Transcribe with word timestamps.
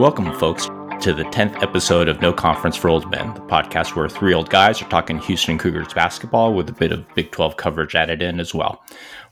Welcome, 0.00 0.32
folks, 0.38 0.64
to 1.02 1.12
the 1.12 1.24
10th 1.24 1.62
episode 1.62 2.08
of 2.08 2.22
No 2.22 2.32
Conference 2.32 2.74
for 2.74 2.88
Old 2.88 3.10
Men, 3.10 3.34
the 3.34 3.40
podcast 3.42 3.94
where 3.94 4.08
three 4.08 4.32
old 4.32 4.48
guys 4.48 4.80
are 4.80 4.88
talking 4.88 5.18
Houston 5.18 5.58
Cougars 5.58 5.92
basketball 5.92 6.54
with 6.54 6.70
a 6.70 6.72
bit 6.72 6.90
of 6.90 7.04
Big 7.14 7.30
12 7.32 7.58
coverage 7.58 7.94
added 7.94 8.22
in 8.22 8.40
as 8.40 8.54
well. 8.54 8.82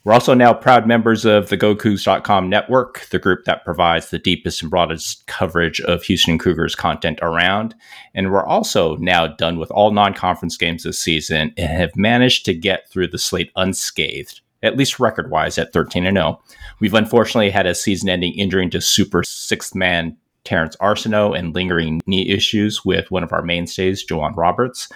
We're 0.05 0.13
also 0.13 0.35
now 0.35 0.53
proud 0.53 0.87
members 0.87 1.25
of 1.25 1.49
the 1.49 1.57
GoCoogs.com 1.57 2.51
network, 2.51 3.09
the 3.11 3.19
group 3.19 3.47
that 3.47 3.65
provides 3.65 4.11
the 4.11 4.19
deepest 4.19 4.61
and 4.61 4.71
broadest 4.71 5.27
coverage 5.27 5.81
of 5.81 6.03
Houston 6.03 6.39
Cougars 6.39 6.75
content 6.75 7.19
around. 7.23 7.75
And 8.15 8.31
we're 8.31 8.45
also 8.45 8.97
now 8.97 9.27
done 9.27 9.59
with 9.59 9.71
all 9.71 9.91
non 9.91 10.13
conference 10.13 10.59
games 10.59 10.83
this 10.83 10.99
season 10.99 11.55
and 11.57 11.71
have 11.71 11.97
managed 11.97 12.45
to 12.45 12.53
get 12.53 12.91
through 12.91 13.09
the 13.09 13.19
slate 13.19 13.53
unscathed 13.57 14.43
at 14.63 14.77
least 14.77 14.99
record 14.99 15.31
wise, 15.31 15.57
at 15.57 15.73
13 15.73 16.05
and 16.05 16.17
0. 16.17 16.43
We've 16.81 16.93
unfortunately 16.93 17.51
had 17.51 17.67
a 17.67 17.77
season 17.77 18.09
ending 18.09 18.35
injury 18.35 18.69
to 18.71 18.81
super 18.81 19.23
sixth 19.23 19.75
man 19.75 20.17
Terrance 20.45 20.77
Arceneaux 20.77 21.39
and 21.39 21.55
lingering 21.55 22.01
knee 22.07 22.29
issues 22.31 22.85
with 22.85 23.11
one 23.11 23.23
of 23.23 23.33
our 23.33 23.43
mainstays, 23.43 24.05
J'Wan 24.05 24.37
Roberts. 24.37 24.89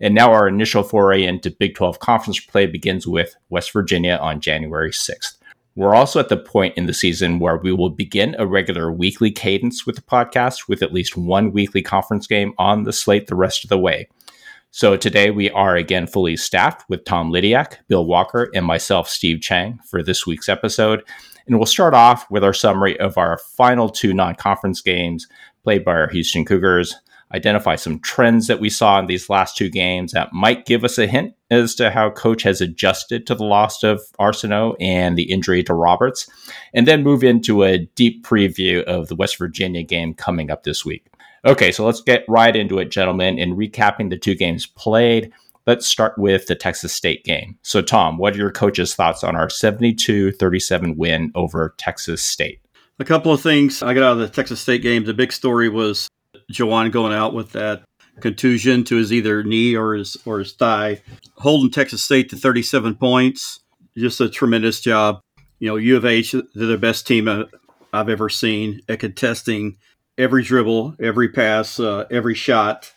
And 0.00 0.14
now 0.14 0.32
our 0.32 0.46
initial 0.46 0.82
foray 0.82 1.24
into 1.24 1.50
Big 1.50 1.74
12 1.74 1.98
conference 1.98 2.40
play 2.40 2.66
begins 2.66 3.06
with 3.06 3.36
West 3.48 3.72
Virginia 3.72 4.16
on 4.20 4.40
January 4.40 4.90
6th. 4.90 5.38
We're 5.74 5.94
also 5.94 6.18
at 6.18 6.28
the 6.28 6.36
point 6.36 6.76
in 6.76 6.86
the 6.86 6.94
season 6.94 7.38
where 7.38 7.56
we 7.56 7.72
will 7.72 7.90
begin 7.90 8.34
a 8.38 8.46
regular 8.46 8.90
weekly 8.90 9.30
cadence 9.30 9.86
with 9.86 9.94
the 9.94 10.02
podcast 10.02 10.68
with 10.68 10.82
at 10.82 10.92
least 10.92 11.16
one 11.16 11.52
weekly 11.52 11.82
conference 11.82 12.26
game 12.26 12.52
on 12.58 12.82
the 12.82 12.92
slate 12.92 13.28
the 13.28 13.36
rest 13.36 13.64
of 13.64 13.70
the 13.70 13.78
way. 13.78 14.08
So 14.70 14.96
today 14.96 15.30
we 15.30 15.50
are 15.50 15.76
again 15.76 16.06
fully 16.06 16.36
staffed 16.36 16.84
with 16.88 17.04
Tom 17.04 17.32
Lydiak, 17.32 17.76
Bill 17.88 18.04
Walker, 18.04 18.50
and 18.54 18.66
myself, 18.66 19.08
Steve 19.08 19.40
Chang, 19.40 19.78
for 19.88 20.02
this 20.02 20.26
week's 20.26 20.48
episode. 20.48 21.04
And 21.48 21.58
we'll 21.58 21.66
start 21.66 21.94
off 21.94 22.30
with 22.30 22.44
our 22.44 22.52
summary 22.52 22.98
of 23.00 23.16
our 23.16 23.38
final 23.56 23.88
two 23.88 24.12
non 24.12 24.34
conference 24.34 24.80
games 24.82 25.26
played 25.64 25.84
by 25.84 25.92
our 25.92 26.08
Houston 26.08 26.44
Cougars, 26.44 26.94
identify 27.34 27.76
some 27.76 28.00
trends 28.00 28.46
that 28.46 28.60
we 28.60 28.70
saw 28.70 28.98
in 28.98 29.06
these 29.06 29.28
last 29.28 29.56
two 29.56 29.68
games 29.68 30.12
that 30.12 30.32
might 30.32 30.66
give 30.66 30.84
us 30.84 30.98
a 30.98 31.06
hint 31.06 31.34
as 31.50 31.74
to 31.74 31.90
how 31.90 32.10
coach 32.10 32.42
has 32.42 32.60
adjusted 32.60 33.26
to 33.26 33.34
the 33.34 33.44
loss 33.44 33.82
of 33.82 34.00
Arceneaux 34.18 34.76
and 34.80 35.16
the 35.16 35.30
injury 35.30 35.62
to 35.64 35.74
Roberts, 35.74 36.28
and 36.74 36.86
then 36.86 37.02
move 37.02 37.24
into 37.24 37.64
a 37.64 37.78
deep 37.96 38.24
preview 38.24 38.82
of 38.84 39.08
the 39.08 39.16
West 39.16 39.38
Virginia 39.38 39.82
game 39.82 40.14
coming 40.14 40.50
up 40.50 40.64
this 40.64 40.84
week. 40.84 41.06
Okay, 41.44 41.70
so 41.70 41.84
let's 41.84 42.02
get 42.02 42.24
right 42.28 42.54
into 42.54 42.78
it, 42.78 42.90
gentlemen, 42.90 43.38
in 43.38 43.56
recapping 43.56 44.10
the 44.10 44.18
two 44.18 44.34
games 44.34 44.66
played. 44.66 45.32
Let's 45.68 45.86
start 45.86 46.16
with 46.16 46.46
the 46.46 46.54
Texas 46.54 46.94
State 46.94 47.24
game. 47.24 47.58
So, 47.60 47.82
Tom, 47.82 48.16
what 48.16 48.32
are 48.32 48.38
your 48.38 48.50
coach's 48.50 48.94
thoughts 48.94 49.22
on 49.22 49.36
our 49.36 49.50
72 49.50 50.32
37 50.32 50.96
win 50.96 51.30
over 51.34 51.74
Texas 51.76 52.22
State? 52.22 52.62
A 52.98 53.04
couple 53.04 53.34
of 53.34 53.42
things 53.42 53.82
I 53.82 53.92
got 53.92 54.02
out 54.02 54.12
of 54.12 54.18
the 54.20 54.30
Texas 54.30 54.60
State 54.60 54.80
game. 54.80 55.04
The 55.04 55.12
big 55.12 55.30
story 55.30 55.68
was 55.68 56.08
J'Wan 56.50 56.90
going 56.90 57.12
out 57.12 57.34
with 57.34 57.52
that 57.52 57.82
contusion 58.20 58.82
to 58.84 58.96
his 58.96 59.12
either 59.12 59.42
knee 59.42 59.76
or 59.76 59.92
his 59.92 60.16
or 60.24 60.38
his 60.38 60.54
thigh, 60.54 61.02
holding 61.34 61.70
Texas 61.70 62.02
State 62.02 62.30
to 62.30 62.36
37 62.36 62.94
points. 62.94 63.60
Just 63.94 64.22
a 64.22 64.30
tremendous 64.30 64.80
job. 64.80 65.20
You 65.58 65.68
know, 65.68 65.76
U 65.76 65.98
of 65.98 66.06
H, 66.06 66.32
they're 66.32 66.66
the 66.66 66.78
best 66.78 67.06
team 67.06 67.28
I've 67.92 68.08
ever 68.08 68.30
seen 68.30 68.80
at 68.88 69.00
contesting 69.00 69.76
every 70.16 70.44
dribble, 70.44 70.96
every 70.98 71.28
pass, 71.28 71.78
uh, 71.78 72.06
every 72.10 72.34
shot. 72.34 72.90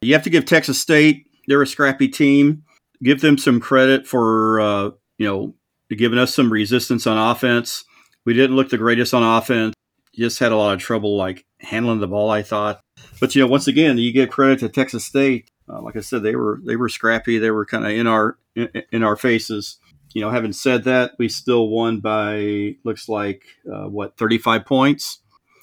You 0.00 0.12
have 0.12 0.22
to 0.22 0.30
give 0.30 0.44
Texas 0.44 0.80
State 0.80 1.26
they're 1.46 1.62
a 1.62 1.66
scrappy 1.66 2.08
team. 2.08 2.64
Give 3.02 3.20
them 3.20 3.38
some 3.38 3.60
credit 3.60 4.06
for 4.06 4.60
uh, 4.60 4.90
you 5.18 5.26
know 5.26 5.54
giving 5.90 6.18
us 6.18 6.34
some 6.34 6.52
resistance 6.52 7.06
on 7.06 7.18
offense. 7.18 7.84
We 8.24 8.34
didn't 8.34 8.56
look 8.56 8.70
the 8.70 8.78
greatest 8.78 9.14
on 9.14 9.22
offense. 9.22 9.74
Just 10.14 10.38
had 10.38 10.52
a 10.52 10.56
lot 10.56 10.74
of 10.74 10.80
trouble 10.80 11.16
like 11.16 11.44
handling 11.60 12.00
the 12.00 12.08
ball. 12.08 12.30
I 12.30 12.42
thought, 12.42 12.80
but 13.20 13.34
you 13.34 13.42
know, 13.42 13.48
once 13.48 13.66
again, 13.66 13.98
you 13.98 14.12
give 14.12 14.30
credit 14.30 14.60
to 14.60 14.68
Texas 14.68 15.04
State. 15.04 15.48
Uh, 15.68 15.80
like 15.80 15.96
I 15.96 16.00
said, 16.00 16.22
they 16.22 16.36
were 16.36 16.60
they 16.64 16.76
were 16.76 16.88
scrappy. 16.88 17.38
They 17.38 17.50
were 17.50 17.66
kind 17.66 17.84
of 17.84 17.90
in 17.90 18.06
our 18.06 18.38
in, 18.54 18.68
in, 18.92 19.02
our 19.02 19.16
faces. 19.16 19.78
You 20.12 20.20
know, 20.20 20.30
having 20.30 20.52
said 20.52 20.84
that, 20.84 21.12
we 21.18 21.28
still 21.28 21.68
won 21.68 22.00
by 22.00 22.76
looks 22.84 23.08
like 23.08 23.44
uh, 23.70 23.88
what 23.88 24.16
thirty 24.16 24.38
five 24.38 24.64
points. 24.64 25.20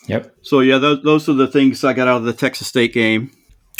Yep. 0.07 0.35
So 0.41 0.59
yeah, 0.61 0.79
those, 0.79 1.03
those 1.03 1.29
are 1.29 1.33
the 1.33 1.47
things 1.47 1.83
I 1.83 1.94
got 1.94 2.07
out 2.07 2.17
of 2.17 2.23
the 2.23 2.33
Texas 2.33 2.67
State 2.67 2.94
game. 2.94 3.31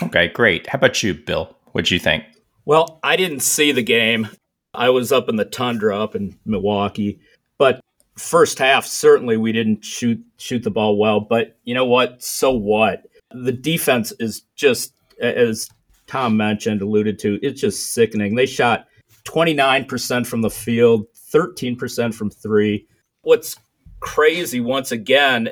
Okay, 0.04 0.28
great. 0.30 0.68
How 0.68 0.78
about 0.78 1.02
you, 1.04 1.14
Bill? 1.14 1.56
What'd 1.72 1.92
you 1.92 2.00
think? 2.00 2.26
Well, 2.66 3.00
I 3.04 3.16
didn't 3.16 3.42
see 3.42 3.72
the 3.72 3.84
game. 3.84 4.28
I 4.74 4.90
was 4.90 5.12
up 5.12 5.30
in 5.30 5.36
the 5.36 5.46
tundra 5.46 6.02
up 6.02 6.16
in 6.16 6.38
Milwaukee, 6.46 7.20
but 7.58 7.82
first 8.18 8.60
half 8.60 8.86
certainly 8.86 9.38
we 9.38 9.52
didn't 9.52 9.84
shoot 9.84 10.22
shoot 10.38 10.64
the 10.64 10.72
ball 10.72 10.98
well. 10.98 11.20
But 11.20 11.58
you 11.64 11.74
know 11.74 11.86
what? 11.86 12.22
So 12.22 12.52
what? 12.52 13.08
The 13.32 13.52
defense 13.52 14.14
is 14.20 14.44
just 14.56 14.94
as 15.20 15.70
Tom 16.08 16.36
mentioned, 16.36 16.82
alluded 16.82 17.20
to. 17.20 17.40
It's 17.42 17.62
just 17.62 17.94
sickening. 17.94 18.36
They 18.36 18.46
shot 18.46 18.88
29% 19.26 20.28
from 20.28 20.42
the 20.42 20.50
field, 20.50 21.06
13% 21.34 22.14
from 22.14 22.30
three. 22.30 22.88
What's 23.22 23.56
crazy 24.00 24.60
once 24.60 24.92
again 24.92 25.50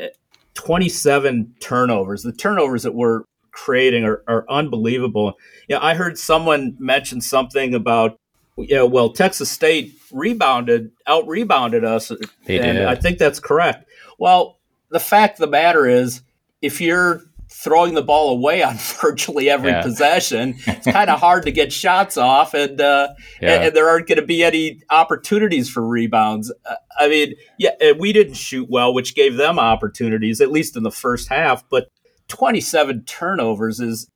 27 0.56 1.56
turnovers. 1.62 2.24
The 2.24 2.34
turnovers 2.34 2.84
that 2.84 2.94
were 2.94 3.24
creating 3.52 4.04
are, 4.06 4.24
are 4.28 4.46
unbelievable. 4.50 5.34
Yeah, 5.68 5.80
I 5.82 5.94
heard 5.96 6.18
someone 6.18 6.76
mention 6.80 7.22
something 7.22 7.74
about 7.74 8.20
yeah, 8.58 8.82
well, 8.82 9.10
Texas 9.14 9.50
State 9.50 9.94
rebounded, 10.12 10.92
out 11.08 11.26
rebounded 11.28 11.86
us, 11.86 12.10
they 12.46 12.60
and 12.60 12.78
did. 12.80 12.86
I 12.86 12.96
think 12.96 13.18
that's 13.18 13.40
correct. 13.40 13.86
Well, 14.18 14.60
the 14.90 15.00
fact 15.00 15.36
of 15.40 15.46
the 15.46 15.52
matter 15.52 15.86
is, 15.86 16.22
if 16.62 16.82
you're 16.82 17.22
throwing 17.52 17.94
the 17.94 18.02
ball 18.02 18.32
away 18.32 18.62
on 18.62 18.76
virtually 19.02 19.50
every 19.50 19.72
Yeah. 19.72 19.82
possession, 19.82 20.56
it's 20.68 20.86
kind 20.92 21.10
of 21.10 21.20
hard 21.22 21.44
to 21.44 21.52
get 21.54 21.72
shots 21.72 22.18
off, 22.18 22.54
and 22.54 22.82
uh, 22.82 23.10
Yeah. 23.42 23.54
and, 23.56 23.64
and 23.68 23.76
there 23.76 23.88
aren't 23.88 24.08
going 24.08 24.20
to 24.20 24.26
be 24.26 24.44
any 24.44 24.82
opportunities 24.90 25.70
for 25.70 25.82
rebounds. 25.86 26.52
Uh, 26.70 26.76
I 27.00 27.08
mean, 27.08 27.36
yeah, 27.58 27.94
we 27.98 28.12
didn't 28.12 28.34
shoot 28.34 28.68
well, 28.70 28.94
which 28.94 29.16
gave 29.16 29.38
them 29.38 29.58
opportunities, 29.58 30.42
at 30.42 30.52
least 30.52 30.76
in 30.76 30.84
the 30.84 30.92
first 30.92 31.30
half. 31.30 31.64
But 31.70 31.90
27 32.30 33.04
turnovers 33.04 33.80
is 33.80 34.10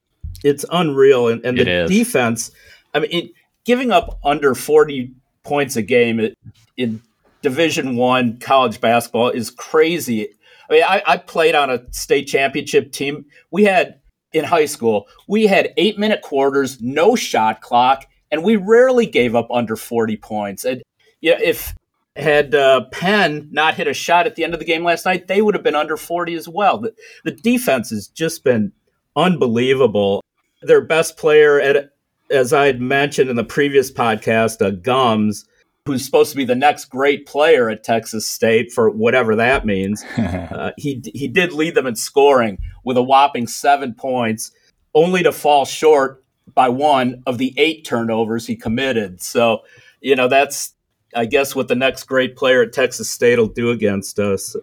it's 0.44 0.66
unreal, 0.72 1.28
and, 1.28 1.44
and 1.46 1.60
It 1.60 1.66
the 1.66 1.72
is. 1.84 1.90
defense. 1.90 2.52
I 2.94 3.00
mean, 3.00 3.10
it, 3.12 3.32
giving 3.66 3.92
up 3.92 4.20
under 4.24 4.56
40 4.56 5.12
points 5.44 5.76
a 5.76 5.82
game 5.82 6.20
in- 6.20 6.36
in 6.78 7.02
Division 7.42 7.98
One 7.98 8.38
college 8.40 8.80
basketball 8.80 9.30
is 9.30 9.50
crazy. 9.52 10.30
I 10.70 10.74
mean, 10.74 10.84
I, 10.84 11.04
I 11.06 11.18
played 11.18 11.56
on 11.56 11.70
a 11.70 11.84
state 11.92 12.24
championship 12.26 12.92
team. 12.94 13.26
We 13.52 13.66
had 13.66 14.00
in 14.32 14.44
high 14.46 14.66
school, 14.66 15.08
we 15.28 15.46
had 15.46 15.74
eight 15.78 16.00
minute 16.00 16.22
quarters, 16.22 16.82
no 16.82 17.16
shot 17.16 17.62
clock, 17.62 18.06
and 18.32 18.44
we 18.44 18.56
rarely 18.56 19.06
gave 19.06 19.36
up 19.36 19.48
under 19.52 19.76
40 19.76 20.18
points. 20.18 20.64
And 20.66 20.82
yeah, 21.22 21.38
if 21.42 21.76
had 22.16 22.54
uh, 22.54 22.86
Penn 22.92 23.50
not 23.52 23.76
hit 23.76 23.88
a 23.88 23.94
shot 23.94 24.28
at 24.28 24.36
the 24.36 24.44
end 24.44 24.54
of 24.54 24.60
the 24.60 24.66
game 24.66 24.84
last 24.84 25.06
night, 25.06 25.28
they 25.28 25.42
would 25.42 25.56
have 25.56 25.64
been 25.64 25.76
under 25.76 25.98
40 25.98 26.36
as 26.36 26.48
well. 26.48 26.78
The, 26.78 26.94
the 27.24 27.32
defense 27.32 27.90
has 27.90 28.08
just 28.08 28.44
been 28.44 28.72
unbelievable. 29.16 30.24
Their 30.62 30.82
best 30.82 31.18
player, 31.18 31.60
at, 31.60 31.92
as 32.30 32.54
I 32.54 32.68
had 32.68 32.82
mentioned 32.82 33.30
in 33.30 33.36
the 33.36 33.44
previous 33.44 33.92
podcast, 33.92 34.66
uh, 34.66 34.72
Gums, 34.72 35.46
who's 35.86 36.06
supposed 36.06 36.32
to 36.32 36.38
be 36.38 36.46
the 36.46 36.56
next 36.56 36.86
great 36.86 37.26
player 37.26 37.70
at 37.70 37.84
Texas 37.84 38.28
State 38.28 38.72
for 38.72 38.90
whatever 38.90 39.36
that 39.36 39.66
means, 39.66 40.04
uh, 40.18 40.72
he 40.78 41.02
he 41.14 41.28
did 41.28 41.52
lead 41.52 41.76
them 41.76 41.88
in 41.88 41.96
scoring 41.96 42.58
with 42.86 42.96
a 42.96 43.04
whopping 43.04 43.48
seven 43.48 43.94
points, 43.94 44.52
only 44.94 45.24
to 45.24 45.32
fall 45.32 45.66
short 45.66 46.24
by 46.54 46.70
one 46.70 47.24
of 47.26 47.38
the 47.38 47.54
eight 47.58 47.86
turnovers 47.86 48.48
he 48.48 48.56
committed. 48.56 49.22
So, 49.22 49.64
you 50.00 50.16
know, 50.16 50.28
that's 50.28 50.73
I 51.16 51.26
guess 51.26 51.56
what 51.56 51.68
the 51.68 51.76
next 51.76 52.04
great 52.06 52.36
player 52.36 52.62
at 52.64 52.74
Texas 52.74 53.10
State 53.10 53.38
will 53.40 53.48
do 53.48 53.70
against 53.72 54.20
us. 54.20 54.56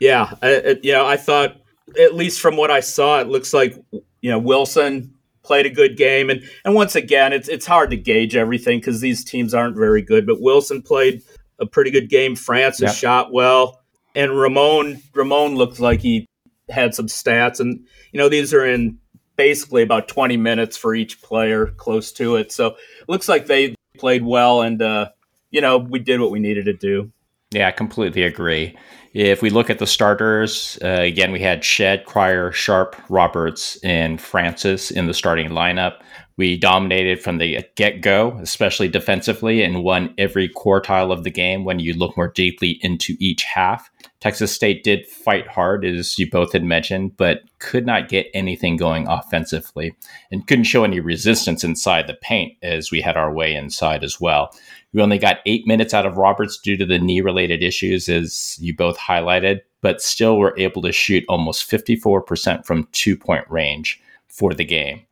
Yeah, 0.00 0.34
I, 0.42 0.56
I- 0.56 0.76
you 0.82 0.92
know, 0.92 1.06
I 1.06 1.16
thought 1.16 1.56
at 2.00 2.14
least 2.14 2.40
from 2.40 2.56
what 2.56 2.70
I 2.70 2.80
saw, 2.80 3.20
it 3.20 3.28
looks 3.28 3.52
like 3.54 3.74
you 4.20 4.30
know 4.30 4.38
Wilson 4.38 5.12
played 5.42 5.66
a 5.66 5.70
good 5.70 5.96
game, 5.96 6.28
and 6.30 6.42
and 6.64 6.74
once 6.74 6.94
again, 6.96 7.32
it's 7.32 7.48
it's 7.48 7.66
hard 7.66 7.90
to 7.90 7.96
gauge 7.96 8.36
everything 8.36 8.78
because 8.80 9.00
these 9.00 9.24
teams 9.24 9.54
aren't 9.54 9.76
very 9.76 10.02
good. 10.02 10.26
But 10.26 10.40
Wilson 10.40 10.82
played 10.82 11.22
a 11.58 11.66
pretty 11.66 11.90
good 11.90 12.08
game. 12.10 12.34
Francis 12.36 12.80
Yeah. 12.82 12.92
shot 12.92 13.32
well, 13.32 13.80
and 14.14 14.38
Ramon 14.38 15.00
Ramon 15.14 15.54
looked 15.54 15.80
like 15.80 16.00
he 16.00 16.26
had 16.68 16.94
some 16.94 17.06
stats, 17.06 17.60
and 17.60 17.84
you 18.12 18.18
know 18.18 18.28
these 18.28 18.52
are 18.52 18.66
in 18.66 18.98
basically 19.36 19.82
about 19.82 20.08
20 20.08 20.36
minutes 20.38 20.76
for 20.78 20.94
each 20.94 21.20
player, 21.20 21.66
close 21.76 22.10
to 22.10 22.36
it. 22.36 22.50
So 22.50 22.68
it 22.68 23.08
looks 23.08 23.28
like 23.28 23.46
they 23.46 23.74
played 23.98 24.24
well, 24.24 24.62
and 24.62 24.80
uh, 24.82 25.10
you 25.56 25.62
know 25.62 25.78
we 25.78 25.98
did 25.98 26.20
what 26.20 26.30
we 26.30 26.38
needed 26.38 26.66
to 26.66 26.74
do. 26.74 27.10
Yeah, 27.50 27.68
I 27.68 27.70
completely 27.70 28.22
agree. 28.24 28.76
If 29.14 29.40
we 29.40 29.48
look 29.48 29.70
at 29.70 29.78
the 29.78 29.86
starters, 29.86 30.78
uh, 30.84 30.98
again, 31.00 31.32
we 31.32 31.40
had 31.40 31.64
Shead, 31.64 32.04
Cryer, 32.04 32.52
Sharp, 32.52 32.94
Roberts, 33.08 33.78
and 33.82 34.20
Francis 34.20 34.90
in 34.90 35.06
the 35.06 35.14
starting 35.14 35.48
lineup. 35.48 36.02
We 36.36 36.58
dominated 36.58 37.22
from 37.22 37.38
the 37.38 37.64
get 37.76 38.02
go, 38.02 38.36
especially 38.42 38.88
defensively, 38.88 39.62
and 39.62 39.82
won 39.82 40.14
every 40.18 40.50
quartile 40.50 41.10
of 41.10 41.24
the 41.24 41.30
game 41.30 41.64
when 41.64 41.78
you 41.78 41.94
look 41.94 42.14
more 42.18 42.28
deeply 42.28 42.78
into 42.82 43.16
each 43.18 43.44
half. 43.44 43.90
Texas 44.20 44.52
State 44.52 44.84
did 44.84 45.06
fight 45.06 45.46
hard, 45.46 45.84
as 45.84 46.18
you 46.18 46.30
both 46.30 46.52
had 46.52 46.64
mentioned, 46.64 47.16
but 47.16 47.42
could 47.58 47.86
not 47.86 48.10
get 48.10 48.26
anything 48.34 48.76
going 48.76 49.06
offensively 49.08 49.94
and 50.30 50.46
couldn't 50.46 50.64
show 50.64 50.84
any 50.84 51.00
resistance 51.00 51.64
inside 51.64 52.06
the 52.06 52.18
paint 52.20 52.54
as 52.62 52.90
we 52.90 53.00
had 53.00 53.16
our 53.16 53.32
way 53.32 53.54
inside 53.54 54.04
as 54.04 54.20
well. 54.20 54.50
We 54.92 55.02
only 55.02 55.18
got 55.18 55.40
eight 55.46 55.66
minutes 55.66 55.92
out 55.92 56.06
of 56.06 56.16
Roberts 56.16 56.58
due 56.58 56.76
to 56.76 56.86
the 56.86 56.98
knee 56.98 57.20
related 57.20 57.62
issues, 57.62 58.08
as 58.08 58.56
you 58.60 58.74
both 58.74 58.98
highlighted, 58.98 59.60
but 59.82 60.00
still 60.00 60.38
were 60.38 60.54
able 60.58 60.82
to 60.82 60.92
shoot 60.92 61.24
almost 61.28 61.70
54% 61.70 62.64
from 62.64 62.88
two 62.92 63.16
point 63.16 63.44
range 63.50 64.00
for 64.28 64.54
the 64.54 64.64
game. 64.64 65.02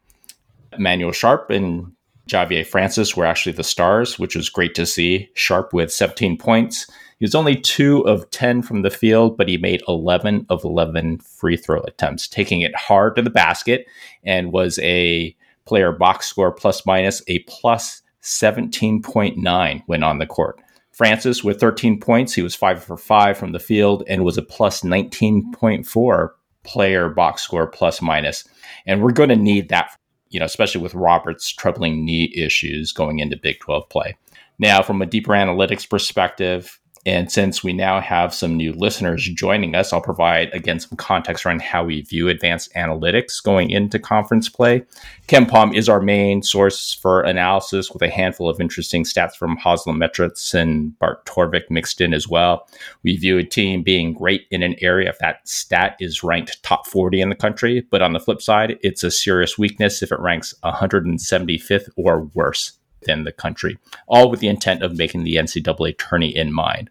Manuel 0.78 1.12
Sharp 1.12 1.50
and 1.50 1.92
Javier 2.28 2.66
Francis 2.66 3.16
were 3.16 3.26
actually 3.26 3.52
the 3.52 3.62
stars, 3.62 4.18
which 4.18 4.34
was 4.34 4.48
great 4.48 4.74
to 4.74 4.86
see. 4.86 5.28
Sharp 5.34 5.72
with 5.72 5.92
17 5.92 6.38
points. 6.38 6.90
He 7.18 7.24
was 7.24 7.34
only 7.34 7.56
two 7.56 8.00
of 8.06 8.28
10 8.30 8.62
from 8.62 8.82
the 8.82 8.90
field, 8.90 9.36
but 9.36 9.48
he 9.48 9.56
made 9.56 9.82
11 9.86 10.46
of 10.48 10.64
11 10.64 11.18
free 11.18 11.56
throw 11.56 11.80
attempts, 11.82 12.26
taking 12.26 12.62
it 12.62 12.74
hard 12.74 13.16
to 13.16 13.22
the 13.22 13.30
basket 13.30 13.86
and 14.24 14.52
was 14.52 14.78
a 14.80 15.36
player 15.64 15.92
box 15.92 16.26
score 16.26 16.52
plus 16.52 16.84
minus 16.84 17.22
a 17.28 17.38
plus 17.40 18.02
17.9 18.24 19.82
when 19.86 20.02
on 20.02 20.18
the 20.18 20.26
court. 20.26 20.60
Francis 20.92 21.42
with 21.42 21.60
13 21.60 22.00
points, 22.00 22.34
he 22.34 22.42
was 22.42 22.54
5 22.54 22.82
for 22.82 22.96
5 22.96 23.36
from 23.36 23.52
the 23.52 23.58
field 23.58 24.04
and 24.08 24.24
was 24.24 24.38
a 24.38 24.42
plus 24.42 24.82
19.4 24.82 26.28
player 26.62 27.08
box 27.08 27.42
score 27.42 27.66
plus 27.66 28.00
minus. 28.00 28.44
And 28.86 29.02
we're 29.02 29.12
going 29.12 29.28
to 29.28 29.36
need 29.36 29.68
that 29.68 29.90
you 30.34 30.40
know, 30.40 30.46
especially 30.46 30.80
with 30.80 30.94
Roberts' 30.94 31.48
troubling 31.48 32.04
knee 32.04 32.32
issues 32.34 32.90
going 32.90 33.20
into 33.20 33.36
Big 33.36 33.60
12 33.60 33.88
play. 33.88 34.16
Now, 34.58 34.82
from 34.82 35.00
a 35.00 35.06
deeper 35.06 35.30
analytics 35.30 35.88
perspective, 35.88 36.80
and 37.06 37.30
since 37.30 37.62
we 37.62 37.74
now 37.74 38.00
have 38.00 38.32
some 38.32 38.56
new 38.56 38.72
listeners 38.72 39.28
joining 39.34 39.74
us, 39.74 39.92
I'll 39.92 40.00
provide 40.00 40.52
again 40.54 40.80
some 40.80 40.96
context 40.96 41.44
around 41.44 41.60
how 41.60 41.84
we 41.84 42.00
view 42.00 42.28
advanced 42.28 42.72
analytics 42.74 43.42
going 43.42 43.70
into 43.70 43.98
conference 43.98 44.48
play. 44.48 44.84
KenPom 45.28 45.76
is 45.76 45.88
our 45.88 46.00
main 46.00 46.42
source 46.42 46.94
for 46.94 47.20
analysis 47.22 47.90
with 47.90 48.00
a 48.00 48.08
handful 48.08 48.48
of 48.48 48.60
interesting 48.60 49.04
stats 49.04 49.34
from 49.34 49.58
Haslametrics 49.58 50.54
and 50.54 50.98
Bart 50.98 51.26
Torvik 51.26 51.68
mixed 51.68 52.00
in 52.00 52.14
as 52.14 52.26
well. 52.26 52.66
We 53.02 53.16
view 53.16 53.36
a 53.36 53.44
team 53.44 53.82
being 53.82 54.14
great 54.14 54.46
in 54.50 54.62
an 54.62 54.76
area 54.80 55.10
if 55.10 55.18
that 55.18 55.46
stat 55.46 55.96
is 56.00 56.22
ranked 56.22 56.62
top 56.62 56.86
40 56.86 57.20
in 57.20 57.28
the 57.28 57.34
country, 57.34 57.86
but 57.90 58.00
on 58.00 58.14
the 58.14 58.20
flip 58.20 58.40
side, 58.40 58.78
it's 58.82 59.04
a 59.04 59.10
serious 59.10 59.58
weakness 59.58 60.02
if 60.02 60.10
it 60.10 60.20
ranks 60.20 60.54
175th 60.64 61.90
or 61.96 62.30
worse 62.34 62.78
within 63.04 63.24
the 63.24 63.32
country, 63.32 63.78
all 64.06 64.30
with 64.30 64.40
the 64.40 64.48
intent 64.48 64.82
of 64.82 64.96
making 64.96 65.24
the 65.24 65.36
NCAA 65.36 65.98
tourney 65.98 66.34
in 66.34 66.52
mind. 66.52 66.88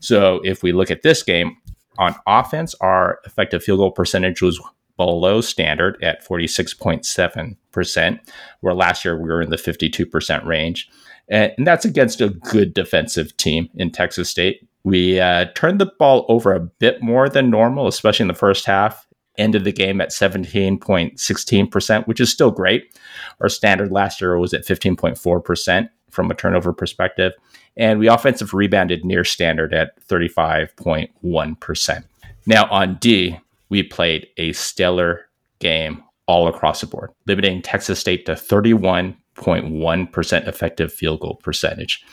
So 0.00 0.40
if 0.44 0.62
we 0.62 0.72
look 0.72 0.90
at 0.90 1.02
this 1.02 1.22
game, 1.22 1.56
on 1.98 2.14
offense, 2.26 2.74
our 2.80 3.20
effective 3.24 3.64
field 3.64 3.78
goal 3.78 3.90
percentage 3.90 4.42
was 4.42 4.60
below 4.96 5.40
standard 5.40 6.02
at 6.02 6.24
46.7%, 6.24 8.20
where 8.60 8.74
last 8.74 9.04
year 9.04 9.18
we 9.18 9.28
were 9.28 9.42
in 9.42 9.50
the 9.50 9.56
52% 9.56 10.44
range. 10.44 10.88
And 11.28 11.52
that's 11.58 11.84
against 11.84 12.20
a 12.20 12.28
good 12.28 12.72
defensive 12.74 13.36
team 13.36 13.68
in 13.74 13.90
Texas 13.90 14.30
State. 14.30 14.68
We 14.84 15.18
uh, 15.18 15.46
turned 15.54 15.80
the 15.80 15.90
ball 15.98 16.24
over 16.28 16.54
a 16.54 16.60
bit 16.60 17.02
more 17.02 17.28
than 17.28 17.50
normal, 17.50 17.88
especially 17.88 18.24
in 18.24 18.28
the 18.28 18.34
first 18.34 18.66
half 18.66 19.05
ended 19.38 19.64
the 19.64 19.72
game 19.72 20.00
at 20.00 20.10
17.16%, 20.10 22.06
which 22.06 22.20
is 22.20 22.32
still 22.32 22.50
great. 22.50 22.98
Our 23.40 23.48
standard 23.48 23.92
last 23.92 24.20
year 24.20 24.36
was 24.38 24.52
at 24.54 24.66
15.4% 24.66 25.88
from 26.10 26.30
a 26.30 26.34
turnover 26.34 26.72
perspective. 26.72 27.32
And 27.76 27.98
we 27.98 28.06
offensive 28.08 28.54
rebounded 28.54 29.04
near 29.04 29.24
standard 29.24 29.74
at 29.74 30.00
35.1%. 30.06 32.04
Now 32.46 32.66
on 32.70 32.94
D, 32.96 33.38
we 33.68 33.82
played 33.82 34.28
a 34.36 34.52
stellar 34.52 35.26
game 35.58 36.04
all 36.26 36.46
across 36.48 36.80
the 36.80 36.86
board, 36.86 37.10
limiting 37.26 37.60
Texas 37.62 38.00
State 38.00 38.26
to 38.26 38.32
31.1% 38.32 40.48
effective 40.48 40.92
field 40.92 41.20
goal 41.20 41.36
percentage. 41.42 42.04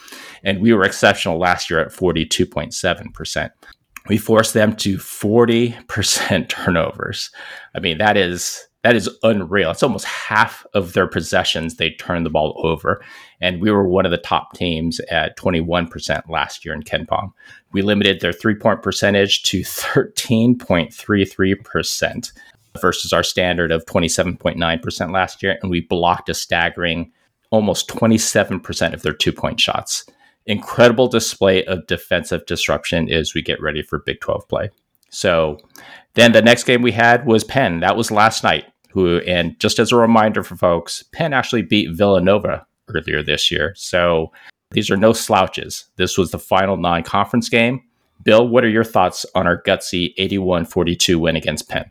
And 0.42 0.60
we 0.60 0.72
were 0.72 0.84
exceptional 0.84 1.38
last 1.38 1.70
year 1.70 1.80
at 1.80 1.88
42.7% 1.88 3.50
we 4.08 4.16
forced 4.18 4.54
them 4.54 4.74
to 4.76 4.96
40% 4.98 6.48
turnovers. 6.48 7.30
I 7.74 7.80
mean, 7.80 7.98
that 7.98 8.16
is 8.16 8.66
that 8.82 8.96
is 8.96 9.10
unreal. 9.22 9.70
It's 9.70 9.82
almost 9.82 10.04
half 10.04 10.64
of 10.74 10.92
their 10.92 11.06
possessions 11.06 11.76
they 11.76 11.92
turned 11.92 12.26
the 12.26 12.30
ball 12.30 12.60
over. 12.62 13.02
And 13.40 13.62
we 13.62 13.70
were 13.70 13.88
one 13.88 14.04
of 14.04 14.10
the 14.10 14.18
top 14.18 14.52
teams 14.52 15.00
at 15.10 15.38
21% 15.38 16.28
last 16.28 16.66
year 16.66 16.74
in 16.74 16.82
KenPom. 16.82 17.32
We 17.72 17.80
limited 17.80 18.20
their 18.20 18.34
three 18.34 18.54
point 18.54 18.82
percentage 18.82 19.42
to 19.44 19.62
13.33% 19.62 22.32
versus 22.78 23.14
our 23.14 23.22
standard 23.22 23.72
of 23.72 23.86
27.9% 23.86 25.14
last 25.14 25.42
year. 25.42 25.56
And 25.62 25.70
we 25.70 25.80
blocked 25.80 26.28
a 26.28 26.34
staggering 26.34 27.10
almost 27.50 27.88
27% 27.88 28.92
of 28.92 29.00
their 29.00 29.14
two 29.14 29.32
point 29.32 29.60
shots 29.60 30.04
incredible 30.46 31.08
display 31.08 31.64
of 31.64 31.86
defensive 31.86 32.44
disruption 32.46 33.10
as 33.10 33.34
we 33.34 33.42
get 33.42 33.60
ready 33.60 33.82
for 33.82 34.00
Big 34.00 34.20
12 34.20 34.48
play. 34.48 34.70
So 35.10 35.58
then 36.14 36.32
the 36.32 36.42
next 36.42 36.64
game 36.64 36.82
we 36.82 36.92
had 36.92 37.26
was 37.26 37.44
Penn. 37.44 37.80
That 37.80 37.96
was 37.96 38.10
last 38.10 38.42
night. 38.42 38.66
Who 38.92 39.18
and 39.18 39.58
just 39.58 39.80
as 39.80 39.90
a 39.90 39.96
reminder 39.96 40.44
for 40.44 40.54
folks, 40.54 41.02
Penn 41.12 41.32
actually 41.32 41.62
beat 41.62 41.96
Villanova 41.96 42.64
earlier 42.88 43.24
this 43.24 43.50
year. 43.50 43.74
So 43.76 44.30
these 44.70 44.88
are 44.88 44.96
no 44.96 45.12
slouches. 45.12 45.86
This 45.96 46.16
was 46.16 46.30
the 46.30 46.38
final 46.38 46.76
non-conference 46.76 47.48
game. 47.48 47.82
Bill, 48.22 48.46
what 48.46 48.64
are 48.64 48.68
your 48.68 48.84
thoughts 48.84 49.26
on 49.34 49.46
our 49.46 49.60
gutsy 49.62 50.14
81-42 50.16 51.16
win 51.16 51.34
against 51.34 51.68
Penn? 51.68 51.90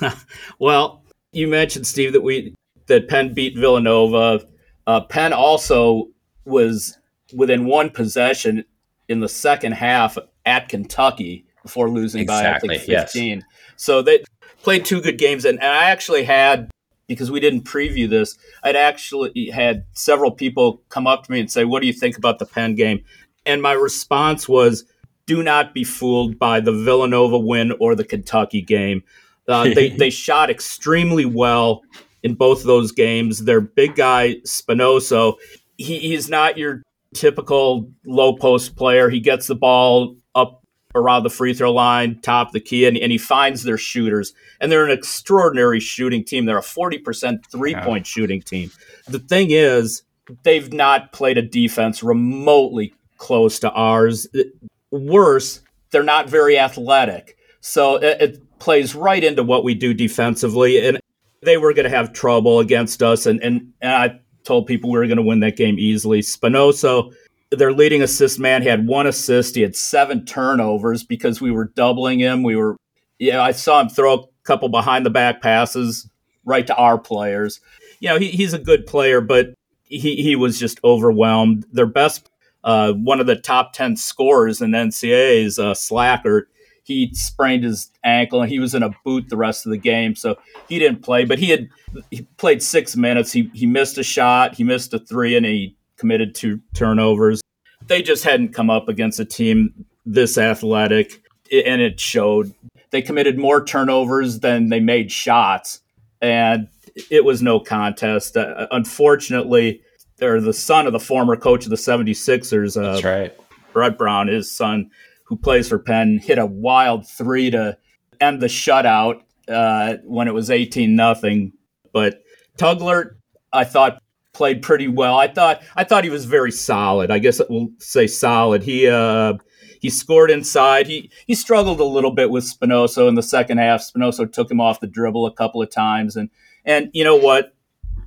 well, 0.58 1.02
you 1.32 1.48
mentioned 1.48 1.86
Steve 1.86 2.12
that 2.14 2.22
we 2.22 2.54
that 2.86 3.08
Penn 3.08 3.34
beat 3.34 3.56
Villanova. 3.56 4.46
Uh, 4.86 5.00
Penn 5.02 5.32
also 5.32 6.08
was 6.44 6.96
within 7.34 7.66
one 7.66 7.90
possession 7.90 8.64
in 9.08 9.20
the 9.20 9.28
second 9.28 9.72
half 9.72 10.18
at 10.44 10.68
Kentucky 10.68 11.46
before 11.62 11.90
losing 11.90 12.22
exactly, 12.22 12.68
by 12.68 12.74
I 12.74 12.78
think 12.78 12.90
15. 12.90 13.38
Yes. 13.38 13.44
So 13.76 14.02
they 14.02 14.24
played 14.62 14.84
two 14.84 15.00
good 15.00 15.18
games 15.18 15.44
and, 15.44 15.60
and 15.60 15.68
I 15.68 15.90
actually 15.90 16.24
had 16.24 16.70
because 17.06 17.30
we 17.30 17.40
didn't 17.40 17.62
preview 17.62 18.08
this, 18.08 18.36
I'd 18.62 18.76
actually 18.76 19.50
had 19.50 19.84
several 19.92 20.30
people 20.30 20.82
come 20.88 21.06
up 21.06 21.24
to 21.24 21.32
me 21.32 21.40
and 21.40 21.50
say, 21.50 21.64
"What 21.64 21.80
do 21.80 21.86
you 21.86 21.92
think 21.92 22.18
about 22.18 22.38
the 22.38 22.46
Penn 22.46 22.74
game?" 22.74 23.04
And 23.44 23.62
my 23.62 23.72
response 23.72 24.48
was, 24.48 24.84
"Do 25.26 25.42
not 25.42 25.72
be 25.72 25.84
fooled 25.84 26.38
by 26.38 26.60
the 26.60 26.72
Villanova 26.72 27.38
win 27.38 27.72
or 27.78 27.94
the 27.94 28.04
Kentucky 28.04 28.60
game. 28.60 29.04
Uh, 29.48 29.64
they 29.74 29.90
they 29.90 30.10
shot 30.10 30.50
extremely 30.50 31.24
well 31.24 31.82
in 32.22 32.34
both 32.34 32.60
of 32.60 32.66
those 32.66 32.92
games. 32.92 33.44
Their 33.44 33.60
big 33.60 33.94
guy 33.94 34.36
Spinoza, 34.44 35.32
he, 35.78 35.98
he's 35.98 36.28
not 36.28 36.58
your 36.58 36.82
typical 37.16 37.90
low 38.04 38.36
post 38.36 38.76
player. 38.76 39.08
He 39.08 39.20
gets 39.20 39.46
the 39.46 39.54
ball 39.54 40.16
up 40.34 40.62
around 40.94 41.22
the 41.22 41.30
free 41.30 41.52
throw 41.54 41.72
line, 41.72 42.20
top 42.20 42.48
of 42.48 42.52
the 42.52 42.60
key, 42.60 42.86
and, 42.86 42.96
and 42.96 43.12
he 43.12 43.18
finds 43.18 43.62
their 43.62 43.78
shooters. 43.78 44.32
And 44.60 44.72
they're 44.72 44.84
an 44.84 44.90
extraordinary 44.90 45.80
shooting 45.80 46.24
team. 46.24 46.46
They're 46.46 46.58
a 46.58 46.62
40% 46.62 47.46
three 47.50 47.74
point 47.74 48.06
yeah. 48.06 48.10
shooting 48.10 48.42
team. 48.42 48.70
The 49.06 49.18
thing 49.18 49.50
is, 49.50 50.02
they've 50.42 50.72
not 50.72 51.12
played 51.12 51.38
a 51.38 51.42
defense 51.42 52.02
remotely 52.02 52.94
close 53.18 53.58
to 53.60 53.70
ours. 53.72 54.26
Uh, 54.34 54.42
worse, 54.90 55.60
they're 55.90 56.02
not 56.02 56.28
very 56.28 56.58
athletic. 56.58 57.36
So 57.60 57.96
it, 57.96 58.20
it 58.20 58.58
plays 58.58 58.94
right 58.94 59.22
into 59.22 59.42
what 59.42 59.64
we 59.64 59.74
do 59.74 59.92
defensively. 59.92 60.84
And 60.84 60.98
they 61.42 61.56
were 61.56 61.74
going 61.74 61.84
to 61.84 61.96
have 61.96 62.12
trouble 62.12 62.60
against 62.60 63.02
us. 63.02 63.26
And, 63.26 63.40
and, 63.42 63.72
and 63.80 63.92
I 63.92 64.20
told 64.46 64.66
people 64.66 64.90
we 64.90 64.98
were 64.98 65.06
going 65.06 65.16
to 65.16 65.22
win 65.22 65.40
that 65.40 65.56
game 65.56 65.78
easily. 65.78 66.22
Spinoza, 66.22 67.02
their 67.50 67.72
leading 67.72 68.02
assist 68.02 68.38
man, 68.38 68.62
had 68.62 68.86
one 68.86 69.06
assist. 69.06 69.56
He 69.56 69.62
had 69.62 69.76
seven 69.76 70.24
turnovers 70.24 71.02
because 71.02 71.40
we 71.40 71.50
were 71.50 71.66
doubling 71.66 72.18
him. 72.20 72.42
We 72.42 72.56
were, 72.56 72.76
yeah, 73.18 73.42
I 73.42 73.52
saw 73.52 73.80
him 73.80 73.88
throw 73.88 74.14
a 74.14 74.24
couple 74.44 74.68
behind 74.68 75.04
the 75.04 75.10
back 75.10 75.42
passes 75.42 76.08
right 76.44 76.66
to 76.66 76.76
our 76.76 76.96
players. 76.96 77.60
You 78.00 78.10
know, 78.10 78.18
he, 78.18 78.28
he's 78.28 78.54
a 78.54 78.58
good 78.58 78.86
player, 78.86 79.20
but 79.20 79.54
he, 79.84 80.16
he 80.16 80.36
was 80.36 80.58
just 80.58 80.80
overwhelmed. 80.84 81.66
Their 81.72 81.86
best, 81.86 82.30
uh, 82.64 82.92
one 82.92 83.20
of 83.20 83.26
the 83.26 83.36
top 83.36 83.72
10 83.72 83.96
scorers 83.96 84.62
in 84.62 84.70
NCAA 84.70 85.44
is 85.44 85.58
uh, 85.58 85.72
Slajchert 85.72 86.44
he 86.86 87.10
sprained 87.12 87.64
his 87.64 87.90
ankle 88.04 88.40
and 88.40 88.50
he 88.50 88.60
was 88.60 88.74
in 88.74 88.82
a 88.82 88.90
boot 89.04 89.28
the 89.28 89.36
rest 89.36 89.66
of 89.66 89.70
the 89.70 89.78
game, 89.78 90.14
so 90.14 90.36
he 90.68 90.78
didn't 90.78 91.02
play. 91.02 91.24
But 91.24 91.38
he 91.38 91.50
had 91.50 91.68
he 92.10 92.22
played 92.36 92.62
six 92.62 92.96
minutes. 92.96 93.32
He 93.32 93.50
he 93.54 93.66
missed 93.66 93.98
a 93.98 94.04
shot, 94.04 94.54
he 94.54 94.64
missed 94.64 94.94
a 94.94 94.98
three, 94.98 95.36
and 95.36 95.44
he 95.44 95.76
committed 95.96 96.34
two 96.34 96.60
turnovers. 96.74 97.42
They 97.86 98.02
just 98.02 98.24
hadn't 98.24 98.54
come 98.54 98.70
up 98.70 98.88
against 98.88 99.18
a 99.18 99.24
team 99.24 99.86
this 100.04 100.38
athletic, 100.38 101.20
and 101.52 101.82
it 101.82 101.98
showed. 101.98 102.54
They 102.90 103.02
committed 103.02 103.36
more 103.36 103.64
turnovers 103.64 104.40
than 104.40 104.68
they 104.68 104.80
made 104.80 105.10
shots, 105.10 105.80
and 106.22 106.68
it 107.10 107.24
was 107.24 107.42
no 107.42 107.58
contest. 107.58 108.36
Uh, 108.36 108.68
unfortunately, 108.70 109.82
they're 110.18 110.40
the 110.40 110.52
son 110.52 110.86
of 110.86 110.92
the 110.92 111.00
former 111.00 111.36
coach 111.36 111.64
of 111.64 111.70
the 111.70 111.76
76ers. 111.76 112.80
Uh, 112.80 112.92
That's 112.92 113.04
right. 113.04 113.36
Brett 113.72 113.98
Brown, 113.98 114.28
his 114.28 114.50
son 114.50 114.90
who 115.26 115.36
plays 115.36 115.68
for 115.68 115.78
Penn, 115.78 116.18
hit 116.18 116.38
a 116.38 116.46
wild 116.46 117.06
three 117.06 117.50
to 117.50 117.76
end 118.20 118.40
the 118.40 118.46
shutout 118.46 119.22
uh, 119.48 119.96
when 120.04 120.28
it 120.28 120.34
was 120.34 120.50
18 120.50 120.94
nothing. 120.96 121.52
But 121.92 122.22
Tugler, 122.58 123.16
I 123.52 123.64
thought 123.64 124.02
played 124.32 124.62
pretty 124.62 124.86
well. 124.86 125.18
I 125.18 125.28
thought 125.28 125.62
I 125.74 125.84
thought 125.84 126.04
he 126.04 126.10
was 126.10 126.26
very 126.26 126.52
solid. 126.52 127.10
I 127.10 127.18
guess 127.18 127.40
we'll 127.48 127.70
say 127.78 128.06
solid. 128.06 128.62
He 128.62 128.86
uh, 128.86 129.34
he 129.80 129.90
scored 129.90 130.30
inside. 130.30 130.86
He 130.86 131.10
he 131.26 131.34
struggled 131.34 131.80
a 131.80 131.84
little 131.84 132.10
bit 132.10 132.30
with 132.30 132.44
Spinoza 132.44 133.06
in 133.06 133.14
the 133.14 133.22
second 133.22 133.58
half. 133.58 133.80
Spinoza 133.80 134.26
took 134.26 134.50
him 134.50 134.60
off 134.60 134.80
the 134.80 134.86
dribble 134.86 135.26
a 135.26 135.32
couple 135.32 135.62
of 135.62 135.70
times, 135.70 136.16
and 136.16 136.30
and 136.64 136.90
you 136.92 137.02
know 137.02 137.16
what? 137.16 137.54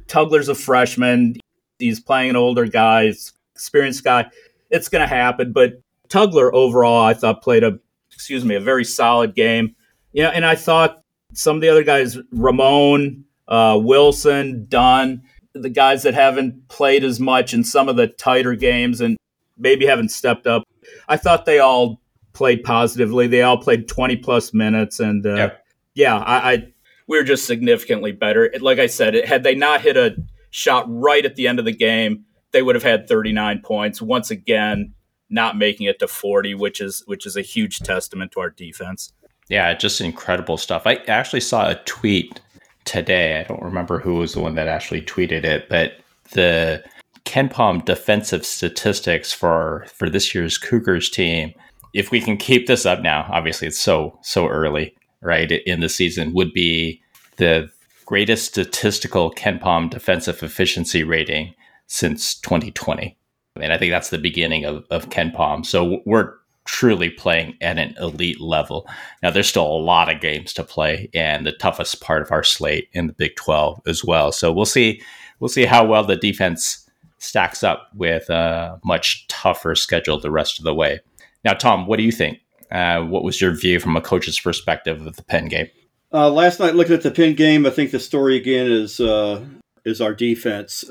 Tugler's 0.08 0.50
a 0.50 0.56
freshman. 0.56 1.36
He's 1.80 2.00
playing 2.00 2.32
an 2.32 2.36
older 2.36 2.66
guy, 2.66 3.12
experienced 3.54 4.04
guy. 4.04 4.30
It's 4.70 4.90
going 4.90 5.02
to 5.02 5.08
happen. 5.08 5.52
But 5.52 5.82
Tugler 6.10 6.52
overall, 6.54 7.04
I 7.04 7.14
thought 7.14 7.42
played 7.42 7.64
a 7.64 7.80
excuse 8.12 8.44
me 8.44 8.56
a 8.56 8.60
very 8.60 8.84
solid 8.84 9.36
game. 9.36 9.76
You 10.12 10.24
know, 10.24 10.30
and 10.30 10.46
I 10.46 10.56
thought 10.56 11.04
some 11.34 11.56
of 11.56 11.62
the 11.62 11.70
other 11.70 11.84
guys, 11.84 12.18
Ramon, 12.32 13.24
uh, 13.48 13.80
Wilson, 13.82 14.66
Dunn, 14.68 15.24
the 15.54 15.70
guys 15.70 16.04
that 16.04 16.14
haven't 16.14 16.68
played 16.68 17.04
as 17.04 17.20
much 17.20 17.54
in 17.54 17.64
some 17.64 17.90
of 17.90 17.96
the 17.96 18.08
tighter 18.08 18.56
games 18.56 19.02
and 19.02 19.18
maybe 19.58 19.86
haven't 19.86 20.10
stepped 20.10 20.48
up. 20.48 20.64
I 21.08 21.18
thought 21.18 21.46
they 21.46 21.60
all 21.60 22.02
played 22.34 22.64
positively. 22.64 23.28
They 23.28 23.42
all 23.42 23.58
played 23.58 23.88
20 23.88 24.18
plus 24.18 24.54
minutes. 24.54 25.00
And 25.00 25.26
uh, 25.26 25.36
yep. 25.36 25.66
yeah, 25.94 26.18
I, 26.18 26.54
I, 26.54 26.74
we 27.08 27.18
were 27.18 27.24
just 27.24 27.46
significantly 27.46 28.12
better. 28.12 28.52
Like 28.60 28.80
I 28.80 28.88
said, 28.88 29.16
it, 29.16 29.28
had 29.28 29.44
they 29.44 29.56
not 29.56 29.82
hit 29.82 29.98
a 29.98 30.16
shot 30.52 30.86
right 30.88 31.26
at 31.26 31.36
the 31.36 31.48
end 31.48 31.60
of 31.60 31.66
the 31.66 31.76
game, 31.76 32.26
they 32.52 32.62
would 32.62 32.76
have 32.76 32.84
had 32.84 33.08
39 33.08 33.62
points. 33.64 34.02
Once 34.02 34.32
again, 34.32 34.94
not 35.30 35.58
making 35.58 35.88
it 35.88 36.00
to 36.00 36.08
40, 36.08 36.56
which 36.56 36.82
is 36.82 37.04
which 37.06 37.26
is 37.26 37.36
a 37.36 37.42
huge 37.42 37.80
testament 37.80 38.32
to 38.34 38.40
our 38.40 38.50
defense. 38.50 39.14
Yeah, 39.50 39.74
just 39.74 40.02
incredible 40.02 40.58
stuff. 40.58 40.84
I 40.86 40.96
actually 41.08 41.42
saw 41.42 41.70
a 41.70 41.76
tweet 41.86 42.40
today. 42.86 43.40
I 43.40 43.44
don't 43.44 43.62
remember 43.62 44.00
who 44.00 44.16
was 44.16 44.34
the 44.34 44.40
one 44.40 44.56
that 44.56 44.68
actually 44.68 45.02
tweeted 45.02 45.44
it, 45.44 45.70
but 45.70 46.00
the 46.32 46.84
KenPom 47.26 47.86
defensive 47.86 48.46
statistics 48.46 49.32
for 49.34 49.86
for 49.94 50.10
this 50.10 50.34
year's 50.34 50.58
Cougars 50.58 51.10
team, 51.10 51.54
if 51.94 52.12
we 52.12 52.22
can 52.22 52.38
keep 52.38 52.68
this 52.68 52.86
up 52.86 53.02
now, 53.02 53.28
obviously 53.32 53.68
it's 53.68 53.80
so 53.80 54.18
so 54.22 54.48
early, 54.48 54.96
right, 55.22 55.52
in 55.52 55.80
the 55.80 55.90
season, 55.90 56.34
would 56.34 56.54
be 56.54 57.02
the 57.38 57.70
greatest 58.06 58.46
statistical 58.46 59.32
KenPom 59.32 59.92
defensive 59.92 60.42
efficiency 60.42 61.04
rating 61.04 61.54
since 61.86 62.34
2020. 62.40 63.16
And 63.62 63.74
I 63.74 63.78
think 63.78 63.92
that's 63.92 64.10
the 64.10 64.18
beginning 64.18 64.66
of, 64.66 64.86
of 64.90 65.10
KenPom. 65.10 65.66
So 65.66 66.02
we're 66.06 66.34
truly 66.66 67.10
playing 67.10 67.58
at 67.62 67.80
an 67.80 67.96
elite 68.00 68.40
level. 68.40 68.88
Now, 69.24 69.32
there's 69.32 69.50
still 69.50 69.66
a 69.66 69.84
lot 69.84 70.14
of 70.14 70.22
games 70.22 70.54
to 70.54 70.64
play, 70.64 71.10
and 71.16 71.46
the 71.46 71.52
toughest 71.52 72.00
part 72.02 72.22
of 72.22 72.32
our 72.32 72.44
slate 72.44 72.90
in 72.94 73.08
the 73.08 73.14
Big 73.14 73.36
12 73.36 73.82
as 73.88 74.06
well. 74.06 74.32
So 74.32 74.52
we'll 74.52 74.66
see. 74.66 75.02
We'll 75.40 75.50
see 75.50 75.66
how 75.66 75.86
well 75.86 76.04
the 76.04 76.18
defense 76.18 76.88
stacks 77.18 77.64
up 77.64 77.90
with 77.96 78.30
a 78.30 78.80
much 78.84 79.28
tougher 79.28 79.74
schedule 79.74 80.20
the 80.20 80.32
rest 80.32 80.60
of 80.60 80.66
the 80.66 80.76
way. 80.76 81.00
Now, 81.44 81.54
Tom, 81.54 81.88
what 81.88 81.98
do 81.98 82.04
you 82.04 82.12
think? 82.12 82.40
Uh, 82.72 83.02
what 83.02 83.24
was 83.24 83.42
your 83.42 83.52
view 83.52 83.80
from 83.80 83.96
a 83.96 84.02
coach's 84.02 84.40
perspective 84.40 85.06
of 85.06 85.16
the 85.16 85.24
Penn 85.24 85.48
game? 85.48 85.70
Uh, 86.14 86.30
last 86.30 86.60
night, 86.60 86.76
looking 86.76 86.94
at 86.94 87.02
the 87.02 87.12
Penn 87.12 87.36
game, 87.36 87.66
I 87.66 87.70
think 87.70 87.92
the 87.92 88.00
story 88.00 88.36
again 88.36 88.70
is 88.70 89.00
uh, 89.00 89.44
is 89.86 90.02
our 90.02 90.14
defense. 90.14 90.90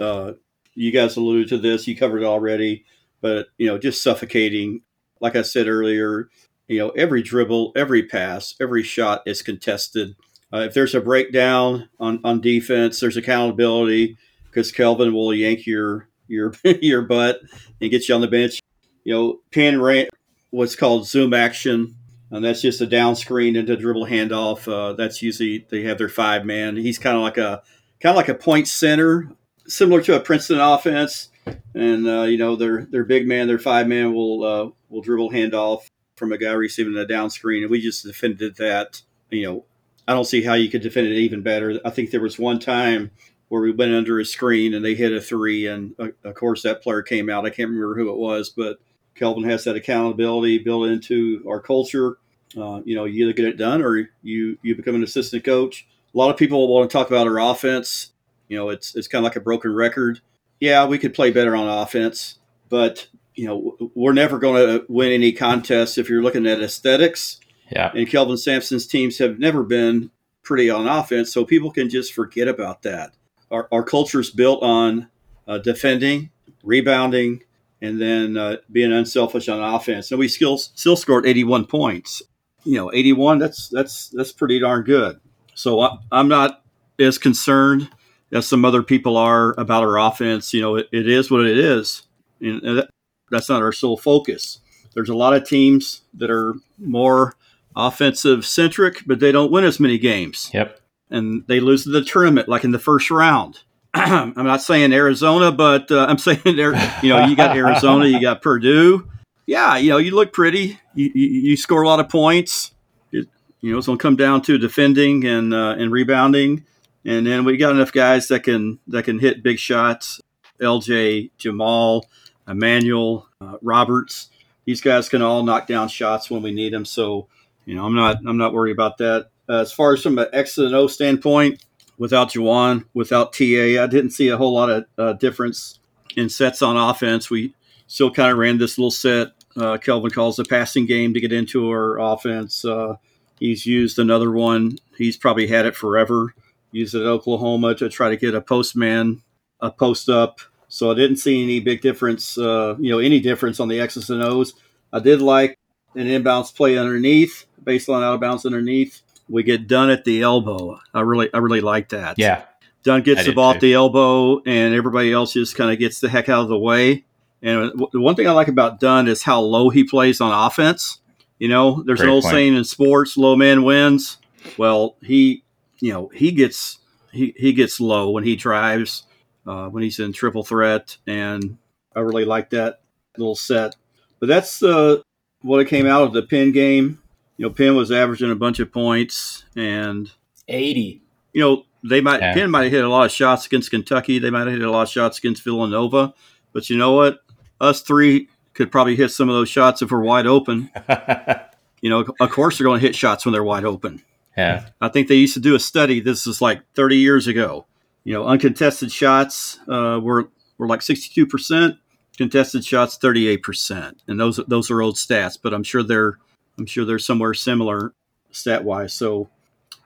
You 0.79 0.93
guys 0.93 1.17
alluded 1.17 1.49
to 1.51 1.59
this; 1.59 1.87
you 1.87 1.97
covered 1.97 2.23
it 2.23 2.27
already, 2.27 2.85
but 3.21 3.49
you 3.59 3.67
know, 3.67 3.79
just 3.79 4.03
suffocating 4.03 4.83
like 5.21 5.37
I 5.37 5.43
said 5.43 5.69
earlier, 5.69 6.29
you 6.67 6.79
know, 6.79 6.91
every 6.91 7.23
dribble, 7.23 7.73
every 7.77 8.03
pass, 8.05 8.55
every 8.61 8.83
shot 8.83 9.23
is 9.27 9.43
contested. 9.43 10.17
Uh, 10.53 10.59
if 10.59 10.75
there's 10.75 10.95
a 10.95 11.01
breakdown 11.01 11.89
on, 11.99 12.21
on 12.25 12.41
defense, 12.41 13.01
there's 13.01 13.17
accountability 13.17 14.17
because 14.45 14.73
Kelvin 14.73 15.13
will 15.13 15.35
yank 15.35 15.67
your 15.67 16.09
your 16.27 16.55
your 16.65 17.03
butt 17.03 17.41
and 17.81 17.91
get 17.91 18.09
you 18.09 18.15
on 18.15 18.21
the 18.21 18.29
bench. 18.29 18.61
You 19.05 19.15
know, 19.15 19.41
Penn 19.53 19.81
ran 19.81 20.09
what's 20.51 20.77
called 20.77 21.07
zoom 21.07 21.35
action, 21.35 21.97
and 22.31 22.45
that's 22.45 22.63
just 22.63 22.81
a 22.81 22.87
down 22.87 23.17
screen 23.17 23.57
into 23.57 23.77
dribble 23.77 24.07
handoff. 24.07 24.71
Uh, 24.71 24.95
that's 24.95 25.23
usually 25.23 25.67
they 25.71 25.83
have 25.83 25.99
their 25.99 26.09
five 26.09 26.45
man. 26.45 26.77
He's 26.77 26.99
kind 26.99 27.17
of 27.17 27.23
like 27.23 27.39
a 27.39 27.63
kind 28.01 28.13
of 28.13 28.17
like 28.17 28.29
a 28.29 28.35
point 28.35 28.69
center, 28.69 29.31
similar 29.69 30.03
to 30.03 30.17
a 30.17 30.21
Princeton 30.21 30.61
offense 30.61 31.29
and 31.75 32.09
uh, 32.09 32.23
you 32.23 32.39
know 32.39 32.57
their 32.57 32.85
their 32.87 33.05
big 33.05 33.27
man, 33.27 33.47
their 33.47 33.59
five 33.59 33.87
man 33.87 34.13
will 34.15 34.45
uh, 34.45 34.71
will 34.89 35.03
dribble 35.03 35.31
handoff 35.31 35.87
from 36.17 36.33
a 36.33 36.39
guy 36.39 36.53
receiving 36.53 36.97
a 36.97 37.07
down 37.07 37.31
screen, 37.31 37.63
and 37.63 37.71
we 37.71 37.81
just 37.81 38.05
defended 38.05 38.57
that. 38.57 39.03
You 39.31 39.47
know, 39.47 39.65
I 40.07 40.15
don't 40.15 40.25
see 40.25 40.43
how 40.43 40.55
you 40.55 40.71
could 40.71 40.83
defend 40.83 41.07
it 41.07 41.17
even 41.17 41.43
better. 41.43 41.81
I 41.85 41.91
think 41.91 42.11
there 42.11 42.21
was 42.21 42.39
one 42.39 42.59
time 42.59 43.11
where 43.49 43.63
we 43.63 43.73
went 43.73 43.95
under 43.95 44.21
a 44.21 44.25
screen 44.25 44.75
and 44.75 44.85
they 44.85 44.95
hit 44.95 45.13
a 45.13 45.21
three, 45.21 45.67
and 45.67 45.95
uh, 45.99 46.09
of 46.25 46.35
course 46.35 46.63
that 46.63 46.83
player 46.83 47.03
came 47.03 47.31
out. 47.31 47.47
I 47.47 47.51
can't 47.51 47.71
remember 47.71 47.95
who 47.95 48.11
it 48.11 48.19
was, 48.19 48.51
but 48.51 48.79
Kelvin 49.15 49.45
has 49.45 49.65
that 49.65 49.77
accountability 49.77 50.59
built 50.59 50.89
into 50.89 51.45
our 51.49 51.61
culture. 51.61 52.19
Uh, 52.57 52.81
you 52.85 52.95
know, 52.95 53.05
you 53.05 53.25
either 53.25 53.35
get 53.35 53.47
it 53.47 53.59
done 53.59 53.83
or 53.83 54.09
you 54.23 54.59
you 54.63 54.75
become 54.75 54.95
an 54.95 55.03
assistant 55.03 55.45
coach. 55.45 55.87
A 56.15 56.19
lot 56.19 56.31
of 56.31 56.37
people 56.39 56.67
want 56.69 56.91
to 56.91 56.93
talk 56.93 57.09
about 57.09 57.27
our 57.27 57.39
offense. 57.39 58.13
You 58.49 58.57
know, 58.57 58.71
it's 58.71 58.95
it's 58.95 59.09
kind 59.09 59.25
of 59.25 59.31
like 59.31 59.37
a 59.37 59.41
broken 59.41 59.75
record 59.75 60.21
yeah, 60.61 60.87
we 60.87 60.99
could 60.99 61.15
play 61.15 61.31
better 61.31 61.55
on 61.55 61.69
offense, 61.69 62.39
but 62.69 63.09
you 63.35 63.47
know, 63.47 63.91
we're 63.95 64.13
never 64.13 64.39
going 64.39 64.67
to 64.67 64.85
win 64.89 65.13
any 65.13 65.33
contests 65.33 65.97
if 65.97 66.09
you're 66.09 66.23
looking 66.23 66.47
at 66.47 66.61
aesthetics. 66.61 67.39
Yeah. 67.71 67.93
And 67.95 68.09
Kelvin 68.09 68.37
Sampson's 68.37 68.87
teams 68.87 69.19
have 69.19 69.39
never 69.39 69.63
been 69.63 70.11
pretty 70.43 70.69
on 70.71 70.89
offense, 70.89 71.33
so 71.33 71.45
people 71.45 71.71
can 71.71 71.89
just 71.89 72.13
forget 72.13 72.49
about 72.49 72.83
that. 72.83 73.15
Our, 73.51 73.69
our 73.71 73.85
culture 73.85 74.21
is 74.21 74.31
built 74.31 74.63
on 74.63 75.09
uh, 75.47 75.59
defending, 75.59 76.31
rebounding, 76.65 77.43
and 77.81 78.01
then 78.01 78.37
uh, 78.37 78.57
being 78.73 78.93
unselfish 78.93 79.49
on 79.49 79.63
offense. 79.63 80.11
And 80.11 80.19
we 80.19 80.27
still 80.27 80.59
still 80.59 80.97
scored 80.97 81.27
81 81.27 81.67
points. 81.67 82.23
You 82.65 82.75
know, 82.75 82.93
81. 82.93 83.39
That's 83.39 83.69
that's 83.69 84.09
that's 84.09 84.33
pretty 84.33 84.59
darn 84.59 84.83
good. 84.83 85.21
So 85.55 85.81
I, 85.81 85.99
I'm 86.11 86.29
not 86.29 86.65
as 86.99 87.19
concerned 87.19 87.89
as 88.33 88.47
some 88.47 88.65
other 88.65 88.83
people 88.83 89.17
are 89.17 89.55
about 89.59 89.83
our 89.83 89.99
offense. 89.99 90.53
You 90.53 90.61
know, 90.61 90.77
it, 90.77 90.89
it 90.93 91.09
is 91.09 91.31
what 91.31 91.47
it 91.47 91.59
is, 91.59 92.07
and 92.41 92.61
that, 92.63 92.91
that's 93.31 93.49
not 93.49 93.63
our 93.63 93.73
sole 93.73 93.97
focus. 93.97 94.61
There's 94.95 95.09
a 95.09 95.17
lot 95.17 95.35
of 95.35 95.47
teams 95.47 96.03
that 96.15 96.31
are 96.31 96.55
more 96.79 97.35
offensive 97.77 98.45
centric, 98.45 99.03
but 99.07 99.21
they 99.21 99.33
don't 99.33 99.53
win 99.53 99.65
as 99.65 99.79
many 99.81 99.99
games. 99.99 100.51
Yep, 100.53 100.81
and 101.11 101.45
they 101.47 101.61
lose 101.61 101.85
the 101.85 102.05
tournament 102.05 102.49
like 102.49 102.65
in 102.65 102.73
the 102.73 102.79
first 102.79 103.11
round. 103.11 103.61
I'm 103.95 104.35
not 104.35 104.63
saying 104.63 104.93
Arizona, 104.93 105.51
but 105.51 105.91
uh, 105.91 106.07
I'm 106.09 106.19
saying 106.19 106.41
there. 106.45 106.75
You 107.03 107.11
know, 107.11 107.27
you 107.27 107.37
got 107.37 107.57
Arizona, 107.57 108.07
you 108.07 108.21
got 108.21 108.43
Purdue. 108.43 109.09
Yeah, 109.47 109.79
you 109.79 109.89
know, 109.89 109.97
you 109.97 110.15
look 110.15 110.35
pretty. 110.35 110.79
You, 110.95 111.11
you, 111.15 111.27
you 111.27 111.57
score 111.57 111.81
a 111.81 111.89
lot 111.89 112.01
of 112.01 112.11
points. 112.11 112.75
It, 113.13 113.29
you 113.63 113.73
know, 113.73 113.79
it's 113.79 113.87
going 113.87 113.97
to 113.97 114.03
come 114.03 114.17
down 114.17 114.43
to 114.43 114.59
defending 114.59 115.25
and 115.25 115.55
uh, 115.55 115.75
and 115.79 115.91
rebounding 115.91 116.67
and 117.05 117.27
then 117.27 117.45
we 117.45 117.57
got 117.57 117.75
enough 117.75 117.93
guys 117.93 118.29
that 118.29 118.43
can 118.43 118.79
that 118.89 119.05
can 119.05 119.19
hit 119.19 119.43
big 119.43 119.59
shots. 119.59 120.21
LJ, 120.61 121.31
Jamal, 121.39 122.07
Emmanuel, 122.47 123.29
uh, 123.41 123.57
Roberts. 123.63 124.31
These 124.65 124.81
guys 124.81 125.09
can 125.09 125.23
all 125.23 125.43
knock 125.43 125.67
down 125.67 125.89
shots 125.89 126.31
when 126.31 126.43
we 126.43 126.53
need 126.53 126.73
them. 126.73 126.85
So, 126.85 127.29
you 127.65 127.75
know, 127.75 127.85
I'm 127.85 127.95
not 127.95 128.19
I'm 128.27 128.37
not 128.37 128.53
worried 128.53 128.73
about 128.73 128.99
that. 128.99 129.29
Uh, 129.49 129.61
as 129.61 129.73
far 129.73 129.95
as 129.95 130.03
from 130.03 130.19
an 130.19 130.27
X 130.33 130.59
and 130.59 130.75
O 130.75 130.87
standpoint, 130.87 131.65
without 131.97 132.33
J'Wan, 132.33 132.85
without 132.93 133.33
TA, 133.33 133.83
I 133.83 133.87
didn't 133.87 134.11
see 134.11 134.29
a 134.29 134.37
whole 134.37 134.53
lot 134.53 134.71
of 134.71 134.85
uh, 134.99 135.13
difference 135.15 135.79
in 136.17 136.29
sets 136.29 136.61
on 136.61 136.77
offense. 136.77 137.31
We 137.31 137.55
still 137.87 138.11
kind 138.11 138.33
of 138.33 138.39
ran 138.39 138.59
this 138.59 138.77
little 138.77 138.91
set. 138.91 139.29
Uh, 139.57 139.79
Kelvin 139.79 140.11
calls 140.11 140.37
the 140.37 140.45
passing 140.45 140.87
game 140.87 141.15
to 141.15 141.21
get 141.21 141.33
into 141.33 141.69
our 141.71 141.99
offense. 141.99 142.65
Uh, 142.65 142.97
he's 143.41 143.65
used 143.65 143.99
another 143.99 144.31
one. 144.31 144.79
He's 144.97 145.17
probably 145.17 145.47
had 145.47 145.65
it 145.65 145.75
forever 145.75 146.35
used 146.73 146.95
it 146.95 147.01
at 147.01 147.07
Oklahoma 147.07 147.75
to 147.77 147.89
try 147.89 148.09
to 148.09 148.17
get 148.17 148.35
a 148.35 148.41
postman, 148.41 149.23
a 149.61 149.71
post 149.71 150.09
up. 150.09 150.41
So 150.69 150.91
I 150.91 150.95
didn't 150.95 151.17
see 151.17 151.43
any 151.43 151.61
big 151.61 151.81
difference, 151.81 152.37
uh, 152.37 152.77
you 152.79 152.91
know, 152.91 152.99
any 152.99 153.21
difference 153.21 153.59
on 153.59 153.69
the 153.69 153.81
X's 153.81 154.11
and 154.11 154.23
O's. 154.23 154.55
I 154.93 155.01
did 155.01 155.23
like 155.23 155.59
an 155.95 156.07
inbounds 156.07 156.55
play 156.55 156.77
underneath, 156.77 157.47
baseline 157.65 158.03
out 158.03 158.15
of 158.15 158.21
bounds 158.21 158.45
underneath. 158.45 159.03
We 159.29 159.43
get 159.43 159.67
done 159.67 159.91
at 159.91 160.05
the 160.05 160.23
elbow. 160.23 160.79
I 160.93 161.01
really, 161.01 161.31
I 161.33 161.39
really 161.39 161.61
like 161.61 161.91
that. 161.91 162.19
Yeah. 162.19 162.45
Dunn 162.83 163.03
gets 163.03 163.25
the 163.25 163.33
ball 163.33 163.53
at 163.53 163.61
the 163.61 163.75
elbow, 163.75 164.41
and 164.47 164.75
everybody 164.75 165.13
else 165.13 165.33
just 165.33 165.57
kind 165.57 165.73
of 165.73 165.79
gets 165.79 166.01
the 166.01 166.09
heck 166.09 166.29
out 166.29 166.43
of 166.43 166.49
the 166.49 166.59
way. 166.59 167.05
And 167.43 167.73
the 167.93 168.01
one 168.01 168.15
thing 168.15 168.27
I 168.27 168.33
like 168.33 168.49
about 168.49 168.81
Dunn 168.81 169.09
is 169.09 169.23
how 169.23 169.41
low 169.41 169.69
he 169.69 169.85
plays 169.85 170.21
on 170.21 170.33
offense. 170.33 171.01
You 171.39 171.49
know, 171.49 171.83
there's 171.85 171.99
Great 171.99 172.09
an 172.09 172.15
old 172.15 172.23
point. 172.23 172.33
saying 172.33 172.57
in 172.57 172.65
sports, 172.65 173.17
low 173.17 173.37
man 173.37 173.63
wins. 173.63 174.19
Well, 174.57 174.97
he 175.03 175.45
you 175.81 175.93
know 175.93 176.09
he 176.15 176.33
gets 176.33 176.79
he, 177.13 177.35
he 177.37 177.53
gets 177.53 177.81
low 177.81 178.11
when 178.11 178.25
he 178.25 178.37
drives 178.37 179.05
uh, 179.47 179.69
when 179.69 179.83
he's 179.83 179.99
in 179.99 180.13
triple 180.13 180.43
threat 180.43 180.97
and 181.07 181.57
i 181.97 182.01
really 182.01 182.25
like 182.25 182.51
that 182.51 182.81
little 183.17 183.35
set 183.37 183.75
but 184.21 184.27
that's 184.29 184.63
uh, 184.63 184.97
what 185.43 185.67
came 185.69 185.87
out 185.87 186.03
of 186.03 186.13
the 186.13 186.23
Penn 186.23 186.53
game, 186.53 187.01
you 187.37 187.47
know, 187.47 187.53
Penn 187.53 187.77
was 187.77 187.93
averaging 187.93 188.31
a 188.31 188.37
bunch 188.37 188.59
of 188.59 188.73
points, 188.73 189.45
and 189.57 190.11
80. 190.49 191.03
You 191.33 191.41
know, 191.41 191.65
they 191.85 192.01
might 192.01 192.21
Yeah. 192.21 192.35
Penn 192.35 192.51
might 192.51 192.65
have 192.65 192.73
hit 192.73 192.85
a 192.85 192.89
lot 192.89 193.07
of 193.07 193.13
shots 193.13 193.47
against 193.47 193.71
Kentucky. 193.71 194.19
They 194.19 194.31
might 194.31 194.47
have 194.47 194.59
hit 194.59 194.63
a 194.63 194.71
lot 194.71 194.83
of 194.83 194.89
shots 194.89 195.19
against 195.19 195.45
Villanova, 195.45 196.15
but 196.53 196.69
you 196.69 196.77
know 196.77 196.93
what? 196.93 197.21
Us 197.61 197.81
three 197.81 198.29
could 198.55 198.73
probably 198.73 198.97
hit 198.97 199.11
some 199.11 199.29
of 199.29 199.35
those 199.35 199.49
shots 199.49 199.83
if 199.83 199.91
we're 199.91 200.03
wide 200.03 200.27
open. 200.27 200.71
You 201.81 201.91
know, 201.91 202.05
of 202.19 202.31
course 202.31 202.59
they're 202.59 202.65
going 202.65 202.81
to 202.81 202.85
hit 202.85 202.97
shots 202.97 203.25
when 203.25 203.33
they're 203.33 203.45
wide 203.45 203.65
open. 203.65 204.03
Yeah. 204.39 204.67
I 204.81 204.89
think 204.89 205.09
they 205.09 205.17
used 205.17 205.35
to 205.35 205.41
do 205.41 205.55
a 205.55 205.61
study. 205.61 206.01
This 206.01 206.27
is 206.27 206.41
like 206.41 206.63
30 206.75 206.97
years 206.97 207.27
ago. 207.27 207.67
You 208.05 208.15
know, 208.15 208.25
uncontested 208.25 208.93
shots 208.93 209.59
uh, 209.69 210.01
were 210.03 210.31
were 210.57 210.67
like 210.67 210.83
62 210.83 211.27
percent, 211.27 211.77
contested 212.17 212.65
shots 212.65 212.97
38 212.97 213.43
percent, 213.43 214.03
and 214.07 214.19
those 214.19 214.37
those 214.49 214.71
are 214.71 214.81
old 214.81 214.95
stats. 214.95 215.39
But 215.41 215.53
I'm 215.53 215.65
sure 215.65 215.83
they're 215.83 216.19
I'm 216.59 216.67
sure 216.67 216.85
they're 216.85 216.99
somewhere 216.99 217.35
similar 217.35 217.93
stat 218.31 218.65
wise. 218.65 218.95
So 218.95 219.29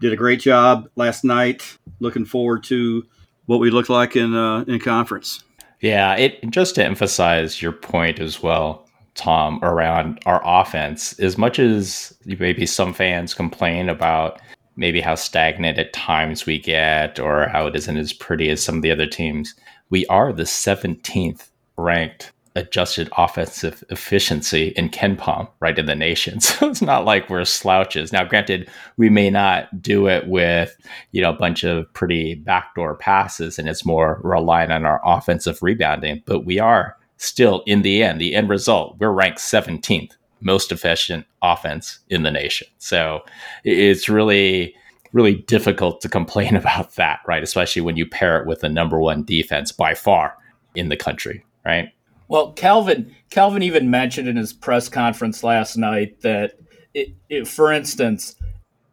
did 0.01 0.13
a 0.13 0.17
great 0.17 0.41
job 0.41 0.89
last 0.97 1.25
night. 1.25 1.79
Looking 2.01 2.25
forward 2.25 2.65
to 2.65 3.05
what 3.47 3.59
we 3.59 3.71
look 3.71 3.89
like 3.89 4.17
in 4.17 4.35
uh, 4.35 4.65
in 4.69 4.79
conference. 4.79 5.43
Yeah, 5.81 6.15
it 6.15 6.49
just 6.51 6.77
to 6.77 6.85
emphasize 6.85 7.61
your 7.61 7.73
point 7.73 8.21
as 8.21 8.41
well, 8.41 8.82
Tom, 9.15 9.59
around 9.63 10.21
our 10.27 10.41
offense. 10.45 11.19
As 11.19 11.37
much 11.37 11.59
as 11.59 12.15
maybe 12.25 12.67
some 12.67 12.95
fans 12.95 13.35
complain 13.35 13.89
about 13.89 14.41
maybe 14.77 15.01
how 15.01 15.15
stagnant 15.15 15.79
at 15.79 15.93
times 15.93 16.47
we 16.47 16.59
get 16.59 17.19
or 17.19 17.49
how 17.49 17.67
it 17.67 17.77
isn't 17.77 17.99
as 17.99 18.13
pretty 18.13 18.49
as 18.49 18.63
some 18.63 18.77
of 18.77 18.83
the 18.83 18.91
other 18.91 19.07
teams, 19.07 19.55
we 19.91 20.07
are 20.07 20.33
the 20.33 20.45
17th 20.45 21.49
ranked 21.77 22.33
adjusted 22.55 23.09
offensive 23.17 23.83
efficiency 23.89 24.69
in 24.77 24.91
KenPom, 24.91 25.49
right 25.61 25.79
in 25.79 25.87
the 25.87 25.95
nation. 25.95 26.39
So 26.53 26.69
it's 26.69 26.83
not 26.83 27.05
like 27.05 27.31
we're 27.31 27.45
slouches. 27.45 28.13
Now, 28.13 28.25
granted, 28.25 28.69
we 28.97 29.09
may 29.09 29.31
not 29.31 29.81
do 29.81 30.07
it 30.07 30.29
with, 30.29 30.77
you 31.13 31.23
know, 31.23 31.31
a 31.31 31.37
bunch 31.37 31.65
of 31.65 31.93
pretty 31.95 32.35
backdoor 32.35 32.95
passes 32.97 33.59
and 33.59 33.69
it's 33.69 33.87
more 33.87 34.21
reliant 34.23 34.73
on 34.73 34.85
our 34.85 35.01
offensive 35.05 35.63
rebounding, 35.63 36.23
but 36.27 36.41
we 36.41 36.59
are 36.59 36.97
still 37.23 37.63
in 37.67 37.83
the 37.83 38.03
end, 38.03 38.21
the 38.21 38.35
end 38.35 38.49
result, 38.49 38.97
we're 38.99 39.11
ranked 39.11 39.39
17th 39.39 40.13
most 40.45 40.73
efficient 40.73 41.25
offense 41.41 42.01
in 42.09 42.25
the 42.25 42.31
nation. 42.31 42.67
So 42.79 43.23
it's 43.65 44.09
really 44.09 44.75
really 45.13 45.35
difficult 45.35 46.01
to 46.01 46.09
complain 46.09 46.57
about 46.63 46.95
that, 46.97 47.21
right? 47.27 47.43
Especially 47.43 47.83
when 47.83 47.97
you 47.97 48.07
pair 48.07 48.41
it 48.41 48.47
with 48.47 48.61
the 48.61 48.69
number 48.69 49.01
one 49.01 49.25
defense 49.25 49.71
by 49.71 49.95
far 49.95 50.37
in 50.75 50.89
the 50.89 50.97
country, 50.97 51.45
right? 51.65 51.91
Well, 52.29 52.53
Kelvin 52.53 53.15
Kelvin 53.31 53.63
even 53.63 53.91
mentioned 53.91 54.29
in 54.29 54.37
his 54.37 54.53
press 54.53 54.89
conference 54.89 55.45
last 55.45 55.77
night 55.77 56.21
that, 56.23 56.55
it, 56.95 57.15
it, 57.29 57.47
for 57.47 57.73
instance, 57.73 58.37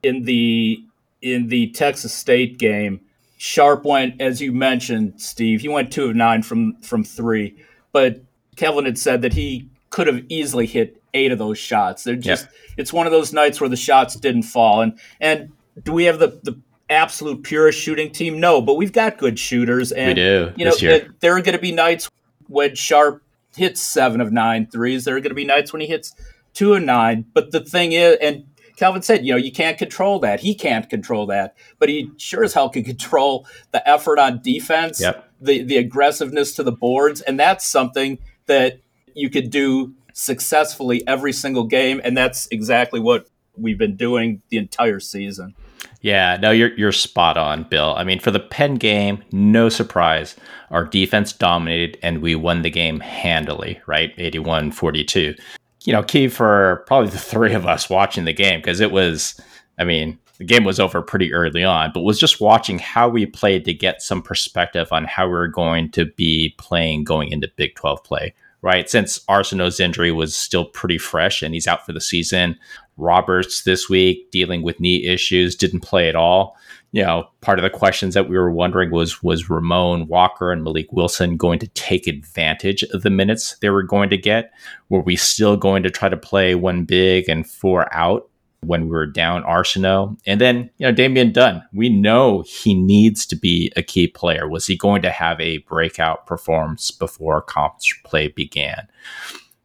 in 0.04 0.24
the 0.24 0.84
in 1.22 1.48
the 1.48 1.72
Texas 1.72 2.14
State 2.14 2.58
game, 2.58 3.02
Sharp 3.38 3.86
went, 3.86 4.22
as 4.22 4.42
you 4.42 4.52
mentioned, 4.52 5.22
Steve. 5.22 5.62
He 5.62 5.70
went 5.70 5.92
two 5.92 6.10
of 6.10 6.16
nine 6.16 6.44
from 6.44 6.82
from 6.82 7.04
three, 7.04 7.56
but 7.92 8.22
Kelvin 8.56 8.86
had 8.86 8.98
said 8.98 9.22
that 9.22 9.34
he 9.34 9.68
could 9.90 10.08
have 10.08 10.24
easily 10.30 10.66
hit 10.66 11.02
eight 11.14 11.32
of 11.32 11.38
those 11.40 11.58
shots. 11.58 12.04
They're 12.04 12.16
just 12.16 12.48
it's 12.78 12.94
one 12.94 13.06
of 13.08 13.12
those 13.12 13.34
nights 13.34 13.60
where 13.60 13.70
the 13.70 13.76
shots 13.76 14.16
didn't 14.16 14.44
fall. 14.44 14.82
And 14.82 15.00
and 15.20 15.52
do 15.84 15.92
we 15.94 16.06
have 16.06 16.20
the 16.20 16.40
the 16.44 16.60
absolute 16.90 17.44
purest 17.44 17.80
shooting 17.80 18.12
team? 18.12 18.40
No, 18.40 18.62
but 18.62 18.76
we've 18.76 18.92
got 18.94 19.18
good 19.18 19.38
shooters. 19.40 19.92
And 19.92 20.10
we 20.10 20.14
do. 20.16 20.54
you 20.58 20.66
know, 20.66 20.72
this 20.72 20.82
year. 20.82 21.00
there- 21.00 21.10
there 21.20 21.36
are 21.38 21.42
going 21.42 21.56
to 21.56 21.62
be 21.62 21.72
nights 21.72 22.10
when 22.48 22.76
Sharp 22.76 23.24
hits 23.56 23.82
seven 23.82 24.22
of 24.22 24.32
nine 24.32 24.68
threes. 24.68 25.06
There 25.06 25.16
are 25.16 25.20
going 25.20 25.30
to 25.30 25.36
be 25.36 25.46
nights 25.46 25.72
when 25.74 25.82
he 25.82 25.88
hits 25.88 26.14
two 26.54 26.74
of 26.74 26.84
nine. 26.84 27.26
But 27.34 27.52
the 27.52 27.60
thing 27.62 27.92
is, 27.94 28.18
and 28.22 28.46
Kelvin 28.78 29.02
said, 29.02 29.26
you 29.26 29.34
know, 29.34 29.38
you 29.38 29.52
can't 29.52 29.78
control 29.78 30.20
that. 30.20 30.40
He 30.40 30.56
can't 30.56 30.90
control 30.90 31.26
that, 31.28 31.56
but 31.80 31.90
he 31.90 32.10
sure 32.18 32.44
as 32.44 32.54
hell 32.54 32.70
can 32.70 32.84
control 32.94 33.46
the 33.72 33.88
effort 33.88 34.20
on 34.20 34.42
defense, 34.42 35.02
Yep. 35.02 35.29
The 35.42 35.64
the 35.64 35.78
aggressiveness 35.78 36.56
to 36.56 36.64
the 36.64 36.72
boards, 36.72 37.22
and 37.22 37.40
that's 37.40 37.66
something 37.66 38.20
that 38.46 38.80
you 39.14 39.30
could 39.30 39.50
do 39.50 39.94
successfully 40.14 41.06
every 41.08 41.34
single 41.34 41.66
game, 41.66 42.02
and 42.04 42.18
that's 42.18 42.48
exactly 42.52 43.00
what 43.00 43.28
we've 43.56 43.78
been 43.78 43.96
doing 43.96 44.42
the 44.50 44.58
entire 44.58 45.00
season. 45.00 45.56
Yeah, 46.02 46.38
no, 46.42 46.52
you're 46.52 46.74
you're 46.76 46.92
spot 46.92 47.38
on, 47.38 47.64
Bill. 47.64 47.94
I 47.98 48.04
mean, 48.04 48.20
for 48.20 48.32
the 48.32 48.40
Penn 48.40 48.76
game, 48.76 49.24
no 49.32 49.68
surprise. 49.70 50.36
Our 50.72 50.86
defense 50.86 51.34
dominated 51.34 51.98
and 52.02 52.22
we 52.22 52.36
won 52.36 52.62
the 52.62 52.70
game 52.70 53.00
handily, 53.02 53.82
right? 53.86 54.16
81-42. 54.18 55.38
You 55.84 55.94
know, 55.94 56.04
key 56.04 56.28
for 56.28 56.84
probably 56.88 57.10
the 57.10 57.18
three 57.18 57.54
of 57.54 57.66
us 57.66 57.90
watching 57.90 58.26
the 58.26 58.34
game 58.34 58.60
because 58.60 58.80
it 58.80 58.92
was 58.92 59.40
I 59.78 59.84
mean, 59.84 60.20
the 60.40 60.46
game 60.46 60.64
was 60.64 60.80
over 60.80 61.02
pretty 61.02 61.34
early 61.34 61.64
on, 61.64 61.92
but 61.94 62.02
was 62.02 62.20
just 62.20 62.42
watching 62.42 62.80
how 62.80 63.10
we 63.10 63.26
played 63.26 63.66
to 63.66 63.74
get 63.74 64.02
some 64.02 64.22
perspective 64.22 64.88
on 64.92 65.04
how 65.04 65.28
we 65.28 65.34
were 65.34 65.50
going 65.50 65.92
to 65.92 66.06
be 66.06 66.56
playing 66.58 67.04
going 67.04 67.32
into 67.32 67.52
Big 67.58 67.76
12 67.76 68.04
play, 68.06 68.34
right? 68.62 68.90
Since 68.90 69.20
Arceneaux's 69.26 69.82
injury 69.82 70.12
was 70.12 70.36
still 70.36 70.66
pretty 70.66 70.98
fresh 70.98 71.42
and 71.42 71.54
he's 71.54 71.68
out 71.68 71.86
for 71.86 71.92
the 71.92 72.02
season, 72.02 72.58
Roberts 72.96 73.64
this 73.64 73.90
week 73.90 74.32
dealing 74.32 74.62
with 74.62 74.80
knee 74.80 75.06
issues, 75.06 75.56
didn't 75.56 75.82
play 75.82 76.08
at 76.08 76.16
all. 76.16 76.58
You 76.92 77.04
know, 77.04 77.30
part 77.42 77.60
of 77.60 77.64
the 77.64 77.70
questions 77.70 78.14
that 78.14 78.30
we 78.30 78.38
were 78.38 78.52
wondering 78.52 78.92
was 78.92 79.22
was 79.22 79.50
Ramon 79.50 80.08
Walker 80.08 80.52
and 80.52 80.66
Mylik 80.66 80.88
Wilson 80.92 81.38
going 81.38 81.60
to 81.60 81.68
take 81.68 82.08
advantage 82.08 82.82
of 82.84 83.04
the 83.04 83.12
minutes 83.12 83.58
they 83.62 83.70
were 83.70 83.84
going 83.84 84.10
to 84.10 84.18
get? 84.18 84.52
Were 84.88 85.02
we 85.02 85.16
still 85.16 85.56
going 85.56 85.84
to 85.84 85.92
try 85.92 86.10
to 86.10 86.18
play 86.18 86.56
one 86.56 86.86
big 86.86 87.30
and 87.30 87.48
four 87.48 87.94
out 87.94 88.29
when 88.62 88.86
we 88.86 88.92
were 88.92 89.06
down 89.06 89.44
Arceneaux? 89.44 90.18
And 90.26 90.40
then, 90.40 90.70
you 90.78 90.88
know, 90.88 90.92
Damian 90.92 91.32
Dunn, 91.32 91.64
we 91.74 91.90
know 91.90 92.44
he 92.48 92.74
needs 92.74 93.26
to 93.28 93.36
be 93.36 93.72
a 93.76 93.84
key 93.84 94.08
player. 94.08 94.48
Was 94.48 94.68
he 94.68 94.78
going 94.78 95.02
to 95.04 95.12
have 95.12 95.40
a 95.40 95.60
breakout 95.60 96.26
performance 96.28 96.92
before 96.92 97.42
conference 97.42 97.94
play 98.04 98.28
began? 98.28 98.88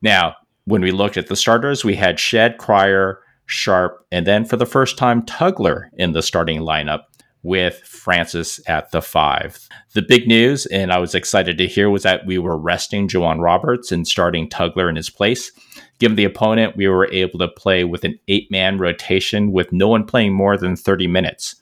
Now, 0.02 0.36
when 0.64 0.82
we 0.82 0.90
looked 0.90 1.16
at 1.16 1.26
the 1.26 1.36
starters, 1.36 1.84
we 1.84 1.96
had 1.96 2.18
Shead, 2.18 2.58
Cryer, 2.58 3.20
Sharp, 3.46 4.06
and 4.10 4.26
then 4.26 4.44
for 4.44 4.56
the 4.56 4.66
first 4.66 4.96
time, 4.96 5.22
Tugler 5.22 5.88
in 5.94 6.12
the 6.12 6.22
starting 6.22 6.60
lineup 6.60 7.02
with 7.42 7.76
Francis 7.80 8.58
at 8.66 8.90
the 8.90 9.02
five. 9.02 9.68
The 9.92 10.00
big 10.00 10.26
news, 10.26 10.64
and 10.66 10.90
I 10.90 10.98
was 10.98 11.14
excited 11.14 11.58
to 11.58 11.66
hear, 11.66 11.90
was 11.90 12.02
that 12.02 12.24
we 12.24 12.38
were 12.38 12.56
resting 12.56 13.06
J'Wan 13.06 13.38
Roberts 13.40 13.92
and 13.92 14.08
starting 14.08 14.48
Tugler 14.48 14.88
in 14.88 14.96
his 14.96 15.10
place. 15.10 15.52
Given 15.98 16.16
the 16.16 16.24
opponent, 16.24 16.76
we 16.76 16.88
were 16.88 17.10
able 17.12 17.38
to 17.38 17.48
play 17.48 17.84
with 17.84 18.04
an 18.04 18.18
eight 18.28 18.50
man 18.50 18.78
rotation 18.78 19.52
with 19.52 19.72
no 19.72 19.88
one 19.88 20.04
playing 20.04 20.34
more 20.34 20.56
than 20.56 20.76
30 20.76 21.06
minutes. 21.06 21.56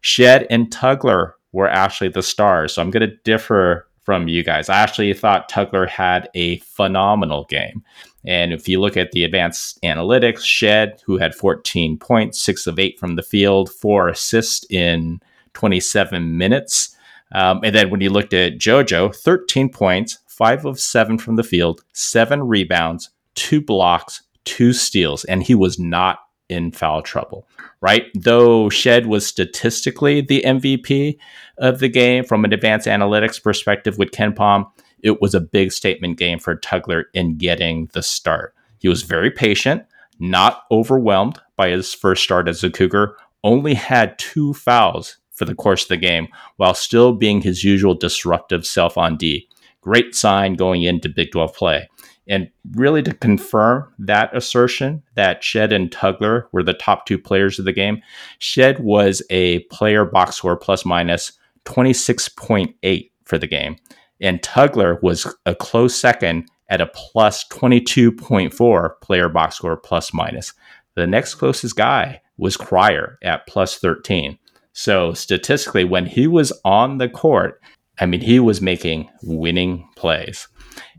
Shead 0.00 0.46
and 0.50 0.70
Tugler 0.70 1.32
were 1.52 1.68
actually 1.68 2.08
the 2.08 2.22
stars. 2.22 2.74
So 2.74 2.82
I'm 2.82 2.90
going 2.90 3.08
to 3.08 3.16
differ 3.24 3.88
from 4.02 4.28
you 4.28 4.44
guys. 4.44 4.68
I 4.68 4.76
actually 4.76 5.12
thought 5.14 5.50
Tugler 5.50 5.88
had 5.88 6.28
a 6.34 6.58
phenomenal 6.58 7.44
game. 7.44 7.82
And 8.26 8.52
if 8.52 8.68
you 8.68 8.80
look 8.80 8.96
at 8.96 9.12
the 9.12 9.24
advanced 9.24 9.80
analytics, 9.82 10.40
Shead, 10.40 11.00
who 11.04 11.16
had 11.18 11.34
14 11.34 11.98
points, 11.98 12.40
six 12.40 12.66
of 12.66 12.78
eight 12.78 12.98
from 12.98 13.16
the 13.16 13.22
field, 13.22 13.70
four 13.70 14.08
assists 14.08 14.66
in 14.70 15.20
27 15.54 16.36
minutes. 16.36 16.94
Um, 17.32 17.60
and 17.64 17.74
then 17.74 17.90
when 17.90 18.00
you 18.00 18.10
looked 18.10 18.34
at 18.34 18.58
JoJo, 18.58 19.14
13 19.16 19.70
points, 19.70 20.18
five 20.26 20.64
of 20.64 20.80
seven 20.80 21.18
from 21.18 21.36
the 21.36 21.42
field, 21.42 21.82
seven 21.92 22.42
rebounds, 22.42 23.10
two 23.34 23.60
blocks, 23.60 24.22
two 24.44 24.72
steals, 24.72 25.24
and 25.24 25.42
he 25.42 25.54
was 25.54 25.78
not 25.78 26.18
in 26.48 26.70
foul 26.70 27.02
trouble, 27.02 27.48
right? 27.80 28.06
Though 28.14 28.68
Shead 28.68 29.06
was 29.06 29.26
statistically 29.26 30.20
the 30.20 30.42
MVP 30.44 31.18
of 31.58 31.78
the 31.78 31.88
game 31.88 32.24
from 32.24 32.44
an 32.44 32.52
advanced 32.52 32.86
analytics 32.86 33.42
perspective 33.42 33.98
with 33.98 34.10
KenPom, 34.10 34.66
it 35.02 35.20
was 35.20 35.34
a 35.34 35.40
big 35.40 35.72
statement 35.72 36.18
game 36.18 36.38
for 36.38 36.56
Tugler 36.56 37.04
in 37.12 37.36
getting 37.36 37.88
the 37.92 38.02
start. 38.02 38.54
He 38.78 38.88
was 38.88 39.02
very 39.02 39.30
patient, 39.30 39.84
not 40.18 40.62
overwhelmed 40.70 41.40
by 41.56 41.70
his 41.70 41.94
first 41.94 42.22
start 42.22 42.48
as 42.48 42.62
a 42.62 42.70
Cougar, 42.70 43.16
only 43.42 43.74
had 43.74 44.18
two 44.18 44.54
fouls 44.54 45.18
for 45.30 45.44
the 45.44 45.54
course 45.54 45.82
of 45.82 45.88
the 45.88 45.96
game 45.96 46.28
while 46.56 46.74
still 46.74 47.12
being 47.12 47.42
his 47.42 47.64
usual 47.64 47.94
disruptive 47.94 48.66
self 48.66 48.96
on 48.96 49.16
D. 49.16 49.48
Great 49.80 50.14
sign 50.14 50.54
going 50.54 50.82
into 50.82 51.08
Big 51.08 51.32
12 51.32 51.54
play. 51.54 51.88
And 52.26 52.48
really, 52.72 53.02
to 53.02 53.12
confirm 53.12 53.92
that 53.98 54.34
assertion 54.34 55.02
that 55.14 55.44
Shead 55.44 55.72
and 55.72 55.90
Tugler 55.90 56.44
were 56.52 56.62
the 56.62 56.72
top 56.72 57.04
two 57.04 57.18
players 57.18 57.58
of 57.58 57.64
the 57.64 57.72
game, 57.72 58.00
Shead 58.38 58.80
was 58.80 59.22
a 59.30 59.60
player 59.64 60.04
box 60.04 60.36
score 60.36 60.56
plus 60.56 60.84
minus 60.86 61.32
26.8 61.66 63.10
for 63.24 63.38
the 63.38 63.46
game. 63.46 63.76
And 64.20 64.40
Tugler 64.42 65.02
was 65.02 65.32
a 65.44 65.54
close 65.54 65.94
second 65.98 66.48
at 66.68 66.80
a 66.80 66.86
plus 66.86 67.44
22.4 67.48 69.00
player 69.02 69.28
box 69.28 69.56
score 69.56 69.76
plus 69.76 70.14
minus. 70.14 70.54
The 70.94 71.06
next 71.06 71.34
closest 71.34 71.76
guy 71.76 72.22
was 72.38 72.56
Cryer 72.56 73.18
at 73.22 73.46
plus 73.46 73.78
13. 73.78 74.38
So 74.72 75.12
statistically, 75.12 75.84
when 75.84 76.06
he 76.06 76.26
was 76.26 76.52
on 76.64 76.98
the 76.98 77.08
court, 77.08 77.60
I 78.00 78.06
mean, 78.06 78.20
he 78.20 78.40
was 78.40 78.60
making 78.60 79.08
winning 79.22 79.88
plays. 79.96 80.48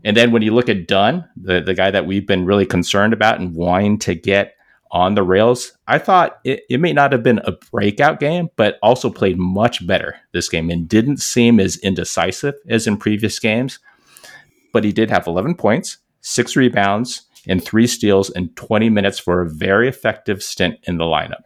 And 0.04 0.16
then 0.16 0.32
when 0.32 0.42
you 0.42 0.54
look 0.54 0.68
at 0.68 0.88
Dunn, 0.88 1.28
the, 1.36 1.60
the 1.60 1.74
guy 1.74 1.90
that 1.90 2.06
we've 2.06 2.26
been 2.26 2.46
really 2.46 2.66
concerned 2.66 3.12
about 3.12 3.40
and 3.40 3.54
wanting 3.54 3.98
to 4.00 4.14
get 4.14 4.54
on 4.90 5.14
the 5.14 5.22
rails, 5.22 5.72
I 5.86 5.98
thought 5.98 6.38
it, 6.44 6.62
it 6.70 6.80
may 6.80 6.92
not 6.92 7.12
have 7.12 7.22
been 7.22 7.40
a 7.44 7.52
breakout 7.70 8.20
game, 8.20 8.48
but 8.56 8.78
also 8.82 9.10
played 9.10 9.38
much 9.38 9.86
better 9.86 10.16
this 10.32 10.48
game 10.48 10.70
and 10.70 10.88
didn't 10.88 11.18
seem 11.18 11.60
as 11.60 11.76
indecisive 11.78 12.54
as 12.68 12.86
in 12.86 12.96
previous 12.96 13.38
games. 13.38 13.78
But 14.72 14.84
he 14.84 14.92
did 14.92 15.10
have 15.10 15.26
11 15.26 15.56
points, 15.56 15.98
six 16.20 16.56
rebounds, 16.56 17.22
and 17.46 17.62
three 17.62 17.86
steals 17.86 18.30
in 18.30 18.48
20 18.50 18.90
minutes 18.90 19.18
for 19.18 19.40
a 19.40 19.48
very 19.48 19.88
effective 19.88 20.42
stint 20.42 20.78
in 20.84 20.98
the 20.98 21.04
lineup. 21.04 21.42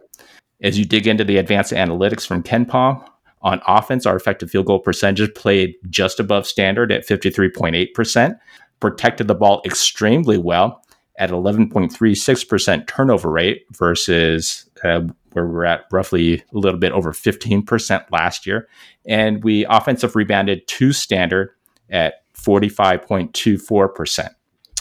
As 0.62 0.78
you 0.78 0.84
dig 0.84 1.06
into 1.06 1.24
the 1.24 1.38
advanced 1.38 1.72
analytics 1.72 2.26
from 2.26 2.42
KenPom, 2.42 3.06
on 3.42 3.61
offense, 3.66 4.07
our 4.07 4.16
effective 4.16 4.50
field 4.50 4.66
goal 4.66 4.79
percentage 4.79 5.35
played 5.35 5.74
just 5.88 6.20
above 6.20 6.46
standard 6.46 6.92
at 6.92 7.07
53.8%, 7.07 8.38
protected 8.81 9.29
the 9.29 9.35
ball 9.35 9.62
extremely 9.64 10.38
well 10.38 10.83
at 11.18 11.31
11.36% 11.31 12.87
turnover 12.87 13.31
rate 13.31 13.64
versus 13.72 14.68
uh, 14.85 15.03
where 15.33 15.46
we're 15.46 15.64
at 15.64 15.85
roughly 15.92 16.35
a 16.35 16.42
little 16.53 16.79
bit 16.79 16.92
over 16.92 17.12
15% 17.12 18.05
last 18.11 18.46
year. 18.46 18.68
And 19.07 19.44
we 19.44 19.64
offensive 19.66 20.16
rebounded 20.16 20.66
to 20.66 20.92
standard 20.92 21.50
at 21.90 22.14
45.24%. 22.35 24.29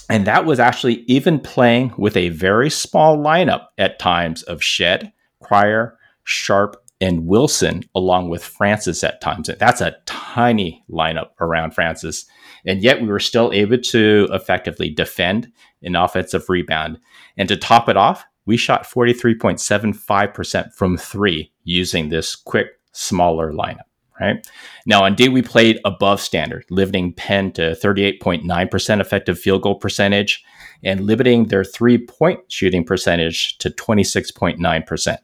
And 0.09 0.25
that 0.25 0.45
was 0.45 0.59
actually 0.59 1.03
even 1.07 1.39
playing 1.39 1.93
with 1.97 2.17
a 2.17 2.29
very 2.29 2.69
small 2.69 3.17
lineup 3.17 3.67
at 3.77 3.99
times 3.99 4.41
of 4.43 4.63
Shead, 4.63 5.11
Cryer, 5.43 5.97
Sharp, 6.23 6.83
and 7.01 7.25
Wilson, 7.25 7.83
along 7.95 8.29
with 8.29 8.43
Francis 8.43 9.03
at 9.03 9.21
times. 9.21 9.49
That's 9.59 9.81
a 9.81 9.95
tiny 10.05 10.83
lineup 10.89 11.29
around 11.39 11.71
Francis. 11.71 12.25
And 12.65 12.81
yet 12.81 13.01
we 13.01 13.07
were 13.07 13.19
still 13.19 13.51
able 13.53 13.77
to 13.77 14.27
effectively 14.31 14.89
defend 14.89 15.51
an 15.81 15.95
offensive 15.95 16.49
rebound. 16.49 16.99
And 17.37 17.47
to 17.47 17.55
top 17.55 17.87
it 17.87 17.95
off, 17.97 18.25
we 18.45 18.57
shot 18.57 18.83
43.75% 18.83 20.73
from 20.73 20.97
three 20.97 21.51
using 21.63 22.09
this 22.09 22.35
quick, 22.35 22.67
smaller 22.91 23.53
lineup. 23.53 23.83
Right 24.19 24.45
now, 24.85 25.05
on 25.05 25.15
D, 25.15 25.29
we 25.29 25.41
played 25.41 25.79
above 25.85 26.19
standard, 26.19 26.65
limiting 26.69 27.13
Penn 27.13 27.53
to 27.53 27.77
38.9% 27.81 28.99
effective 28.99 29.39
field 29.39 29.61
goal 29.61 29.75
percentage 29.75 30.43
and 30.83 31.05
limiting 31.05 31.45
their 31.45 31.63
three 31.63 31.97
point 31.97 32.39
shooting 32.49 32.83
percentage 32.83 33.57
to 33.59 33.69
26.9% 33.69 35.17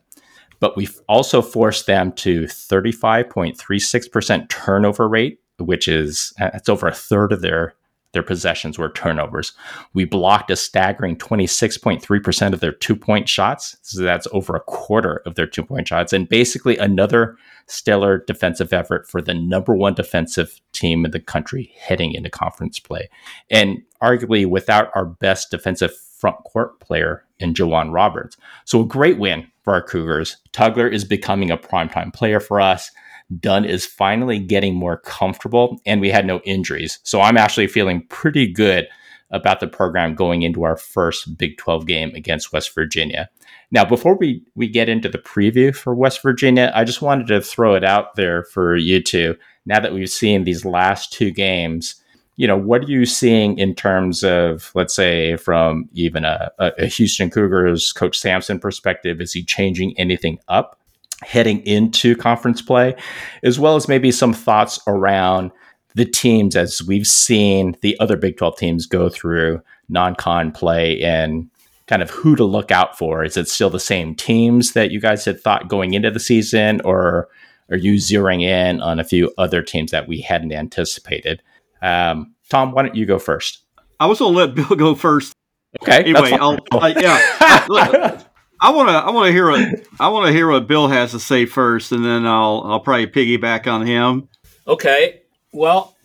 but 0.66 0.76
we've 0.76 1.00
also 1.08 1.44
forced 1.44 1.86
them 1.86 2.12
to 2.12 2.46
35.36% 2.46 4.50
turnover 4.50 5.08
rate, 5.08 5.40
which 5.60 5.88
is 5.88 6.34
uh, 6.42 6.50
that's 6.54 6.70
over 6.70 6.88
a 6.88 6.92
third 6.92 7.32
of 7.32 7.42
their 7.42 7.76
their 8.14 8.24
possessions 8.24 8.80
were 8.80 8.90
turnovers. 8.90 9.54
We 9.94 10.06
blocked 10.06 10.50
a 10.50 10.56
staggering 10.56 11.18
26.3% 11.18 12.54
of 12.54 12.62
their 12.62 12.72
two 12.72 12.96
point 12.96 13.30
shots. 13.30 13.78
So 13.84 14.02
that's 14.02 14.28
over 14.32 14.56
a 14.56 14.62
quarter 14.62 15.22
of 15.28 15.36
their 15.36 15.46
two 15.46 15.64
point 15.64 15.88
shots. 15.88 16.14
And 16.14 16.28
basically, 16.28 16.80
another 16.80 17.38
stellar 17.68 18.24
defensive 18.26 18.74
effort 18.74 19.08
for 19.08 19.22
the 19.22 19.36
number 19.36 19.76
one 19.76 19.94
defensive 19.94 20.60
team 20.72 21.06
in 21.06 21.12
the 21.12 21.20
country 21.20 21.76
heading 21.78 22.14
into 22.14 22.32
conference 22.32 22.80
play. 22.80 23.08
And 23.52 23.84
arguably, 24.02 24.48
without 24.48 24.90
our 24.96 25.06
best 25.06 25.52
defensive 25.52 25.96
front 25.96 26.44
court 26.44 26.80
player 26.80 27.24
in 27.40 27.54
J'Wan 27.54 27.92
Roberts. 27.92 28.38
So 28.66 28.82
a 28.82 28.88
great 28.88 29.18
win 29.18 29.48
for 29.64 29.74
our 29.74 29.82
Cougars. 29.82 30.38
Tugler 30.54 30.92
is 30.92 31.04
becoming 31.04 31.52
a 31.52 31.58
primetime 31.58 32.14
player 32.14 32.40
for 32.40 32.62
us. 32.62 32.92
Dunn 33.40 33.66
is 33.66 33.86
finally 33.86 34.40
getting 34.40 34.76
more 34.76 34.98
comfortable, 34.98 35.80
and 35.86 36.00
we 36.00 36.10
had 36.12 36.28
no 36.28 36.40
injuries. 36.42 37.00
So 37.04 37.22
I'm 37.22 37.38
actually 37.38 37.68
feeling 37.68 38.06
pretty 38.08 38.52
good 38.52 38.88
about 39.32 39.60
the 39.60 39.68
program 39.68 40.14
going 40.14 40.44
into 40.44 40.64
our 40.64 40.78
first 40.78 41.38
Big 41.38 41.58
12 41.58 41.88
game 41.88 42.14
against 42.14 42.54
West 42.54 42.74
Virginia. 42.76 43.30
Now, 43.72 43.84
before 43.84 44.16
we, 44.16 44.44
we 44.54 44.68
get 44.68 44.88
into 44.88 45.10
the 45.10 45.18
preview 45.18 45.76
for 45.76 45.96
West 45.96 46.22
Virginia, 46.22 46.72
I 46.76 46.84
just 46.84 47.02
wanted 47.02 47.28
to 47.28 47.42
throw 47.42 47.74
it 47.74 47.84
out 47.84 48.16
there 48.16 48.44
for 48.44 48.76
you 48.76 49.02
two. 49.02 49.36
Now 49.66 49.80
that 49.80 49.94
we've 49.94 50.10
seen 50.10 50.44
these 50.44 50.64
last 50.64 51.12
two 51.12 51.32
games, 51.32 51.96
you 52.38 52.48
know, 52.48 52.58
what 52.58 52.84
are 52.84 52.92
you 52.92 53.06
seeing 53.06 53.58
in 53.58 53.74
terms 53.74 54.24
of, 54.24 54.72
let's 54.76 54.94
say, 54.94 55.38
from 55.38 55.88
even 55.94 56.26
a, 56.26 56.52
a 56.60 56.88
Houston 56.88 57.30
Cougars 57.30 57.94
coach 57.94 58.18
Sampson 58.18 58.60
perspective? 58.60 59.22
Is 59.22 59.32
he 59.32 59.44
changing 59.44 59.98
anything 59.98 60.40
up 60.48 60.80
heading 61.24 61.66
into 61.66 62.16
conference 62.16 62.62
play, 62.62 62.96
as 63.44 63.60
well 63.60 63.76
as 63.76 63.88
maybe 63.88 64.12
some 64.12 64.34
thoughts 64.34 64.80
around 64.86 65.52
the 65.96 66.06
teams 66.06 66.56
as 66.56 66.84
we've 66.84 67.08
seen 67.08 67.76
the 67.82 67.98
other 68.00 68.18
Big 68.18 68.38
12 68.38 68.58
teams 68.58 68.86
go 68.86 69.10
through 69.10 69.62
non 69.88 70.16
con 70.16 70.52
play 70.52 71.02
and 71.02 71.50
kind 71.88 72.02
of 72.02 72.10
who 72.10 72.36
to 72.36 72.44
look 72.44 72.72
out 72.72 72.98
for? 72.98 73.24
Is 73.24 73.38
it 73.38 73.48
still 73.48 73.70
the 73.70 73.80
same 73.80 74.14
teams 74.14 74.74
that 74.74 74.92
you 74.92 75.00
guys 75.00 75.24
had 75.24 75.40
thought 75.40 75.70
going 75.70 75.94
into 75.94 76.12
the 76.12 76.20
season, 76.20 76.82
or 76.84 77.30
are 77.70 77.78
you 77.78 77.94
zeroing 77.94 78.42
in 78.42 78.82
on 78.82 79.00
a 79.00 79.06
few 79.06 79.34
other 79.38 79.62
teams 79.62 79.92
that 79.92 80.08
we 80.08 80.20
hadn't 80.20 80.52
anticipated? 80.52 81.42
Um, 81.82 82.36
Tom, 82.50 82.72
why 82.72 82.84
don't 82.84 82.96
you 82.96 83.06
go 83.06 83.20
first? 83.20 83.64
I 84.00 84.08
was 84.08 84.20
going 84.20 84.34
to 84.34 84.38
let 84.38 84.56
Bill 84.56 84.78
go 84.78 84.96
first. 84.96 85.34
Okay. 85.82 85.98
Anyway, 85.98 86.32
I'll, 86.32 86.58
I, 86.72 86.90
yeah. 86.90 88.22
I 88.62 88.72
want 88.72 88.90
to. 88.90 88.96
I 88.96 89.12
want 89.12 89.28
to 89.28 89.32
hear 89.34 89.50
what 89.50 89.84
I 90.00 90.08
want 90.10 90.28
to 90.28 90.32
hear 90.32 90.50
what 90.50 90.68
Bill 90.68 90.88
has 90.88 91.12
to 91.12 91.20
say 91.20 91.46
first, 91.46 91.92
and 91.92 92.06
then 92.06 92.26
I'll 92.26 92.64
I'll 92.66 92.80
probably 92.80 93.08
piggyback 93.08 93.68
on 93.72 93.86
him. 93.86 94.30
Okay. 94.68 95.22
Well, 95.52 95.96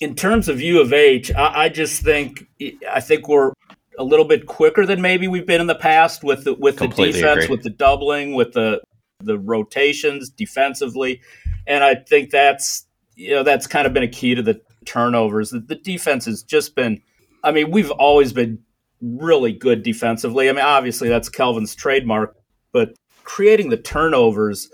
in 0.00 0.14
terms 0.14 0.48
of 0.48 0.60
U 0.60 0.80
of 0.80 0.92
H, 0.92 1.32
I, 1.34 1.64
I 1.64 1.68
just 1.68 2.02
think 2.02 2.46
I 2.90 3.00
think 3.00 3.28
we're 3.28 3.52
a 3.98 4.04
little 4.04 4.24
bit 4.24 4.46
quicker 4.46 4.84
than 4.86 5.00
maybe 5.00 5.28
we've 5.28 5.46
been 5.46 5.60
in 5.60 5.66
the 5.66 5.74
past 5.74 6.24
with 6.24 6.44
the 6.44 6.54
with 6.54 6.76
Completely 6.76 7.12
the 7.12 7.26
defense, 7.26 7.44
agree. 7.44 7.56
with 7.56 7.62
the 7.62 7.70
doubling, 7.70 8.34
with 8.34 8.52
the 8.52 8.80
the 9.20 9.38
rotations 9.38 10.30
defensively, 10.30 11.20
and 11.66 11.84
I 11.84 11.94
think 11.94 12.30
that's 12.30 12.86
you 13.14 13.34
know 13.34 13.42
that's 13.42 13.66
kind 13.66 13.86
of 13.86 13.92
been 13.92 14.02
a 14.02 14.08
key 14.08 14.34
to 14.34 14.42
the 14.42 14.60
turnovers. 14.86 15.50
The, 15.50 15.60
the 15.60 15.74
defense 15.74 16.24
has 16.24 16.42
just 16.42 16.74
been, 16.74 17.02
I 17.44 17.52
mean, 17.52 17.70
we've 17.70 17.90
always 17.90 18.32
been 18.32 18.58
really 19.00 19.52
good 19.52 19.82
defensively. 19.82 20.48
I 20.48 20.52
mean, 20.52 20.64
obviously 20.64 21.08
that's 21.08 21.28
Kelvin's 21.28 21.74
trademark, 21.74 22.36
but 22.72 22.94
creating 23.24 23.70
the 23.70 23.76
turnovers 23.76 24.70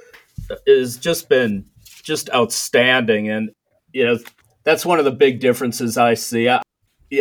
uh, 0.51 0.57
has 0.67 0.97
just 0.97 1.29
been 1.29 1.67
just 2.03 2.31
outstanding. 2.31 3.29
And, 3.29 3.51
you 3.93 4.05
know, 4.05 4.19
that's 4.65 4.87
one 4.87 4.99
of 4.99 5.05
the 5.05 5.11
big 5.11 5.41
differences 5.41 5.99
I 5.99 6.15
see. 6.15 6.49
I, 6.49 6.63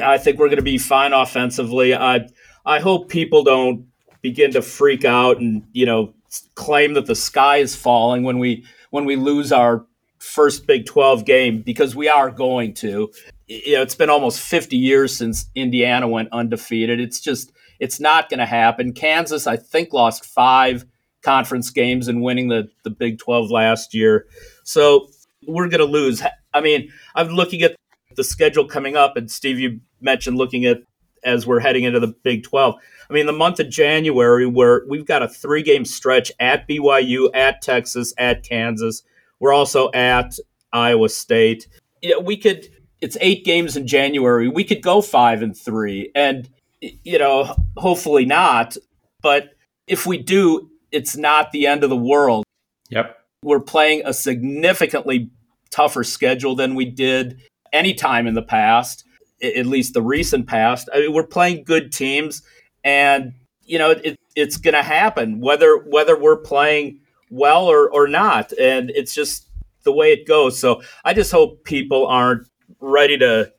I 0.04 0.18
think 0.18 0.38
we're 0.38 0.48
going 0.48 0.58
to 0.58 0.64
be 0.64 0.78
fine 0.78 1.14
offensively. 1.14 1.96
I, 1.96 2.28
I 2.66 2.80
hope 2.80 3.10
people 3.10 3.44
don't 3.44 3.88
begin 4.22 4.52
to 4.52 4.62
freak 4.62 5.04
out 5.04 5.40
and, 5.40 5.66
you 5.74 5.86
know, 5.86 6.14
claim 6.56 6.94
that 6.94 7.08
the 7.08 7.16
sky 7.16 7.58
is 7.58 7.76
falling 7.76 8.24
when 8.24 8.40
we 8.40 8.66
when 8.92 9.06
we 9.06 9.16
lose 9.16 9.52
our 9.52 9.86
first 10.22 10.68
Big 10.68 10.86
12 10.86 11.26
game 11.26 11.62
because 11.62 11.96
we 11.96 12.08
are 12.08 12.30
going 12.30 12.74
to. 12.76 13.12
You 13.48 13.74
know, 13.74 13.82
it's 13.82 13.96
been 13.96 14.10
almost 14.10 14.40
50 14.40 14.78
years 14.78 15.16
since 15.16 15.50
Indiana 15.56 16.08
went 16.08 16.30
undefeated. 16.32 17.00
It's 17.00 17.20
just, 17.20 17.52
it's 17.80 18.00
not 18.00 18.30
going 18.30 18.40
to 18.40 18.46
happen. 18.46 18.94
Kansas, 18.94 19.48
I 19.48 19.58
think, 19.58 19.92
lost 19.92 20.24
five 20.24 20.86
conference 21.22 21.70
games 21.70 22.08
and 22.08 22.22
winning 22.22 22.48
the, 22.48 22.70
the 22.84 22.90
Big 22.90 23.20
12 23.20 23.52
last 23.52 23.94
year. 23.94 24.28
So 24.64 25.10
we're 25.48 25.68
going 25.68 25.80
to 25.80 25.86
lose. 25.86 26.24
I 26.54 26.62
mean, 26.62 26.92
I'm 27.16 27.30
looking 27.30 27.62
at 27.64 27.76
the 28.16 28.24
schedule 28.24 28.66
coming 28.66 28.96
up, 28.96 29.18
and 29.18 29.30
Steve, 29.30 29.60
you 29.60 29.82
mentioned 30.00 30.38
looking 30.38 30.66
at 30.66 30.84
as 31.24 31.46
we're 31.46 31.60
heading 31.60 31.84
into 31.84 32.00
the 32.00 32.16
Big 32.24 32.44
12. 32.44 32.76
I 33.10 33.14
mean, 33.14 33.26
the 33.26 33.34
month 33.34 33.60
of 33.60 33.70
January, 33.70 34.46
where 34.46 34.84
we've 34.88 35.06
got 35.06 35.22
a 35.22 35.28
three 35.28 35.62
game 35.62 35.86
stretch 35.86 36.32
at 36.40 36.68
BYU, 36.68 37.30
at 37.34 37.62
Texas, 37.62 38.14
at 38.18 38.44
Kansas 38.44 39.04
we're 39.42 39.54
also 39.54 39.92
at 39.92 40.38
Iowa 40.72 41.10
State. 41.10 41.68
You 42.02 42.12
know, 42.12 42.20
we 42.22 42.38
could. 42.38 42.70
It's 43.02 43.18
eight 43.20 43.44
games 43.44 43.76
in 43.76 43.88
January. 43.88 44.48
We 44.48 44.64
could 44.64 44.84
go 44.84 45.02
five 45.02 45.42
and 45.42 45.58
three, 45.58 46.12
and 46.16 46.48
you 46.80 47.18
know, 47.18 47.56
hopefully 47.76 48.26
not. 48.26 48.78
But 49.22 49.56
if 49.88 50.06
we 50.06 50.20
do, 50.20 50.70
it's 50.92 51.18
not 51.18 51.52
the 51.52 51.68
end 51.68 51.84
of 51.84 51.90
the 51.90 51.98
world. 51.98 52.46
Yep. 52.90 53.18
We're 53.44 53.60
playing 53.60 54.04
a 54.06 54.14
significantly 54.14 55.32
tougher 55.72 56.04
schedule 56.04 56.56
than 56.56 56.76
we 56.76 56.86
did 56.86 57.42
any 57.74 57.96
time 57.96 58.28
in 58.28 58.36
the 58.36 58.44
past, 58.44 59.04
at 59.42 59.66
least 59.66 59.96
the 59.96 60.04
recent 60.04 60.46
past. 60.46 60.88
I 60.94 61.00
mean, 61.00 61.14
we're 61.14 61.26
playing 61.26 61.64
good 61.64 61.92
teams, 61.92 62.44
and 62.84 63.34
you 63.64 63.80
know, 63.80 63.92
it, 63.92 64.20
it's 64.36 64.58
going 64.58 64.76
to 64.76 64.84
happen 64.84 65.40
whether 65.40 65.78
whether 65.78 66.16
we're 66.16 66.38
playing 66.38 67.00
well 67.32 67.66
or, 67.66 67.90
or 67.92 68.08
not. 68.08 68.52
And 68.54 68.92
it's 68.92 69.16
just 69.16 69.48
the 69.84 69.92
way 69.92 70.12
it 70.12 70.28
goes. 70.28 70.60
So 70.60 70.84
I 71.04 71.16
just 71.16 71.32
hope 71.32 71.64
people 71.64 72.06
aren't 72.06 72.48
ready 72.80 73.18
to, 73.18 73.52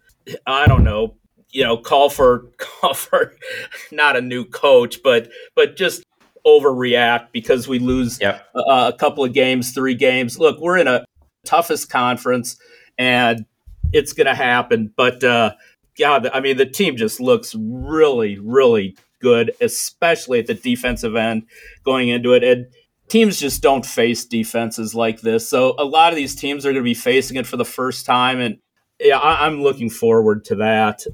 I 0.47 0.67
don't 0.69 0.85
know, 0.85 1.17
you 1.51 1.65
know, 1.65 1.77
call 1.77 2.09
for 2.09 2.51
call 2.59 2.95
for 2.95 3.35
not 3.91 4.17
a 4.17 4.21
new 4.21 4.45
coach, 4.45 5.03
but 5.03 5.31
but 5.57 5.77
just 5.77 6.05
overreact 6.47 7.29
because 7.33 7.69
we 7.69 7.79
lose 7.79 8.21
yep. 8.21 8.47
a, 8.55 8.61
a 8.61 8.97
couple 8.99 9.25
of 9.25 9.33
games, 9.33 9.73
three 9.73 9.95
games. 9.95 10.39
Look, 10.39 10.61
we're 10.61 10.79
in 10.79 10.89
a 10.89 11.05
toughest 11.45 11.91
conference, 11.91 12.57
and 12.99 13.45
it's 13.93 14.13
going 14.13 14.27
to 14.27 14.35
happen. 14.35 14.93
But 14.97 15.23
uh, 15.23 15.53
God, 15.99 16.29
I 16.33 16.41
mean, 16.41 16.57
the 16.57 16.67
team 16.67 16.97
just 16.97 17.21
looks 17.21 17.55
really, 17.55 18.39
really 18.39 18.97
good, 19.21 19.53
especially 19.61 20.41
at 20.41 20.47
the 20.47 20.55
defensive 20.55 21.15
end 21.15 21.45
going 21.85 22.09
into 22.09 22.33
it. 22.33 22.43
And 22.43 22.67
teams 23.13 23.39
just 23.39 23.63
don't 23.63 23.85
face 23.85 24.25
defenses 24.25 24.95
like 24.95 25.21
this. 25.21 25.47
So 25.47 25.75
a 25.79 25.85
lot 25.85 26.13
of 26.13 26.17
these 26.17 26.35
teams 26.35 26.65
are 26.65 26.71
going 26.73 26.83
to 26.83 26.83
be 26.83 26.95
facing 26.95 27.37
it 27.37 27.47
for 27.47 27.59
the 27.59 27.65
first 27.65 28.07
time. 28.07 28.41
And 28.41 28.57
yeah, 28.99 29.19
I, 29.19 29.47
am 29.47 29.63
looking 29.63 29.91
forward 29.91 30.47
to 30.47 30.55
that. 30.57 31.05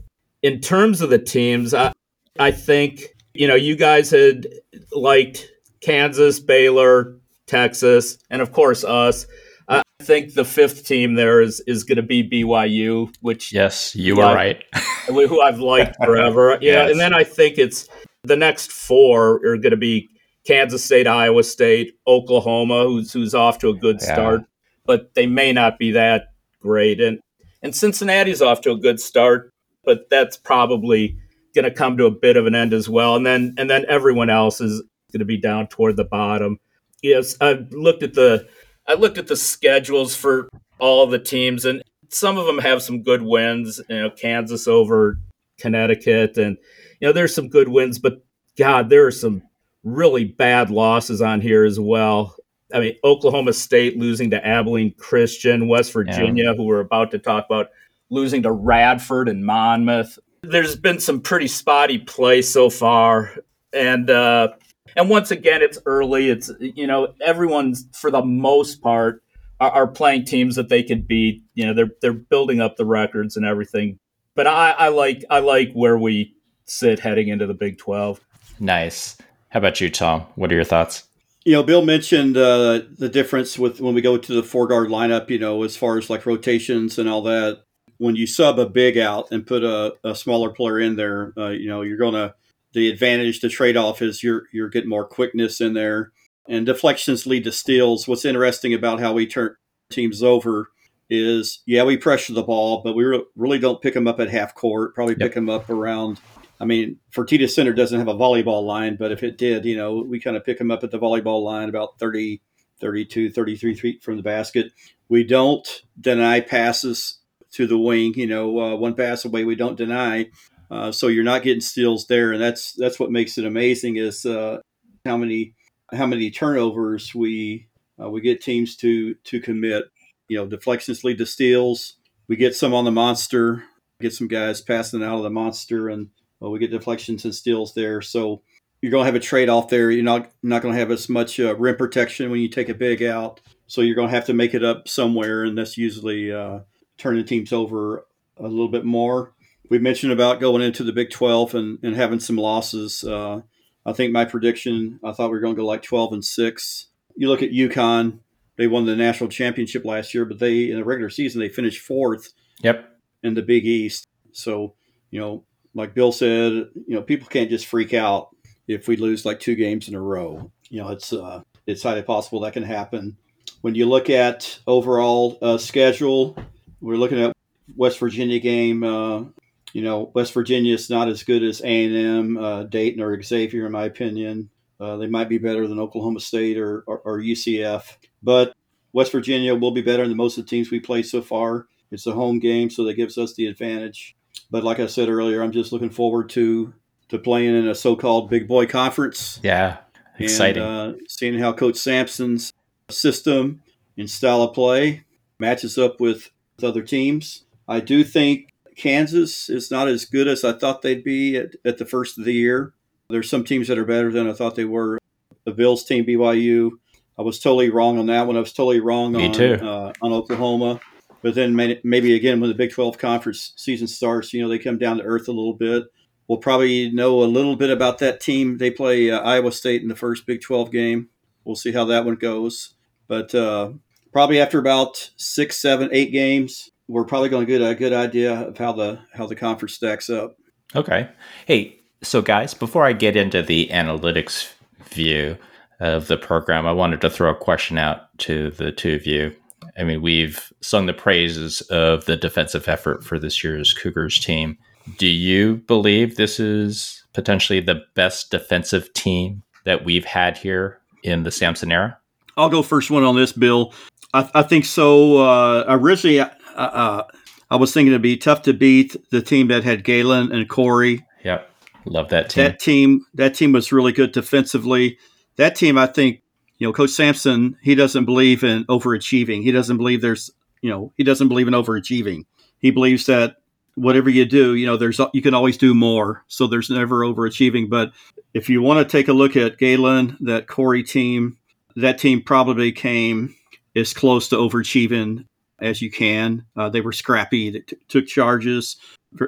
In 0.40 0.61
terms 0.61 1.00
of 1.00 1.11
the 1.11 1.18
teams, 1.18 1.74
I, 1.74 1.92
I 2.38 2.52
think, 2.52 3.02
you 3.34 3.48
know, 3.48 3.56
you 3.56 3.74
guys 3.74 4.12
had 4.12 4.46
liked 4.92 5.50
Kansas, 5.80 6.38
Baylor, 6.38 7.16
Texas, 7.48 8.16
and 8.30 8.40
of 8.40 8.52
course 8.52 8.84
us. 8.84 9.26
I 9.66 9.82
think 10.00 10.34
the 10.34 10.44
fifth 10.44 10.87
team 10.87 11.14
there 11.14 11.40
is 11.40 11.61
is 11.66 11.82
going 11.82 11.96
to 11.96 12.02
be 12.02 12.22
BYU, 12.22 13.12
which 13.20 13.52
yes, 13.52 13.96
you 13.96 14.20
are 14.20 14.32
right. 14.32 14.62
who 15.06 15.42
I've 15.42 15.58
liked 15.58 15.96
forever. 15.96 16.56
Yeah, 16.61 16.84
yes. 16.84 16.92
and 16.92 17.00
then 17.00 17.12
I 17.12 17.24
think 17.24 17.58
it's 17.58 17.88
the 18.22 18.37
next 18.37 18.70
four 18.70 19.44
are 19.44 19.56
going 19.56 19.72
to 19.72 19.76
be 19.76 20.08
Kansas 20.48 20.82
State, 20.82 21.06
Iowa 21.06 21.44
State, 21.44 21.98
Oklahoma, 22.06 22.84
who's 22.84 23.12
who's 23.12 23.34
off 23.34 23.58
to 23.58 23.68
a 23.68 23.74
good 23.74 23.98
yeah. 24.00 24.14
start, 24.14 24.42
but 24.87 25.12
they 25.12 25.26
may 25.26 25.52
not 25.52 25.78
be 25.78 25.90
that 25.90 26.28
great, 26.62 27.02
and 27.02 27.20
and 27.62 27.76
Cincinnati's 27.76 28.40
off 28.40 28.62
to 28.62 28.70
a 28.70 28.78
good 28.78 28.98
start, 28.98 29.52
but 29.84 30.08
that's 30.08 30.38
probably 30.38 31.18
going 31.54 31.66
to 31.66 31.70
come 31.70 31.98
to 31.98 32.06
a 32.06 32.11
bit 32.11 32.38
of 32.38 32.46
an 32.46 32.54
end 32.54 32.72
as 32.72 32.88
well, 32.88 33.14
and 33.14 33.26
then 33.26 33.54
and 33.58 33.68
then 33.68 33.84
everyone 33.90 34.30
else 34.30 34.62
is 34.62 34.82
going 35.12 35.18
to 35.18 35.26
be 35.26 35.37
down 35.37 35.66
toward 35.66 35.96
the 35.96 36.04
bottom. 36.04 36.58
Yes, 37.02 37.37
I 37.42 37.66
looked 37.70 38.02
at 38.02 38.14
the 38.14 38.48
I 38.87 38.94
looked 38.94 39.18
at 39.18 39.26
the 39.26 39.37
schedules 39.37 40.16
for 40.16 40.48
all 40.78 41.06
the 41.06 41.18
teams, 41.18 41.66
and 41.66 41.82
some 42.08 42.38
of 42.38 42.46
them 42.46 42.58
have 42.58 42.80
some 42.80 43.02
good 43.02 43.20
wins. 43.20 43.82
You 43.90 44.00
know, 44.00 44.11
Kansas 44.11 44.66
over 44.66 45.18
Connecticut, 45.61 46.38
and 46.38 46.56
you 47.00 47.08
know 47.08 47.12
there's 47.12 47.34
some 47.34 47.50
good 47.50 47.68
wins, 47.68 47.98
but 47.98 48.24
God, 48.56 48.88
there 48.88 49.06
are 49.06 49.12
some 49.12 49.42
really 49.84 50.24
bad 50.24 50.70
losses 50.70 51.20
on 51.22 51.40
here 51.40 51.64
as 51.64 51.78
well. 51.78 52.36
I 52.72 52.80
mean, 52.80 52.96
Oklahoma 53.02 53.52
State 53.52 53.96
losing 53.96 54.30
to 54.30 54.46
Abilene 54.46 54.92
Christian, 54.98 55.68
West 55.68 55.92
Virginia, 55.92 56.44
yeah. 56.44 56.54
who 56.54 56.64
we're 56.64 56.80
about 56.80 57.10
to 57.12 57.18
talk 57.18 57.46
about, 57.46 57.70
losing 58.10 58.42
to 58.42 58.52
Radford 58.52 59.28
and 59.28 59.44
Monmouth. 59.44 60.18
There's 60.42 60.76
been 60.76 61.00
some 61.00 61.20
pretty 61.20 61.48
spotty 61.48 61.98
play 61.98 62.42
so 62.42 62.68
far, 62.68 63.32
and 63.72 64.08
uh, 64.10 64.48
and 64.96 65.08
once 65.08 65.30
again, 65.30 65.62
it's 65.62 65.78
early. 65.86 66.28
It's 66.28 66.50
you 66.60 66.86
know 66.86 67.14
everyone's 67.24 67.86
for 67.94 68.10
the 68.10 68.22
most 68.22 68.82
part 68.82 69.22
are, 69.60 69.70
are, 69.70 69.86
playing 69.86 70.24
teams 70.24 70.56
that 70.56 70.68
they 70.68 70.82
could 70.82 71.08
beat. 71.08 71.42
You 71.54 71.66
know 71.66 71.74
they're 71.74 71.90
they're 72.00 72.12
building 72.12 72.60
up 72.60 72.76
the 72.76 72.84
records 72.84 73.36
and 73.36 73.44
everything. 73.44 73.98
But 74.34 74.46
I, 74.46 74.70
I 74.72 74.88
like 74.88 75.24
I 75.30 75.40
like 75.40 75.72
where 75.72 75.98
we 75.98 76.36
sit 76.66 77.00
heading 77.00 77.28
into 77.28 77.46
the 77.46 77.54
Big 77.54 77.78
Twelve. 77.78 78.20
Nice. 78.60 79.16
How 79.50 79.58
about 79.58 79.80
you, 79.80 79.90
Tom? 79.90 80.26
What 80.34 80.52
are 80.52 80.54
your 80.54 80.64
thoughts? 80.64 81.04
You 81.44 81.52
know, 81.52 81.62
Bill 81.62 81.84
mentioned 81.84 82.37
uh, 82.37 82.80
the 82.98 83.08
difference 83.08 83.58
with 83.58 83.80
when 83.80 83.94
we 83.94 84.02
go 84.02 84.18
to 84.18 84.34
the 84.34 84.42
four 84.42 84.66
guard 84.66 84.88
lineup. 84.88 85.30
You 85.30 85.38
know, 85.38 85.62
as 85.62 85.76
far 85.76 85.96
as 85.96 86.11
like 86.11 86.26
rotations 86.26 86.98
and 86.98 87.08
all 87.08 87.22
that. 87.22 87.62
When 87.96 88.14
you 88.14 88.28
sub 88.28 88.61
a 88.61 88.68
big 88.68 88.96
out 88.96 89.26
and 89.32 89.44
put 89.44 89.64
a, 89.64 89.92
a 90.04 90.14
smaller 90.14 90.50
player 90.50 90.78
in 90.78 90.94
there, 90.94 91.32
uh, 91.37 91.48
you 91.48 91.68
know, 91.68 91.82
you're 91.82 91.96
going 91.96 92.14
to 92.14 92.32
the 92.72 92.88
advantage, 92.88 93.40
the 93.40 93.48
trade 93.48 93.76
off 93.76 94.02
is 94.02 94.22
you're 94.22 94.44
you're 94.52 94.68
getting 94.68 94.90
more 94.90 95.06
quickness 95.06 95.61
in 95.61 95.74
there, 95.74 96.12
and 96.48 96.66
deflections 96.66 97.26
lead 97.26 97.44
to 97.44 97.52
steals. 97.52 98.06
What's 98.06 98.24
interesting 98.24 98.74
about 98.74 99.00
how 99.00 99.14
we 99.14 99.26
turn 99.26 99.56
teams 99.90 100.22
over 100.22 100.68
is 101.11 101.62
yeah 101.66 101.82
we 101.82 101.96
pressure 101.96 102.34
the 102.34 102.42
ball, 102.42 102.82
but 102.82 102.94
we 102.94 103.04
re- 103.04 103.24
really 103.34 103.58
don't 103.58 103.80
pick 103.80 103.94
them 103.94 104.06
up 104.06 104.20
at 104.20 104.30
half 104.30 104.54
court. 104.54 104.94
Probably 104.94 105.14
yep. 105.14 105.20
pick 105.20 105.34
them 105.34 105.48
up 105.48 105.68
around. 105.70 106.20
I 106.60 106.64
mean, 106.64 106.98
Fertitta 107.12 107.48
Center 107.48 107.72
doesn't 107.72 107.98
have 107.98 108.08
a 108.08 108.14
volleyball 108.14 108.64
line, 108.64 108.96
but 108.96 109.12
if 109.12 109.22
it 109.22 109.38
did, 109.38 109.64
you 109.64 109.76
know, 109.76 110.04
we 110.06 110.18
kind 110.18 110.36
of 110.36 110.44
pick 110.44 110.58
them 110.58 110.70
up 110.70 110.82
at 110.82 110.90
the 110.90 110.98
volleyball 110.98 111.42
line 111.42 111.68
about 111.68 111.98
30, 111.98 112.40
32, 112.80 113.30
33 113.30 113.74
feet 113.74 114.02
from 114.02 114.16
the 114.16 114.22
basket. 114.22 114.72
We 115.08 115.24
don't 115.24 115.66
deny 116.00 116.40
passes 116.40 117.18
to 117.52 117.66
the 117.66 117.78
wing. 117.78 118.14
You 118.14 118.26
know, 118.26 118.58
uh, 118.58 118.76
one 118.76 118.94
pass 118.94 119.24
away, 119.24 119.44
we 119.44 119.54
don't 119.54 119.76
deny. 119.76 120.26
Uh, 120.70 120.92
so 120.92 121.06
you're 121.06 121.24
not 121.24 121.42
getting 121.42 121.60
steals 121.60 122.06
there, 122.06 122.32
and 122.32 122.42
that's 122.42 122.72
that's 122.74 123.00
what 123.00 123.10
makes 123.10 123.38
it 123.38 123.46
amazing 123.46 123.96
is 123.96 124.26
uh, 124.26 124.58
how 125.06 125.16
many 125.16 125.54
how 125.94 126.06
many 126.06 126.30
turnovers 126.30 127.14
we 127.14 127.68
uh, 128.02 128.10
we 128.10 128.20
get 128.20 128.42
teams 128.42 128.76
to 128.76 129.14
to 129.14 129.40
commit. 129.40 129.84
You 130.28 130.38
know, 130.38 130.46
deflections 130.46 131.04
lead 131.04 131.18
to 131.18 131.26
steals. 131.26 131.96
We 132.28 132.36
get 132.36 132.54
some 132.54 132.74
on 132.74 132.84
the 132.84 132.92
monster, 132.92 133.64
get 134.00 134.12
some 134.12 134.28
guys 134.28 134.60
passing 134.60 135.02
out 135.02 135.16
of 135.16 135.22
the 135.22 135.30
monster, 135.30 135.88
and 135.88 136.08
well, 136.40 136.51
we 136.51 136.59
get 136.59 136.70
deflections 136.70 137.24
and 137.24 137.35
steals 137.35 137.74
there. 137.74 138.01
So 138.01 138.42
you're 138.81 138.92
going 138.92 139.03
to 139.03 139.07
have 139.07 139.14
a 139.14 139.20
trade 139.20 139.48
off 139.48 139.68
there. 139.68 139.90
You're 139.90 140.05
not 140.05 140.31
not 140.42 140.62
going 140.62 140.74
to 140.74 140.81
have 140.81 140.90
as 140.90 141.09
much 141.09 141.40
uh, 141.40 141.57
rim 141.57 141.77
protection 141.77 142.31
when 142.31 142.40
you 142.40 142.48
take 142.48 142.68
a 142.68 142.74
big 142.74 143.03
out. 143.03 143.40
So 143.66 143.81
you're 143.81 143.96
going 143.96 144.09
to 144.09 144.14
have 144.14 144.27
to 144.27 144.35
make 144.35 144.55
it 144.55 144.64
up 144.64 144.88
somewhere, 144.88 145.44
and 145.44 145.59
that's 145.59 145.77
usually 145.77 146.33
uh, 146.33 146.61
turning 146.96 147.24
teams 147.24 147.53
over 147.53 148.07
a 148.38 148.48
little 148.48 148.68
bit 148.68 148.85
more 148.85 149.35
we 149.68 149.79
mentioned 149.79 150.12
about 150.12 150.40
going 150.40 150.62
into 150.62 150.83
the 150.83 150.92
Big 150.92 151.11
12 151.11 151.55
and, 151.55 151.79
and 151.83 151.96
having 151.96 152.20
some 152.20 152.37
losses. 152.37 153.05
Uh, 153.05 153.42
I 153.85 153.92
think 153.92 154.12
my 154.12 154.24
prediction, 154.24 154.98
I 155.05 155.12
thought 155.12 155.31
we 155.31 155.37
were 155.37 155.40
going 155.40 155.55
to 155.55 155.61
go 155.61 155.66
like 155.66 155.83
12 155.83 156.14
and 156.14 156.24
6. 156.24 156.87
You 157.16 157.29
look 157.29 157.42
at 157.42 157.51
UConn, 157.51 158.20
they 158.57 158.66
won 158.66 158.87
the 158.87 158.96
national 158.96 159.31
championship 159.31 159.85
last 159.85 160.14
year, 160.14 160.24
but 160.24 160.38
they, 160.38 160.70
in 160.70 160.77
the 160.77 160.85
regular 160.85 161.11
season, 161.11 161.40
they 161.40 161.48
finished 161.48 161.83
fourth 161.83 162.33
yep. 162.62 162.98
in 163.22 163.35
the 163.35 163.42
Big 163.42 163.66
East. 163.66 164.07
So, 164.33 164.74
you 165.11 165.20
know, 165.20 165.44
like 165.74 165.94
Bill 165.94 166.12
said, 166.12 166.52
you 166.52 166.94
know, 166.94 167.02
people 167.02 167.28
can't 167.28 167.50
just 167.50 167.66
freak 167.66 167.94
out 167.94 168.35
if 168.66 168.88
we 168.88 168.96
lose 168.96 169.24
like 169.24 169.40
two 169.40 169.54
games 169.54 169.88
in 169.88 169.94
a 169.94 170.00
row. 170.00 170.50
You 170.68 170.83
know, 170.83 170.88
it's, 170.90 171.12
uh, 171.12 171.42
it's 171.66 171.83
highly 171.83 172.02
possible 172.02 172.40
that 172.40 172.52
can 172.52 172.62
happen. 172.62 173.16
When 173.61 173.74
you 173.74 173.87
look 173.87 174.11
at 174.11 174.59
overall 174.66 175.38
uh, 175.42 175.59
schedule, 175.59 176.37
we're 176.81 176.96
looking 176.96 177.20
at 177.20 177.33
West 177.76 177.98
Virginia 177.98 178.38
game 178.38 178.85
uh, 178.85 179.24
you 179.72 179.83
know, 179.83 180.11
West 180.14 180.33
Virginia 180.33 180.74
is 180.74 180.90
not 180.90 181.09
as 181.09 181.22
good 181.22 181.42
as 181.42 181.61
A 181.62 181.85
and 181.85 181.96
M, 181.96 182.37
uh, 182.37 182.62
Dayton, 182.64 183.02
or 183.02 183.20
Xavier, 183.22 183.66
in 183.66 183.72
my 183.72 183.85
opinion. 183.85 184.50
Uh, 184.81 184.96
they 184.96 185.07
might 185.07 185.28
be 185.28 185.38
better 185.38 185.66
than 185.66 185.81
Oklahoma 185.81 186.20
State 186.20 186.57
or, 186.57 186.85
or, 186.87 186.98
or, 187.00 187.18
UCF, 187.18 187.96
but 188.22 188.54
West 188.92 189.11
Virginia 189.11 189.54
will 189.54 189.72
be 189.72 189.83
better 189.83 190.07
than 190.07 190.16
most 190.16 190.38
of 190.38 190.44
the 190.44 190.50
teams 190.50 190.70
we 190.70 190.78
played 190.78 191.04
so 191.04 191.20
far. 191.20 191.66
It's 191.90 192.07
a 192.07 192.12
home 192.12 192.38
game, 192.38 192.70
so 192.70 192.85
that 192.85 192.94
gives 192.94 193.18
us 193.18 193.35
the 193.35 193.46
advantage. 193.46 194.16
But 194.50 194.64
like 194.64 194.80
I 194.80 194.87
said 194.87 195.08
earlier, 195.08 195.42
I'm 195.42 195.52
just 195.52 195.72
looking 195.72 195.90
forward 195.90 196.30
to 196.30 196.74
to 197.08 197.18
playing 197.18 197.54
in 197.54 197.66
a 197.66 197.74
so-called 197.74 198.28
big 198.28 198.46
boy 198.46 198.66
conference. 198.66 199.40
Yeah, 199.42 199.78
exciting. 200.18 200.62
And, 200.62 200.94
uh, 200.94 200.98
seeing 201.08 201.38
how 201.38 201.52
Coach 201.52 201.76
Sampson's 201.76 202.52
system 202.90 203.62
and 203.96 204.11
style 204.11 204.42
of 204.42 204.54
play 204.54 205.04
matches 205.38 205.78
up 205.78 206.00
with, 206.00 206.30
with 206.56 206.64
other 206.64 206.82
teams. 206.82 207.44
I 207.66 207.80
do 207.80 208.04
think 208.04 208.52
Kansas 208.76 209.48
is 209.48 209.70
not 209.70 209.88
as 209.88 210.04
good 210.04 210.28
as 210.28 210.44
I 210.44 210.52
thought 210.52 210.82
they'd 210.82 211.04
be 211.04 211.37
at, 211.37 211.56
at 211.64 211.78
the 211.78 211.87
first 211.87 212.18
of 212.18 212.24
the 212.24 212.34
year. 212.34 212.74
There's 213.08 213.30
some 213.30 213.44
teams 213.44 213.68
that 213.68 213.78
are 213.78 213.87
better 213.87 214.12
than 214.12 214.28
I 214.28 214.34
thought 214.34 214.54
they 214.54 214.66
were. 214.66 214.98
The 215.44 215.52
Bills 215.52 215.84
team, 215.84 216.04
BYU, 216.04 216.72
I 217.18 217.22
was 217.22 217.40
totally 217.40 217.68
wrong 217.70 217.98
on 217.98 218.06
that 218.06 218.26
one. 218.26 218.37
I 218.37 218.40
was 218.40 218.52
totally 218.52 218.80
wrong 218.80 219.12
Me 219.12 219.26
on 219.26 219.32
too. 219.32 219.54
Uh, 219.54 219.92
on 220.00 220.12
Oklahoma. 220.12 220.80
But 221.22 221.35
then 221.35 221.57
maybe 221.57 222.14
again 222.14 222.40
when 222.40 222.48
the 222.48 222.54
Big 222.54 222.70
12 222.70 222.98
conference 222.98 223.52
season 223.57 223.87
starts, 223.88 224.33
you 224.33 224.42
know 224.42 224.48
they 224.48 224.59
come 224.59 224.78
down 224.78 224.98
to 224.98 225.04
earth 225.04 225.28
a 225.28 225.33
little 225.33 225.54
bit. 225.54 225.85
We'll 226.28 226.38
probably 226.38 226.90
know 226.90 227.22
a 227.22 227.24
little 227.24 227.57
bit 227.57 227.70
about 227.70 227.98
that 227.98 228.20
team. 228.20 228.59
They 228.59 228.70
play 228.70 229.11
uh, 229.11 229.20
Iowa 229.20 229.50
State 229.50 229.83
in 229.83 229.88
the 229.88 229.96
first 229.96 230.26
Big 230.26 230.42
12 230.42 230.70
game. 230.70 231.09
We'll 231.44 231.57
see 231.57 231.72
how 231.72 231.87
that 231.87 232.04
one 232.04 232.16
goes. 232.16 232.74
But 233.09 233.35
uh, 233.35 233.70
probably 234.12 234.38
after 234.40 234.59
about 234.59 235.11
six, 235.16 235.57
seven, 235.57 235.88
eight 235.90 236.12
games, 236.12 236.70
we're 236.87 237.04
probably 237.04 237.31
going 237.31 237.46
to 237.46 237.52
get 237.52 237.66
a 237.66 237.74
good 237.74 237.94
idea 237.94 238.48
of 238.48 238.59
how 238.59 238.72
the 238.72 239.00
how 239.14 239.26
the 239.26 239.35
conference 239.35 239.74
stacks 239.74 240.11
up. 240.11 240.37
Okay. 240.76 241.09
Hey, 241.46 241.81
so 242.02 242.20
guys, 242.22 242.54
before 242.54 242.85
I 242.85 242.92
get 242.92 243.16
into 243.16 243.42
the 243.42 243.68
analytics 243.72 244.52
view 244.85 245.38
of 245.81 246.09
the 246.09 246.18
program, 246.18 246.66
I 246.66 246.72
wanted 246.72 247.00
to 247.00 247.11
throw 247.11 247.31
a 247.31 247.35
question 247.35 247.78
out 247.78 248.16
to 248.18 248.50
the 248.50 248.70
two 248.70 248.94
of 248.94 249.07
you. 249.07 249.35
I 249.76 249.84
mean, 249.84 250.02
we've 250.02 250.52
sung 250.60 250.86
the 250.86 250.92
praises 250.92 251.60
of 251.62 252.04
the 252.06 252.16
defensive 252.16 252.68
effort 252.68 253.04
for 253.04 253.18
this 253.18 253.42
year's 253.42 253.72
Cougars 253.72 254.18
team. 254.18 254.58
Do 254.96 255.06
you 255.06 255.56
believe 255.56 256.16
this 256.16 256.40
is 256.40 257.04
potentially 257.12 257.60
the 257.60 257.82
best 257.94 258.30
defensive 258.30 258.92
team 258.92 259.42
that 259.64 259.84
we've 259.84 260.04
had 260.04 260.38
here 260.38 260.80
in 261.02 261.22
the 261.22 261.30
Sampson 261.30 261.70
era? 261.70 261.98
I'll 262.36 262.48
go 262.48 262.62
first 262.62 262.90
one 262.90 263.04
on 263.04 263.16
this, 263.16 263.32
Bill. 263.32 263.74
I, 264.14 264.28
I 264.34 264.42
think 264.42 264.64
so. 264.64 265.18
Uh, 265.18 265.64
originally, 265.68 266.20
uh, 266.20 266.28
uh, 266.56 267.02
I 267.50 267.56
was 267.56 267.72
thinking 267.72 267.92
it'd 267.92 268.02
be 268.02 268.16
tough 268.16 268.42
to 268.42 268.52
beat 268.52 268.96
the 269.10 269.22
team 269.22 269.48
that 269.48 269.64
had 269.64 269.84
Galen 269.84 270.32
and 270.32 270.48
Corey. 270.48 271.04
Yep, 271.24 271.50
love 271.84 272.08
that 272.10 272.30
team. 272.30 272.44
That 272.44 272.58
team, 272.60 273.06
that 273.14 273.34
team 273.34 273.52
was 273.52 273.72
really 273.72 273.92
good 273.92 274.12
defensively. 274.12 274.98
That 275.36 275.54
team, 275.54 275.76
I 275.78 275.86
think, 275.86 276.22
you 276.58 276.66
know, 276.66 276.72
Coach 276.72 276.90
Sampson, 276.90 277.56
he 277.62 277.74
doesn't 277.74 278.04
believe 278.04 278.42
in 278.42 278.64
overachieving. 278.66 279.42
He 279.42 279.52
doesn't 279.52 279.76
believe 279.76 280.00
there's, 280.00 280.30
you 280.60 280.70
know, 280.70 280.92
he 280.96 281.04
doesn't 281.04 281.28
believe 281.28 281.48
in 281.48 281.54
overachieving. 281.54 282.24
He 282.58 282.70
believes 282.70 283.06
that 283.06 283.36
whatever 283.76 284.10
you 284.10 284.24
do, 284.24 284.54
you 284.54 284.66
know, 284.66 284.76
there's 284.76 285.00
you 285.12 285.22
can 285.22 285.34
always 285.34 285.56
do 285.56 285.72
more. 285.72 286.24
So 286.26 286.46
there's 286.46 286.68
never 286.68 287.00
overachieving. 287.00 287.70
But 287.70 287.92
if 288.34 288.48
you 288.48 288.60
want 288.60 288.80
to 288.80 288.90
take 288.90 289.08
a 289.08 289.12
look 289.12 289.36
at 289.36 289.58
Galen, 289.58 290.16
that 290.20 290.48
Corey 290.48 290.82
team, 290.82 291.38
that 291.76 291.98
team 291.98 292.22
probably 292.22 292.72
came 292.72 293.36
as 293.76 293.94
close 293.94 294.28
to 294.28 294.36
overachieving 294.36 295.24
as 295.60 295.80
you 295.80 295.90
can. 295.90 296.44
Uh, 296.56 296.68
they 296.68 296.80
were 296.80 296.92
scrappy, 296.92 297.50
they 297.50 297.60
t- 297.60 297.76
took 297.88 298.06
charges. 298.06 298.76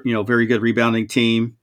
You 0.04 0.12
know, 0.12 0.22
very 0.22 0.44
good 0.44 0.60
rebounding 0.60 1.06
team. 1.06 1.56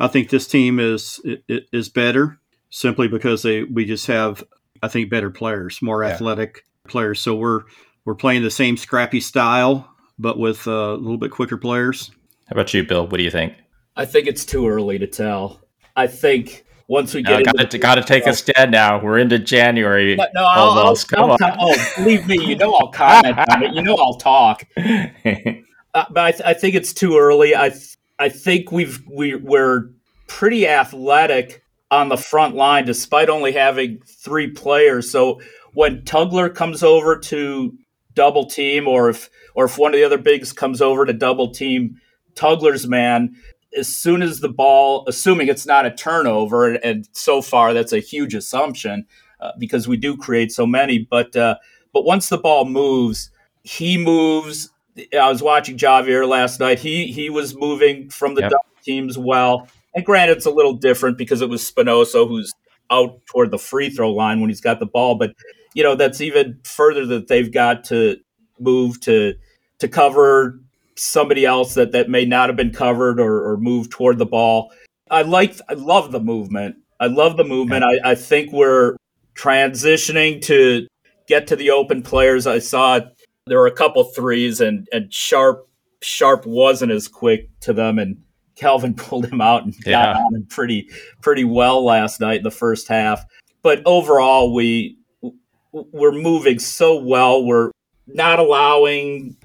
I 0.00 0.08
think 0.08 0.30
this 0.30 0.48
team 0.48 0.80
is 0.80 1.20
is 1.48 1.88
better 1.90 2.40
simply 2.70 3.06
because 3.06 3.42
they 3.42 3.62
we 3.62 3.84
just 3.84 4.06
have 4.06 4.42
I 4.82 4.88
think 4.88 5.10
better 5.10 5.30
players, 5.30 5.80
more 5.80 6.02
yeah. 6.02 6.10
athletic 6.10 6.64
players. 6.88 7.20
So 7.20 7.34
we're 7.34 7.60
we're 8.04 8.14
playing 8.14 8.42
the 8.42 8.50
same 8.50 8.76
scrappy 8.76 9.20
style, 9.20 9.88
but 10.18 10.38
with 10.38 10.66
uh, 10.66 10.94
a 10.94 10.96
little 10.96 11.18
bit 11.18 11.30
quicker 11.30 11.56
players. 11.56 12.10
How 12.48 12.54
about 12.54 12.74
you, 12.74 12.84
Bill? 12.84 13.06
What 13.06 13.18
do 13.18 13.22
you 13.22 13.30
think? 13.30 13.54
I 13.96 14.04
think 14.04 14.26
it's 14.26 14.44
too 14.44 14.68
early 14.68 14.98
to 14.98 15.06
tell. 15.06 15.60
I 15.94 16.06
think 16.06 16.64
once 16.88 17.14
we 17.14 17.22
get 17.22 17.44
got 17.44 17.70
to 17.70 17.78
got 17.78 17.94
to 17.96 18.02
take 18.02 18.26
a 18.26 18.34
stand 18.34 18.70
now. 18.70 19.02
We're 19.02 19.18
into 19.18 19.38
January. 19.38 20.16
No, 20.16 20.26
no 20.34 20.44
almost. 20.44 21.14
I'll, 21.14 21.32
I'll, 21.32 21.38
Come 21.38 21.50
I'll, 21.58 21.70
on. 21.70 21.76
oh, 21.78 21.92
believe 21.96 22.26
me, 22.26 22.44
you 22.44 22.56
know 22.56 22.74
I'll 22.74 22.90
comment 22.90 23.38
on 23.50 23.62
it. 23.62 23.74
You 23.74 23.82
know 23.82 23.96
I'll 23.96 24.14
talk. 24.14 24.66
Uh, 25.94 26.06
but 26.08 26.24
I, 26.24 26.30
th- 26.30 26.42
I, 26.46 26.54
think 26.54 26.74
it's 26.74 26.94
too 26.94 27.18
early. 27.18 27.54
I 27.54 27.68
th- 27.68 27.98
I 28.18 28.30
think 28.30 28.72
we've 28.72 29.02
we, 29.06 29.34
we're 29.34 29.90
pretty 30.26 30.66
athletic 30.66 31.61
on 31.92 32.08
the 32.08 32.16
front 32.16 32.56
line, 32.56 32.86
despite 32.86 33.28
only 33.28 33.52
having 33.52 34.00
three 34.06 34.50
players. 34.50 35.10
So 35.10 35.40
when 35.74 36.00
Tugler 36.02 36.52
comes 36.52 36.82
over 36.82 37.18
to 37.18 37.78
double 38.14 38.46
team, 38.46 38.88
or 38.88 39.10
if 39.10 39.28
or 39.54 39.66
if 39.66 39.76
one 39.76 39.92
of 39.92 39.98
the 39.98 40.04
other 40.04 40.18
bigs 40.18 40.52
comes 40.52 40.80
over 40.80 41.04
to 41.04 41.12
double 41.12 41.50
team 41.50 42.00
Tugler's 42.34 42.88
man, 42.88 43.36
as 43.76 43.94
soon 43.94 44.22
as 44.22 44.40
the 44.40 44.48
ball, 44.48 45.04
assuming 45.06 45.48
it's 45.48 45.66
not 45.66 45.84
a 45.84 45.90
turnover, 45.90 46.72
and 46.72 47.06
so 47.12 47.42
far 47.42 47.74
that's 47.74 47.92
a 47.92 47.98
huge 47.98 48.34
assumption 48.34 49.06
uh, 49.40 49.52
because 49.58 49.86
we 49.86 49.98
do 49.98 50.16
create 50.16 50.50
so 50.50 50.66
many. 50.66 50.98
But 50.98 51.36
uh, 51.36 51.56
but 51.92 52.06
once 52.06 52.30
the 52.30 52.38
ball 52.38 52.64
moves, 52.64 53.30
he 53.64 53.98
moves. 53.98 54.70
I 55.18 55.28
was 55.28 55.42
watching 55.42 55.76
Ja'Vier 55.76 56.26
last 56.26 56.58
night. 56.58 56.78
He 56.78 57.12
he 57.12 57.28
was 57.28 57.54
moving 57.54 58.08
from 58.08 58.34
the 58.34 58.42
yep. 58.42 58.50
double 58.52 58.64
teams 58.82 59.18
well. 59.18 59.68
And 59.94 60.04
granted, 60.04 60.38
it's 60.38 60.46
a 60.46 60.50
little 60.50 60.74
different 60.74 61.18
because 61.18 61.42
it 61.42 61.48
was 61.48 61.66
Spinoza 61.66 62.24
who's 62.26 62.52
out 62.90 63.20
toward 63.26 63.50
the 63.50 63.58
free 63.58 63.90
throw 63.90 64.12
line 64.12 64.40
when 64.40 64.50
he's 64.50 64.60
got 64.60 64.80
the 64.80 64.86
ball. 64.86 65.16
But 65.16 65.34
you 65.74 65.82
know 65.82 65.94
that's 65.94 66.20
even 66.20 66.60
further 66.64 67.06
that 67.06 67.28
they've 67.28 67.52
got 67.52 67.84
to 67.84 68.16
move 68.58 69.00
to 69.00 69.34
to 69.78 69.88
cover 69.88 70.60
somebody 70.96 71.44
else 71.44 71.74
that 71.74 71.92
that 71.92 72.08
may 72.08 72.24
not 72.24 72.48
have 72.48 72.56
been 72.56 72.72
covered 72.72 73.18
or, 73.18 73.52
or 73.52 73.56
move 73.56 73.90
toward 73.90 74.18
the 74.18 74.26
ball. 74.26 74.70
I 75.10 75.22
like 75.22 75.58
I 75.68 75.74
love 75.74 76.12
the 76.12 76.20
movement. 76.20 76.76
I 77.00 77.06
love 77.06 77.36
the 77.36 77.44
movement. 77.44 77.84
I, 77.84 78.12
I 78.12 78.14
think 78.14 78.52
we're 78.52 78.96
transitioning 79.34 80.40
to 80.42 80.86
get 81.26 81.48
to 81.48 81.56
the 81.56 81.70
open 81.70 82.02
players. 82.02 82.46
I 82.46 82.60
saw 82.60 83.00
there 83.46 83.58
were 83.58 83.66
a 83.66 83.72
couple 83.72 84.04
threes 84.04 84.60
and 84.60 84.86
and 84.92 85.12
Sharp 85.12 85.68
Sharp 86.02 86.46
wasn't 86.46 86.92
as 86.92 87.08
quick 87.08 87.48
to 87.60 87.72
them 87.72 87.98
and 87.98 88.22
Kelvin 88.62 88.94
pulled 88.96 89.26
him 89.26 89.40
out 89.40 89.64
and 89.64 89.74
yeah. 89.84 90.14
got 90.14 90.16
on 90.16 90.34
him 90.34 90.46
pretty 90.46 90.88
pretty 91.20 91.44
well 91.44 91.84
last 91.84 92.20
night 92.20 92.38
in 92.38 92.42
the 92.44 92.50
first 92.50 92.86
half. 92.88 93.24
But 93.62 93.82
overall, 93.84 94.54
we 94.54 94.96
we're 95.72 96.12
moving 96.12 96.58
so 96.58 96.98
well. 97.02 97.44
We're 97.44 97.72
not 98.06 98.38
allowing 98.38 99.36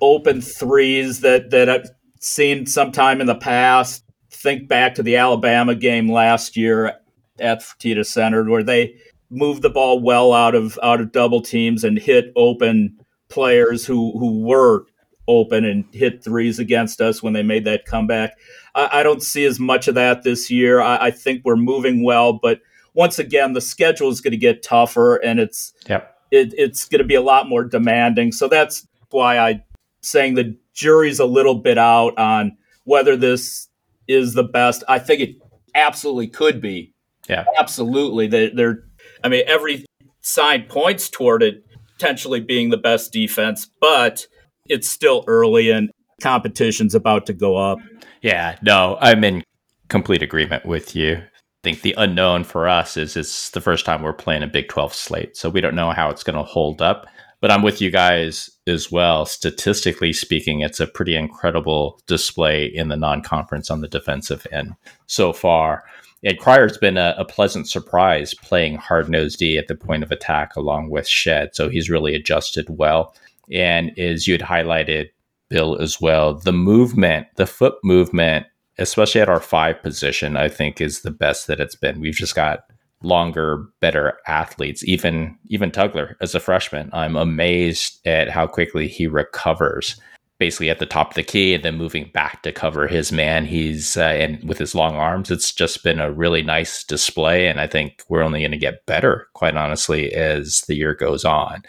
open 0.00 0.40
threes 0.40 1.20
that 1.20 1.50
that 1.50 1.68
I've 1.68 1.90
seen 2.20 2.66
sometime 2.66 3.20
in 3.20 3.26
the 3.26 3.34
past. 3.34 4.04
Think 4.30 4.68
back 4.68 4.94
to 4.94 5.02
the 5.02 5.16
Alabama 5.16 5.74
game 5.74 6.10
last 6.10 6.56
year 6.56 6.94
at 7.38 7.60
Fertitta 7.60 8.06
Center, 8.06 8.48
where 8.48 8.62
they 8.62 8.94
moved 9.28 9.62
the 9.62 9.70
ball 9.70 10.00
well 10.00 10.32
out 10.32 10.54
of 10.54 10.78
out 10.82 11.00
of 11.00 11.12
double 11.12 11.42
teams 11.42 11.84
and 11.84 11.98
hit 11.98 12.32
open 12.36 12.96
players 13.28 13.84
who 13.84 14.18
who 14.18 14.40
were 14.40 14.86
open 15.30 15.64
and 15.64 15.84
hit 15.92 16.24
threes 16.24 16.58
against 16.58 17.00
us 17.00 17.22
when 17.22 17.32
they 17.32 17.42
made 17.42 17.64
that 17.64 17.84
comeback. 17.84 18.36
I, 18.74 19.00
I 19.00 19.02
don't 19.02 19.22
see 19.22 19.44
as 19.44 19.60
much 19.60 19.88
of 19.88 19.94
that 19.94 20.22
this 20.22 20.50
year. 20.50 20.80
I, 20.80 21.06
I, 21.06 21.10
think 21.10 21.42
we're 21.44 21.56
moving 21.56 22.02
well, 22.02 22.32
but 22.32 22.60
once 22.94 23.18
again, 23.18 23.52
the 23.52 23.60
schedule 23.60 24.10
is 24.10 24.20
going 24.20 24.32
to 24.32 24.36
get 24.36 24.62
tougher 24.62 25.16
and 25.16 25.38
it's 25.38 25.72
yep. 25.88 26.16
it, 26.30 26.52
it's 26.56 26.88
going 26.88 27.00
to 27.00 27.06
be 27.06 27.14
a 27.14 27.22
lot 27.22 27.48
more 27.48 27.64
demanding. 27.64 28.32
So 28.32 28.48
that's 28.48 28.86
why 29.10 29.38
I 29.38 29.64
saying 30.02 30.34
the 30.34 30.56
jury's 30.74 31.20
a 31.20 31.26
little 31.26 31.56
bit 31.56 31.78
out 31.78 32.18
on 32.18 32.56
whether 32.84 33.16
this 33.16 33.68
is 34.08 34.34
the 34.34 34.42
best. 34.42 34.82
I 34.88 34.98
think 34.98 35.20
it 35.20 35.36
absolutely 35.74 36.28
could 36.28 36.60
be. 36.60 36.92
Yeah, 37.28 37.44
absolutely. 37.58 38.26
They, 38.26 38.50
they're. 38.50 38.84
I 39.22 39.28
mean, 39.28 39.44
every 39.46 39.84
sign 40.20 40.64
points 40.64 41.08
toward 41.08 41.42
it 41.42 41.64
potentially 42.00 42.40
being 42.40 42.70
the 42.70 42.76
best 42.78 43.12
defense, 43.12 43.70
but 43.80 44.26
it's 44.70 44.88
still 44.88 45.24
early 45.26 45.70
and 45.70 45.90
competition's 46.22 46.94
about 46.94 47.26
to 47.26 47.34
go 47.34 47.56
up. 47.56 47.78
Yeah, 48.22 48.56
no, 48.62 48.96
I'm 49.00 49.24
in 49.24 49.44
complete 49.88 50.22
agreement 50.22 50.64
with 50.64 50.94
you. 50.94 51.16
I 51.16 51.62
think 51.62 51.82
the 51.82 51.94
unknown 51.98 52.44
for 52.44 52.68
us 52.68 52.96
is 52.96 53.16
it's 53.16 53.50
the 53.50 53.60
first 53.60 53.84
time 53.84 54.02
we're 54.02 54.14
playing 54.14 54.42
a 54.42 54.46
Big 54.46 54.68
12 54.68 54.94
slate, 54.94 55.36
so 55.36 55.50
we 55.50 55.60
don't 55.60 55.74
know 55.74 55.90
how 55.90 56.08
it's 56.08 56.22
going 56.22 56.36
to 56.36 56.42
hold 56.42 56.80
up. 56.80 57.06
But 57.40 57.50
I'm 57.50 57.62
with 57.62 57.80
you 57.80 57.90
guys 57.90 58.50
as 58.66 58.92
well. 58.92 59.24
Statistically 59.24 60.12
speaking, 60.12 60.60
it's 60.60 60.80
a 60.80 60.86
pretty 60.86 61.16
incredible 61.16 61.98
display 62.06 62.66
in 62.66 62.88
the 62.88 62.96
non 62.96 63.22
conference 63.22 63.70
on 63.70 63.80
the 63.80 63.88
defensive 63.88 64.46
end 64.52 64.74
so 65.06 65.32
far. 65.32 65.84
And 66.22 66.38
Cryer's 66.38 66.76
been 66.76 66.98
a, 66.98 67.14
a 67.16 67.24
pleasant 67.24 67.66
surprise 67.66 68.34
playing 68.34 68.76
hard 68.76 69.08
nosed 69.08 69.38
D 69.38 69.56
at 69.56 69.68
the 69.68 69.74
point 69.74 70.02
of 70.02 70.12
attack 70.12 70.54
along 70.54 70.90
with 70.90 71.08
Shead. 71.08 71.54
So 71.54 71.70
he's 71.70 71.88
really 71.88 72.14
adjusted 72.14 72.66
well. 72.68 73.14
And 73.52 73.98
as 73.98 74.26
you 74.26 74.34
had 74.34 74.42
highlighted, 74.42 75.08
Bill, 75.48 75.76
as 75.80 76.00
well, 76.00 76.34
the 76.34 76.52
movement, 76.52 77.26
the 77.36 77.46
foot 77.46 77.74
movement, 77.82 78.46
especially 78.78 79.20
at 79.20 79.28
our 79.28 79.40
five 79.40 79.82
position, 79.82 80.36
I 80.36 80.48
think 80.48 80.80
is 80.80 81.02
the 81.02 81.10
best 81.10 81.46
that 81.48 81.60
it's 81.60 81.74
been. 81.74 82.00
We've 82.00 82.14
just 82.14 82.36
got 82.36 82.60
longer, 83.02 83.66
better 83.80 84.18
athletes. 84.26 84.84
Even 84.84 85.36
even 85.48 85.70
Tugler 85.70 86.14
as 86.20 86.34
a 86.34 86.40
freshman, 86.40 86.90
I'm 86.92 87.16
amazed 87.16 88.06
at 88.06 88.30
how 88.30 88.46
quickly 88.46 88.88
he 88.88 89.06
recovers. 89.06 90.00
Basically 90.38 90.70
at 90.70 90.78
the 90.78 90.86
top 90.86 91.10
of 91.10 91.14
the 91.16 91.22
key 91.22 91.52
and 91.52 91.62
then 91.62 91.76
moving 91.76 92.10
back 92.14 92.42
to 92.44 92.52
cover 92.52 92.86
his 92.86 93.12
man. 93.12 93.44
He's 93.44 93.98
uh, 93.98 94.04
and 94.04 94.42
with 94.48 94.56
his 94.56 94.74
long 94.74 94.94
arms, 94.94 95.30
it's 95.30 95.52
just 95.52 95.84
been 95.84 96.00
a 96.00 96.10
really 96.10 96.42
nice 96.42 96.82
display. 96.82 97.46
And 97.46 97.60
I 97.60 97.66
think 97.66 98.02
we're 98.08 98.22
only 98.22 98.40
going 98.40 98.52
to 98.52 98.56
get 98.56 98.86
better, 98.86 99.28
quite 99.34 99.54
honestly, 99.54 100.14
as 100.14 100.62
the 100.62 100.76
year 100.76 100.94
goes 100.94 101.26
on. 101.26 101.62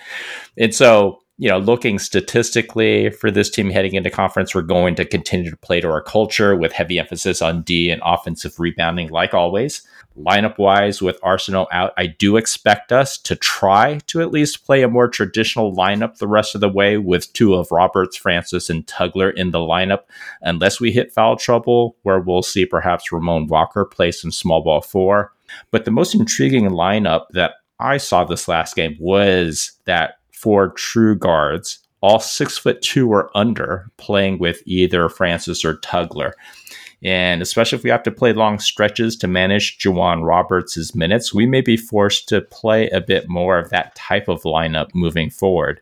And 0.58 0.74
so 0.74 1.20
you 1.42 1.50
know, 1.50 1.58
looking 1.58 1.98
statistically 1.98 3.10
for 3.10 3.32
this 3.32 3.50
team 3.50 3.72
heading 3.72 3.96
into 3.96 4.12
conference, 4.12 4.54
we're 4.54 4.62
going 4.62 4.94
to 4.94 5.04
continue 5.04 5.50
to 5.50 5.58
play 5.58 5.82
to 5.82 5.90
our 5.90 6.00
culture 6.00 6.56
with 6.56 6.72
heavy 6.72 7.00
emphasis 7.00 7.42
on 7.42 7.64
D 7.64 7.90
and 7.90 8.00
offensive 8.06 8.60
rebounding, 8.60 9.10
like 9.10 9.34
always. 9.34 9.82
Lineup 10.16 10.60
wise, 10.60 11.02
with 11.02 11.20
Arceneaux 11.22 11.66
out, 11.72 11.94
I 11.98 12.06
do 12.06 12.38
expect 12.38 12.92
us 12.92 13.18
to 13.18 13.36
try 13.36 13.98
to 14.06 14.22
at 14.22 14.30
least 14.30 14.68
play 14.68 14.84
a 14.84 14.88
more 14.88 15.08
traditional 15.08 15.76
lineup 15.76 16.18
the 16.18 16.28
rest 16.28 16.54
of 16.54 16.62
the 16.62 16.70
way 16.70 17.00
with 17.00 17.34
two 17.34 17.56
of 17.56 17.72
Roberts, 17.72 18.16
Francis, 18.16 18.70
and 18.70 18.86
Tugler 18.86 19.34
in 19.34 19.50
the 19.50 19.58
lineup, 19.58 20.02
unless 20.44 20.80
we 20.80 20.92
hit 20.92 21.12
foul 21.12 21.38
trouble, 21.38 21.98
where 22.04 22.20
we'll 22.20 22.44
see 22.44 22.68
perhaps 22.68 23.12
Ramon 23.12 23.48
Walker 23.48 23.84
play 23.84 24.12
some 24.12 24.32
small 24.32 24.62
ball 24.62 24.82
four. 24.82 25.34
But 25.72 25.86
the 25.86 25.92
most 25.92 26.14
intriguing 26.14 26.70
lineup 26.70 27.26
that 27.32 27.54
I 27.80 27.98
saw 27.98 28.26
this 28.26 28.48
last 28.48 28.76
game 28.76 28.96
was 29.00 29.72
that 29.86 30.18
four 30.42 30.72
true 30.72 31.16
guards, 31.16 31.80
all 32.02 32.20
six 32.20 32.58
foot 32.58 32.82
two 32.82 33.10
or 33.10 33.30
under, 33.36 33.90
playing 33.98 34.40
with 34.40 34.62
either 34.66 35.08
Francis 35.08 35.64
or 35.64 35.78
Tugler. 35.78 36.32
And 37.04 37.42
especially 37.42 37.78
if 37.78 37.84
we 37.84 37.90
have 37.90 38.04
to 38.04 38.12
play 38.12 38.34
long 38.34 38.60
stretches 38.60 39.16
to 39.18 39.28
manage 39.28 39.80
J'Wan 39.80 40.24
Roberts' 40.24 40.94
minutes, 40.96 41.34
we 41.34 41.46
may 41.46 41.62
be 41.62 41.78
forced 41.78 42.28
to 42.30 42.42
play 42.42 42.90
a 42.90 43.02
bit 43.02 43.28
more 43.28 43.58
of 43.58 43.70
that 43.70 43.96
type 43.96 44.28
of 44.28 44.44
lineup 44.44 44.90
moving 44.94 45.30
forward. 45.30 45.82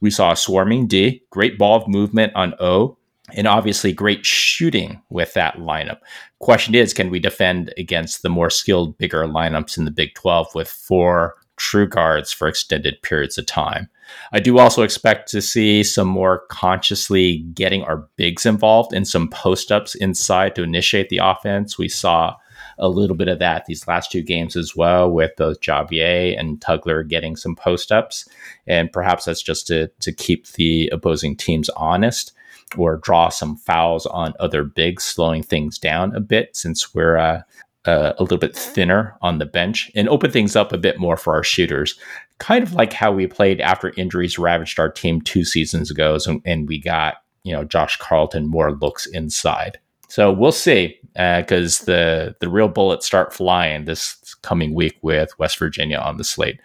We 0.00 0.10
saw 0.10 0.32
a 0.32 0.36
swarming 0.36 0.88
D, 0.88 1.22
great 1.30 1.58
ball 1.58 1.84
movement 1.86 2.32
on 2.34 2.54
O, 2.60 2.98
and 3.34 3.46
obviously 3.46 3.92
great 3.92 4.26
shooting 4.26 5.00
with 5.08 5.32
that 5.34 5.56
lineup. 5.56 5.98
Question 6.40 6.74
is, 6.74 6.92
can 6.92 7.08
we 7.08 7.18
defend 7.18 7.72
against 7.78 8.22
the 8.22 8.28
more 8.28 8.50
skilled, 8.50 8.98
bigger 8.98 9.24
lineups 9.26 9.78
in 9.78 9.84
the 9.84 9.90
Big 9.90 10.14
12 10.14 10.54
with 10.54 10.68
four 10.68 11.36
true 11.62 11.88
guards 11.88 12.32
for 12.32 12.48
extended 12.48 13.00
periods 13.02 13.38
of 13.38 13.46
time. 13.46 13.88
I 14.32 14.40
do 14.40 14.58
also 14.58 14.82
expect 14.82 15.30
to 15.30 15.40
see 15.40 15.84
some 15.84 16.08
more 16.08 16.40
consciously 16.50 17.38
getting 17.54 17.84
our 17.84 18.08
bigs 18.16 18.44
involved 18.44 18.92
in 18.92 19.04
some 19.04 19.28
post 19.28 19.70
ups 19.70 19.94
inside 19.94 20.54
to 20.56 20.64
initiate 20.64 21.08
the 21.08 21.20
offense. 21.22 21.78
We 21.78 21.88
saw 21.88 22.34
a 22.78 22.88
little 22.88 23.16
bit 23.16 23.28
of 23.28 23.38
that 23.38 23.66
these 23.66 23.86
last 23.86 24.10
two 24.10 24.22
games 24.22 24.56
as 24.56 24.74
well, 24.74 25.08
with 25.10 25.30
both 25.36 25.60
Ja'Vier 25.60 26.38
and 26.38 26.60
Tugler 26.60 27.06
getting 27.06 27.36
some 27.36 27.54
post 27.54 27.92
ups. 27.92 28.28
And 28.66 28.90
perhaps 28.90 29.24
that's 29.26 29.42
just 29.42 29.66
to, 29.68 29.86
to 30.00 30.12
keep 30.12 30.48
the 30.48 30.88
opposing 30.92 31.36
teams 31.36 31.68
honest. 31.76 32.32
or 32.76 32.96
draw 32.96 33.28
some 33.28 33.56
fouls 33.56 34.06
on 34.06 34.34
other 34.40 34.64
bigs, 34.64 35.04
slowing 35.04 35.42
things 35.42 35.78
down 35.78 36.14
a 36.14 36.20
bit 36.20 36.56
since 36.56 36.94
we're 36.94 37.16
uh, 37.16 37.42
uh, 37.84 38.12
a 38.18 38.22
little 38.22 38.38
bit 38.38 38.56
thinner 38.56 39.16
on 39.22 39.38
the 39.38 39.46
bench 39.46 39.90
and 39.94 40.08
open 40.08 40.30
things 40.30 40.54
up 40.54 40.72
a 40.72 40.78
bit 40.78 40.98
more 40.98 41.16
for 41.16 41.34
our 41.34 41.42
shooters. 41.42 41.98
Kind 42.38 42.62
of 42.62 42.74
like 42.74 42.92
how 42.92 43.12
we 43.12 43.26
played 43.26 43.60
after 43.60 43.92
injuries 43.96 44.38
ravaged 44.38 44.78
our 44.78 44.90
team 44.90 45.20
two 45.20 45.44
seasons 45.44 45.90
ago, 45.90 46.18
and, 46.26 46.42
and 46.44 46.68
we 46.68 46.78
got 46.78 47.16
you 47.44 47.52
know 47.52 47.64
Josh 47.64 47.96
Carlton 47.96 48.48
more 48.48 48.72
looks 48.72 49.06
inside. 49.06 49.78
So 50.08 50.30
we'll 50.32 50.52
see 50.52 50.98
because 51.14 51.82
uh, 51.82 51.84
the 51.86 52.36
the 52.40 52.48
real 52.48 52.68
bullets 52.68 53.06
start 53.06 53.32
flying 53.32 53.84
this 53.84 54.34
coming 54.42 54.74
week 54.74 54.98
with 55.02 55.38
West 55.38 55.58
Virginia 55.58 55.98
on 55.98 56.16
the 56.16 56.24
slate. 56.24 56.60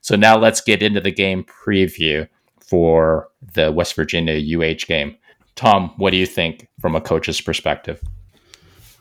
So 0.00 0.16
now 0.16 0.38
let's 0.38 0.60
get 0.60 0.82
into 0.82 1.00
the 1.00 1.10
game 1.10 1.44
preview 1.44 2.28
for 2.60 3.28
the 3.54 3.72
West 3.72 3.94
Virginia 3.94 4.34
UH 4.34 4.86
game. 4.86 5.16
Tom, 5.54 5.92
what 5.96 6.10
do 6.10 6.16
you 6.16 6.26
think 6.26 6.68
from 6.80 6.94
a 6.94 7.00
coach's 7.00 7.40
perspective? 7.40 8.02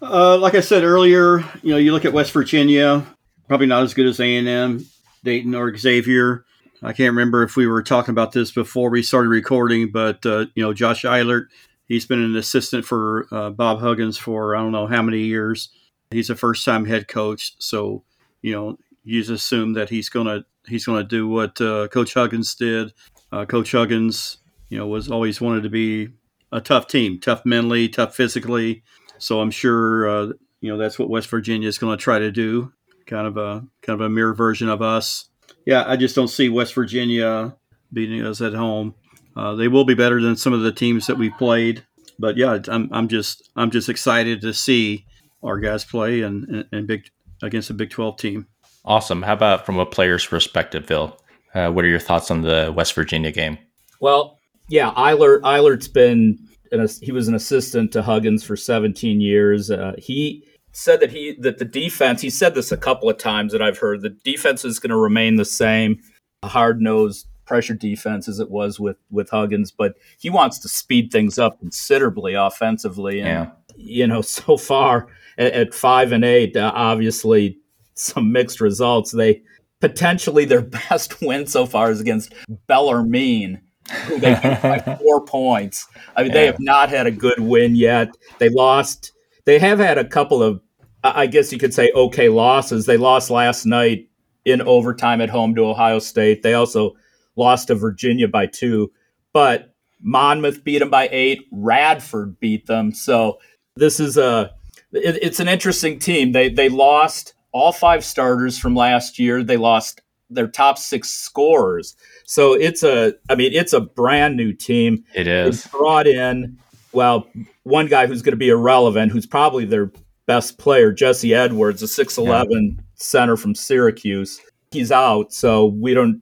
Uh, 0.02 0.38
like 0.38 0.56
I 0.56 0.62
said 0.62 0.84
earlier, 0.84 1.40
you 1.62 1.72
know, 1.72 1.78
you 1.78 1.92
look 1.92 2.06
at 2.06 2.14
West 2.14 2.32
Virginia, 2.32 3.06
probably 3.48 3.68
not 3.68 3.84
as 3.84 3.94
good 3.94 4.08
as 4.08 4.20
A 4.20 4.38
and 4.38 4.48
M, 4.48 4.86
Dayton, 5.24 5.54
or 5.54 5.76
Xavier. 5.78 6.44
I 6.82 6.94
can't 6.94 7.12
remember 7.12 7.44
if 7.44 7.56
we 7.56 7.68
were 7.68 7.84
talking 7.84 8.12
about 8.12 8.32
this 8.32 8.52
before 8.52 8.90
we 8.90 9.04
started 9.04 9.30
recording, 9.30 9.92
but 9.92 10.26
uh, 10.26 10.48
you 10.56 10.64
know, 10.64 10.74
Josh 10.74 11.06
Eilert, 11.06 11.50
he's 11.86 12.08
been 12.08 12.22
an 12.22 12.36
assistant 12.36 12.84
for 12.84 13.28
uh, 13.32 13.52
Bob 13.52 13.80
Huggins 13.80 14.18
for 14.18 14.56
I 14.56 14.60
don't 14.62 14.72
know 14.72 14.88
how 14.88 15.04
many 15.04 15.20
years. 15.20 15.70
He's 16.10 16.32
a 16.32 16.36
first-time 16.36 16.86
head 16.86 17.08
coach, 17.08 17.54
so 17.60 18.04
you 18.42 18.54
know, 18.54 18.80
you 19.04 19.22
just 19.22 19.30
assume 19.30 19.74
that 19.74 19.90
he's 19.90 20.10
gonna 20.10 20.46
he's 20.68 20.88
gonna 20.88 21.04
do 21.04 21.28
what 21.28 21.62
uh, 21.62 21.88
Coach 21.90 22.16
Huggins 22.16 22.56
did. 22.56 22.92
Uh, 23.32 23.46
Coach 23.46 23.72
Huggins, 23.72 24.38
you 24.70 24.80
know, 24.80 24.88
was 24.88 25.12
always 25.12 25.40
wanted 25.40 25.62
to 25.62 25.70
be 25.70 26.10
a 26.52 26.60
tough 26.60 26.88
team, 26.88 27.20
tough 27.20 27.46
mentally, 27.46 27.88
tough 27.88 28.16
physically. 28.16 28.82
So 29.22 29.40
I'm 29.40 29.52
sure 29.52 30.10
uh, 30.10 30.34
you 30.62 30.72
know 30.72 30.78
that's 30.78 30.98
what 30.98 31.10
West 31.10 31.30
Virginia 31.30 31.68
is 31.68 31.78
going 31.78 31.98
to 31.98 32.04
try 32.04 32.20
to 32.20 32.32
do, 32.32 32.74
kind 33.06 33.28
of 33.28 33.38
a 33.38 33.66
kind 33.82 34.00
of 34.00 34.02
a 34.02 34.10
mirror 34.10 34.34
version 34.34 34.68
of 34.68 34.82
us. 34.82 35.30
Yeah, 35.66 35.84
I 35.86 35.96
just 35.96 36.16
don't 36.16 36.28
see 36.28 36.50
West 36.50 36.74
Virginia 36.74 37.56
beating 37.94 38.26
us 38.26 38.42
at 38.42 38.54
home. 38.54 38.96
Uh, 39.36 39.56
they 39.56 39.68
will 39.68 39.86
be 39.86 39.94
better 39.94 40.22
than 40.22 40.36
some 40.36 40.54
of 40.54 40.62
the 40.62 40.72
teams 40.72 41.08
that 41.08 41.18
we 41.18 41.30
played, 41.30 41.86
but 42.20 42.36
yeah, 42.36 42.60
I'm, 42.68 42.90
I'm 42.92 43.08
just 43.08 43.50
I'm 43.56 43.72
just 43.72 43.90
excited 43.90 44.42
to 44.42 44.54
see 44.54 45.06
our 45.44 45.60
guys 45.60 45.86
play 45.86 46.22
and, 46.22 46.48
and, 46.50 46.66
and 46.72 46.88
big 46.88 47.06
against 47.42 47.70
a 47.70 47.74
Big 47.74 47.90
12 47.90 48.18
team. 48.18 48.48
Awesome. 48.86 49.22
How 49.22 49.34
about 49.34 49.66
from 49.66 49.80
a 49.80 49.86
player's 49.86 50.26
perspective, 50.26 50.86
Phil? 50.86 51.18
Uh, 51.54 51.72
what 51.72 51.86
are 51.86 51.90
your 51.90 52.00
thoughts 52.00 52.32
on 52.32 52.42
the 52.42 52.74
West 52.76 52.94
Virginia 52.94 53.32
game? 53.32 53.58
Well, 54.00 54.40
yeah, 54.70 54.92
Eilert 54.96 55.44
Eilert's 55.44 55.88
been 55.88 56.40
an, 56.72 56.88
he 57.02 57.12
was 57.12 57.28
an 57.28 57.36
assistant 57.36 57.92
to 57.94 58.02
Huggins 58.02 58.44
for 58.44 58.56
17 58.56 59.22
years. 59.22 59.70
Uh, 59.70 59.94
he 59.98 60.46
said 60.72 61.00
that 61.02 61.12
he 61.12 61.36
that 61.40 61.58
the 61.58 61.66
defense. 61.66 62.22
He 62.22 62.30
said 62.30 62.56
this 62.56 62.72
a 62.72 62.78
couple 62.78 63.10
of 63.10 63.18
times 63.18 63.52
that 63.52 63.62
I've 63.62 63.78
heard. 63.78 64.02
The 64.02 64.10
defense 64.10 64.64
is 64.64 64.80
going 64.80 64.92
to 64.92 64.98
remain 64.98 65.36
the 65.36 65.46
same, 65.46 66.00
a 66.44 66.48
hard 66.48 66.82
nosed 66.82 67.28
pressure 67.46 67.74
defense 67.74 68.30
as 68.30 68.40
it 68.40 68.50
was 68.50 68.80
with 68.80 68.98
with 69.10 69.30
Huggins, 69.30 69.72
but 69.72 69.96
he 70.18 70.30
wants 70.30 70.60
to 70.60 70.70
speed 70.70 71.12
things 71.12 71.38
up 71.38 71.60
considerably 71.60 72.34
offensively. 72.34 73.20
And 73.20 73.28
yeah. 73.28 73.52
you 73.76 74.08
know, 74.08 74.22
so 74.22 74.58
far 74.58 75.08
at, 75.38 75.54
at 75.54 75.74
five 75.74 76.12
and 76.12 76.24
eight, 76.24 76.56
uh, 76.56 76.72
obviously 76.74 77.58
some 77.96 78.32
mixed 78.32 78.62
results. 78.62 79.12
They 79.12 79.42
potentially 79.82 80.46
their 80.46 80.62
best 80.90 81.22
win 81.22 81.48
so 81.48 81.66
far 81.66 81.92
is 81.92 82.00
against 82.00 82.34
Bellarmine 82.68 83.62
who 84.06 84.20
they 84.20 84.34
beat 84.34 84.62
by 84.62 84.98
four 85.02 85.26
points. 85.26 85.88
I 86.16 86.24
mean, 86.24 86.32
yeah. 86.32 86.34
they 86.34 86.46
have 86.48 86.60
not 86.60 86.90
had 86.90 87.08
a 87.08 87.12
good 87.12 87.40
win 87.40 87.76
yet. 87.76 88.10
They 88.40 88.50
lost. 88.50 89.12
They 89.46 89.60
have 89.60 89.80
had 89.80 89.98
a 89.98 90.06
couple 90.06 90.44
of, 90.44 90.62
I 91.04 91.28
guess 91.28 91.52
you 91.52 91.60
could 91.60 91.74
say, 91.74 91.92
okay 91.96 92.30
losses. 92.30 92.86
They 92.86 92.98
lost 92.98 93.30
last 93.30 93.66
night 93.66 94.10
in 94.46 94.62
overtime 94.62 95.22
at 95.22 95.30
home 95.30 95.56
to 95.56 95.66
Ohio 95.66 96.00
State. 96.00 96.44
They 96.44 96.54
also 96.54 96.94
lost 97.36 97.68
to 97.68 97.76
Virginia 97.76 98.28
by 98.28 98.46
two, 98.48 98.92
but 99.34 99.74
Monmouth 100.02 100.64
beat 100.64 100.80
them 100.80 100.90
by 100.90 101.10
eight. 101.12 101.48
Radford 101.52 102.40
beat 102.40 102.66
them. 102.66 102.94
So 102.94 103.40
this 103.76 104.00
is 104.00 104.18
a, 104.18 104.52
it, 104.92 105.20
it's 105.22 105.40
an 105.40 105.48
interesting 105.48 106.00
team. 106.00 106.32
They 106.32 106.50
they 106.50 106.70
lost 106.70 107.34
all 107.52 107.72
five 107.72 108.04
starters 108.04 108.58
from 108.58 108.76
last 108.76 109.20
year. 109.20 109.44
They 109.44 109.58
lost 109.58 110.02
their 110.32 110.48
top 110.48 110.78
six 110.78 111.10
scorers. 111.10 111.96
So 112.26 112.54
it's 112.54 112.84
a, 112.84 113.14
I 113.30 113.36
mean, 113.36 113.54
it's 113.54 113.74
a 113.74 113.82
brand 113.82 114.38
new 114.38 114.54
team. 114.54 115.04
It 115.14 115.28
is 115.28 115.68
brought 115.68 116.08
in, 116.08 116.58
well, 116.94 117.28
one 117.64 117.88
guy 117.88 118.08
who's 118.08 118.22
going 118.22 118.34
to 118.34 118.38
be 118.38 118.50
irrelevant, 118.50 119.12
who's 119.12 119.28
probably 119.28 119.66
their 119.66 119.92
best 120.26 120.58
player, 120.58 120.92
Jesse 120.92 121.34
Edwards, 121.34 121.82
a 121.82 121.88
six 121.88 122.18
eleven 122.18 122.76
yeah. 122.78 122.84
center 122.96 123.38
from 123.38 123.54
Syracuse. 123.54 124.40
He's 124.72 124.92
out, 124.92 125.34
so 125.34 125.66
we 125.66 125.94
don't 125.94 126.22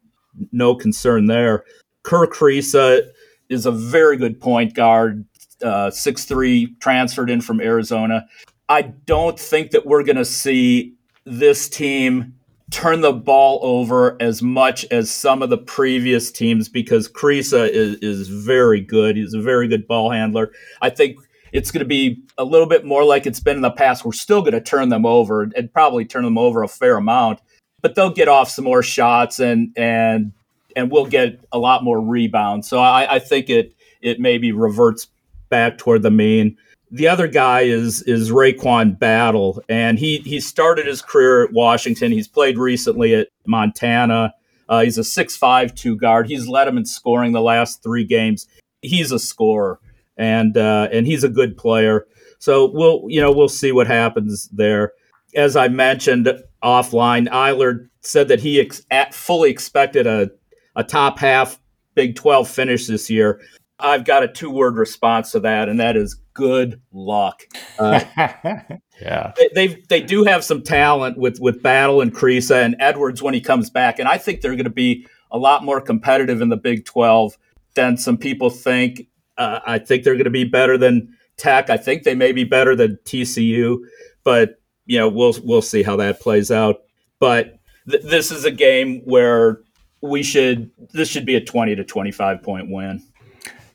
no 0.51 0.73
concern 0.75 1.27
there. 1.27 1.63
Kerr 2.03 2.25
Kriisa 2.25 3.07
is 3.49 3.65
a 3.65 3.71
very 3.71 4.17
good 4.17 4.39
point 4.39 4.73
guard, 4.73 5.25
uh, 5.63 5.91
six 5.91 6.25
three, 6.25 6.75
transferred 6.79 7.29
in 7.29 7.41
from 7.41 7.61
Arizona. 7.61 8.25
I 8.69 8.83
don't 8.83 9.39
think 9.39 9.71
that 9.71 9.85
we're 9.85 10.03
going 10.03 10.15
to 10.15 10.25
see 10.25 10.95
this 11.25 11.69
team 11.69 12.35
turn 12.71 13.01
the 13.01 13.13
ball 13.13 13.59
over 13.63 14.17
as 14.21 14.41
much 14.41 14.85
as 14.91 15.09
some 15.09 15.41
of 15.41 15.49
the 15.49 15.57
previous 15.57 16.31
teams 16.31 16.69
because 16.69 17.07
Kriisa 17.07 17.69
is, 17.69 17.95
is 17.97 18.27
very 18.27 18.81
good. 18.81 19.15
He's 19.15 19.33
a 19.33 19.41
very 19.41 19.67
good 19.67 19.87
ball 19.87 20.11
handler. 20.11 20.51
I 20.81 20.89
think 20.89 21.17
it's 21.51 21.71
going 21.71 21.79
to 21.79 21.85
be 21.85 22.21
a 22.37 22.43
little 22.43 22.67
bit 22.67 22.85
more 22.85 23.03
like 23.03 23.25
it's 23.25 23.39
been 23.39 23.55
in 23.55 23.61
the 23.61 23.71
past. 23.71 24.05
We're 24.05 24.11
still 24.11 24.41
going 24.41 24.53
to 24.53 24.61
turn 24.61 24.89
them 24.89 25.05
over 25.05 25.43
and 25.43 25.71
probably 25.73 26.05
turn 26.05 26.23
them 26.23 26.37
over 26.37 26.63
a 26.63 26.67
fair 26.67 26.97
amount, 26.97 27.39
but 27.81 27.95
they'll 27.95 28.13
get 28.13 28.27
off 28.27 28.49
some 28.49 28.65
more 28.65 28.83
shots 28.83 29.39
and 29.39 29.73
and 29.75 30.31
and 30.75 30.91
we'll 30.91 31.07
get 31.07 31.39
a 31.51 31.57
lot 31.57 31.83
more 31.83 31.99
rebounds. 31.99 32.69
So 32.69 32.79
I, 32.79 33.15
I 33.15 33.19
think 33.19 33.49
it 33.49 33.73
it 34.01 34.19
maybe 34.19 34.51
reverts 34.51 35.07
back 35.49 35.77
toward 35.77 36.03
the 36.03 36.11
mean. 36.11 36.57
The 36.91 37.07
other 37.07 37.27
guy 37.27 37.61
is 37.61 38.01
is 38.03 38.31
RaeQuan 38.31 38.97
Battle, 38.97 39.61
and 39.69 39.99
he 39.99 40.17
he 40.19 40.39
started 40.39 40.87
his 40.87 41.01
career 41.01 41.43
at 41.43 41.53
Washington. 41.53 42.11
He's 42.11 42.27
played 42.27 42.57
recently 42.57 43.13
at 43.13 43.27
Montana. 43.45 44.33
Uh, 44.67 44.81
he's 44.81 44.97
a 44.97 45.03
six-five 45.03 45.75
two 45.75 45.95
guard. 45.95 46.27
He's 46.27 46.47
led 46.47 46.67
him 46.67 46.77
in 46.77 46.85
scoring 46.85 47.31
the 47.31 47.41
last 47.41 47.83
three 47.83 48.03
games. 48.03 48.47
He's 48.81 49.11
a 49.11 49.19
scorer, 49.19 49.79
and 50.17 50.57
uh, 50.57 50.89
and 50.91 51.05
he's 51.05 51.23
a 51.23 51.29
good 51.29 51.57
player. 51.57 52.07
So 52.39 52.71
we'll 52.71 53.03
you 53.07 53.21
know 53.21 53.31
we'll 53.31 53.49
see 53.49 53.71
what 53.71 53.87
happens 53.87 54.49
there. 54.51 54.93
As 55.35 55.55
I 55.55 55.67
mentioned 55.67 56.31
offline, 56.63 57.29
Eilert 57.29 57.87
said 58.01 58.29
that 58.29 58.39
he 58.39 58.59
ex- 58.61 58.85
fully 59.11 59.51
expected 59.51 60.07
a 60.07 60.31
a 60.75 60.83
top 60.83 61.19
half 61.19 61.59
Big 61.95 62.15
12 62.15 62.47
finish 62.47 62.87
this 62.87 63.09
year. 63.09 63.41
I've 63.79 64.05
got 64.05 64.23
a 64.23 64.27
two 64.27 64.49
word 64.49 64.75
response 64.75 65.31
to 65.31 65.39
that, 65.41 65.69
and 65.69 65.79
that 65.79 65.97
is 65.97 66.15
good 66.39 66.81
luck. 66.91 67.43
Uh, 67.79 68.03
yeah, 69.01 69.31
they, 69.37 69.49
they, 69.55 69.83
they 69.87 70.01
do 70.01 70.25
have 70.25 70.43
some 70.43 70.61
talent 70.61 71.17
with 71.17 71.39
with 71.39 71.63
Battle 71.63 72.01
and 72.01 72.13
Kriisa 72.13 72.61
and 72.65 72.75
Edwards 72.77 73.21
when 73.21 73.33
he 73.33 73.39
comes 73.39 73.69
back, 73.69 73.99
and 73.99 74.07
I 74.09 74.17
think 74.17 74.41
they're 74.41 74.55
going 74.55 74.65
to 74.65 74.69
be 74.69 75.07
a 75.31 75.37
lot 75.37 75.63
more 75.63 75.79
competitive 75.79 76.41
in 76.41 76.49
the 76.49 76.57
Big 76.57 76.83
Twelve 76.83 77.37
than 77.75 77.95
some 77.95 78.17
people 78.17 78.49
think. 78.49 79.07
Uh, 79.37 79.61
I 79.65 79.79
think 79.79 80.03
they're 80.03 80.15
going 80.15 80.25
to 80.25 80.29
be 80.29 80.43
better 80.43 80.77
than 80.77 81.15
Tech. 81.37 81.69
I 81.69 81.77
think 81.77 82.03
they 82.03 82.15
may 82.15 82.33
be 82.33 82.43
better 82.43 82.75
than 82.75 82.99
TCU, 83.05 83.77
but 84.25 84.59
you 84.85 84.99
know 84.99 85.07
we'll 85.07 85.35
we'll 85.45 85.61
see 85.61 85.81
how 85.81 85.95
that 85.95 86.19
plays 86.19 86.51
out. 86.51 86.81
But 87.19 87.59
th- 87.89 88.03
this 88.03 88.29
is 88.29 88.43
a 88.43 88.51
game 88.51 88.99
where 89.05 89.61
we 90.01 90.21
should 90.21 90.69
this 90.91 91.07
should 91.07 91.25
be 91.25 91.35
a 91.35 91.41
twenty 91.41 91.75
to 91.75 91.85
twenty 91.85 92.11
five 92.11 92.43
point 92.43 92.69
win. 92.69 93.01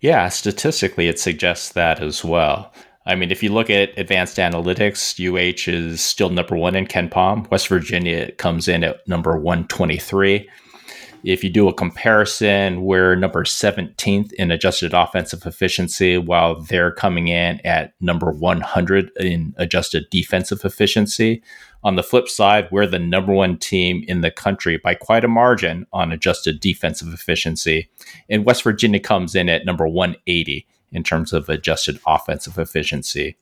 Yeah, 0.04 0.28
statistically, 0.28 1.08
it 1.08 1.18
suggests 1.18 1.70
that 1.70 2.02
as 2.02 2.22
well. 2.22 2.74
I 3.06 3.14
mean, 3.14 3.30
if 3.30 3.42
you 3.42 3.50
look 3.50 3.70
at 3.70 3.98
advanced 3.98 4.36
analytics, 4.36 5.18
UH 5.18 5.72
is 5.72 6.02
still 6.02 6.28
number 6.28 6.54
one 6.56 6.76
in 6.76 6.86
KenPom. 6.86 7.50
West 7.50 7.68
Virginia 7.68 8.30
comes 8.32 8.68
in 8.68 8.84
at 8.84 8.98
number 9.08 9.38
123. 9.38 10.46
If 11.24 11.42
you 11.42 11.48
do 11.48 11.68
a 11.68 11.72
comparison, 11.72 12.82
we're 12.82 13.14
number 13.14 13.44
17th 13.44 14.30
in 14.34 14.50
adjusted 14.50 14.92
offensive 14.92 15.46
efficiency, 15.46 16.18
while 16.18 16.60
they're 16.60 16.92
coming 16.92 17.28
in 17.28 17.62
at 17.64 17.94
number 17.98 18.30
100 18.30 19.10
in 19.18 19.54
adjusted 19.56 20.04
defensive 20.10 20.66
efficiency. 20.66 21.42
On 21.84 21.96
the 21.96 22.02
flip 22.02 22.28
side, 22.28 22.66
we're 22.70 22.86
the 22.86 22.98
number 22.98 23.32
one 23.32 23.58
team 23.58 24.04
in 24.08 24.22
the 24.22 24.30
country 24.30 24.78
by 24.78 24.94
quite 24.94 25.22
a 25.22 25.28
margin 25.28 25.86
on 25.92 26.12
adjusted 26.12 26.58
defensive 26.58 27.12
efficiency. 27.12 27.90
And 28.30 28.46
West 28.46 28.62
Virginia 28.62 29.00
comes 29.00 29.34
in 29.34 29.50
at 29.50 29.66
number 29.66 29.86
180 29.86 30.66
in 30.92 31.02
terms 31.02 31.34
of 31.34 31.50
adjusted 31.50 32.00
offensive 32.06 32.58
efficiency. 32.58 33.36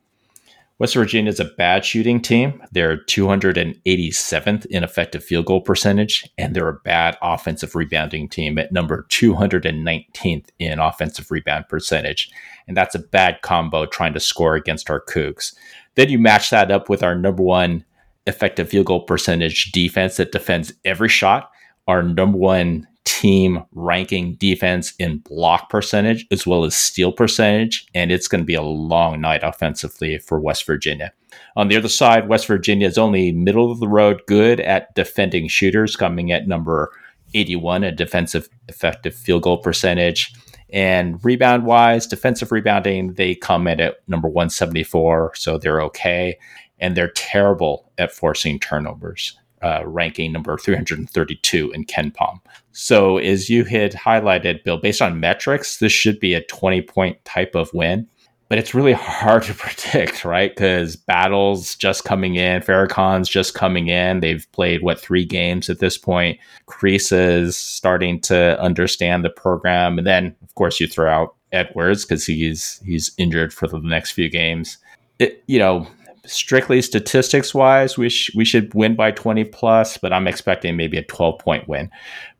West 0.79 0.95
Virginia 0.95 1.31
is 1.31 1.39
a 1.39 1.45
bad 1.45 1.85
shooting 1.85 2.21
team. 2.21 2.61
They're 2.73 2.97
287th 2.97 4.67
in 4.67 4.83
effective 4.83 5.23
field 5.23 5.47
goal 5.47 5.61
percentage, 5.61 6.29
and 6.37 6.57
they're 6.57 6.69
a 6.69 6.81
bad 6.81 7.17
offensive 7.23 7.77
rebounding 7.77 8.29
team 8.29 8.59
at 8.59 8.73
number 8.73 9.07
219th 9.09 10.47
in 10.59 10.81
offensive 10.81 11.31
rebound 11.31 11.69
percentage. 11.69 12.33
And 12.67 12.77
that's 12.77 12.97
a 12.97 13.01
bad 13.01 13.43
combo 13.43 13.87
trying 13.87 14.15
to 14.15 14.21
score 14.21 14.57
against 14.57 14.91
our 14.91 15.01
Cougs. 15.01 15.55
Then 15.95 16.09
you 16.09 16.19
match 16.19 16.51
that 16.51 16.73
up 16.73 16.89
with 16.89 17.05
our 17.05 17.15
number 17.15 17.45
one 17.45 17.85
effective 18.27 18.69
field 18.69 18.87
goal 18.87 19.01
percentage 19.01 19.73
defense 19.73 20.17
that 20.17 20.33
defends 20.33 20.73
every 20.85 21.09
shot, 21.09 21.51
our 21.89 22.03
number 22.03 22.39
one 22.39 22.87
team 23.05 23.65
ranking 23.73 24.35
defense 24.35 24.95
in 24.99 25.19
block 25.19 25.69
percentage 25.69 26.27
as 26.31 26.47
well 26.47 26.65
as 26.65 26.75
steal 26.75 27.13
percentage, 27.13 27.87
and 27.95 28.13
it's 28.13 28.29
going 28.29 28.41
to 28.41 28.47
be 28.47 28.55
a 28.55 28.63
long 28.63 29.21
night 29.21 29.43
offensively 29.43 30.19
for 30.19 30.41
West 30.41 30.67
Virginia. 30.67 31.13
On 31.57 31.69
the 31.69 31.77
other 31.77 31.89
side, 31.89 32.29
West 32.29 32.47
Virginia 32.47 32.87
is 32.87 32.99
only 32.99 33.33
middle 33.33 33.71
of 33.71 33.81
the 33.81 33.89
road 33.89 34.23
good 34.27 34.61
at 34.61 34.95
defending 34.95 35.49
shooters, 35.49 35.97
coming 35.97 36.31
at 36.31 36.47
number 36.47 36.91
81 37.35 37.85
a 37.85 37.93
defensive 37.93 38.49
effective 38.69 39.15
field 39.15 39.43
goal 39.43 39.59
percentage. 39.59 40.33
And 40.73 41.23
rebound 41.23 41.67
wise, 41.67 42.07
defensive 42.07 42.51
rebounding, 42.51 43.15
they 43.15 43.35
come 43.35 43.67
in 43.67 43.81
at 43.81 43.97
number 44.09 44.29
174, 44.29 45.35
so 45.35 45.59
they're 45.59 45.83
okay. 45.83 46.39
And 46.83 46.95
they're 46.95 47.13
terrible 47.13 47.91
at 47.97 48.13
forcing 48.13 48.59
turnovers 48.59 49.39
uh, 49.63 49.83
ranking 49.87 50.33
number 50.33 50.57
332 50.59 51.71
in 51.73 51.85
KenPom. 51.85 52.41
So, 52.73 53.19
as 53.19 53.49
you 53.49 53.65
had 53.65 53.93
highlighted, 53.93 54.65
Bill, 54.65 54.79
based 54.79 55.03
on 55.03 55.21
metrics, 55.21 55.79
this 55.79 55.93
should 55.93 56.19
be 56.19 56.35
a 56.35 56.43
20 56.45 56.83
point 56.83 57.25
type 57.25 57.55
of 57.55 57.73
win. 57.73 58.09
But 58.49 58.59
it's 58.59 58.75
really 58.75 58.93
hard 58.99 59.45
to 59.45 59.55
predict, 59.55 60.25
right? 60.25 60.55
Because 60.55 60.97
Battle's 60.97 61.75
just 61.77 62.05
coming 62.05 62.35
in, 62.35 62.61
Farrakhan's 62.63 63.29
just 63.29 63.55
coming 63.55 63.89
in. 63.89 64.21
They've 64.21 64.47
played, 64.53 64.83
what, 64.83 65.01
three 65.01 65.25
games 65.25 65.71
at 65.71 65.79
this 65.79 65.97
point. 65.97 66.39
Kriisa 66.67 67.43
is 67.43 67.57
starting 67.57 68.21
to 68.23 68.61
understand 68.61 69.25
the 69.25 69.31
program. 69.31 69.99
And 69.99 70.07
then, 70.07 70.35
of 70.43 70.55
course, 70.55 70.81
you 70.81 70.87
throw 70.87 71.11
out 71.11 71.35
Edwards 71.53 72.05
because 72.05 72.27
he's 72.27 72.81
he's 72.85 73.13
injured 73.19 73.53
for 73.53 73.69
the 73.69 73.79
next 73.79 74.13
few 74.13 74.29
games. 74.29 74.79
It, 75.19 75.45
you 75.47 75.59
know, 75.59 75.87
strictly 76.27 76.83
statistics 76.83 77.55
wise, 77.55 77.99
we, 77.99 78.09
sh- 78.09 78.35
we 78.35 78.45
should 78.45 78.73
win 78.75 78.95
by 78.95 79.11
20 79.11 79.45
plus, 79.45 79.99
but 79.99 80.13
I'm 80.13 80.29
expecting 80.29 80.77
maybe 80.77 80.97
a 80.99 81.03
12 81.03 81.39
point 81.39 81.69
win 81.69 81.91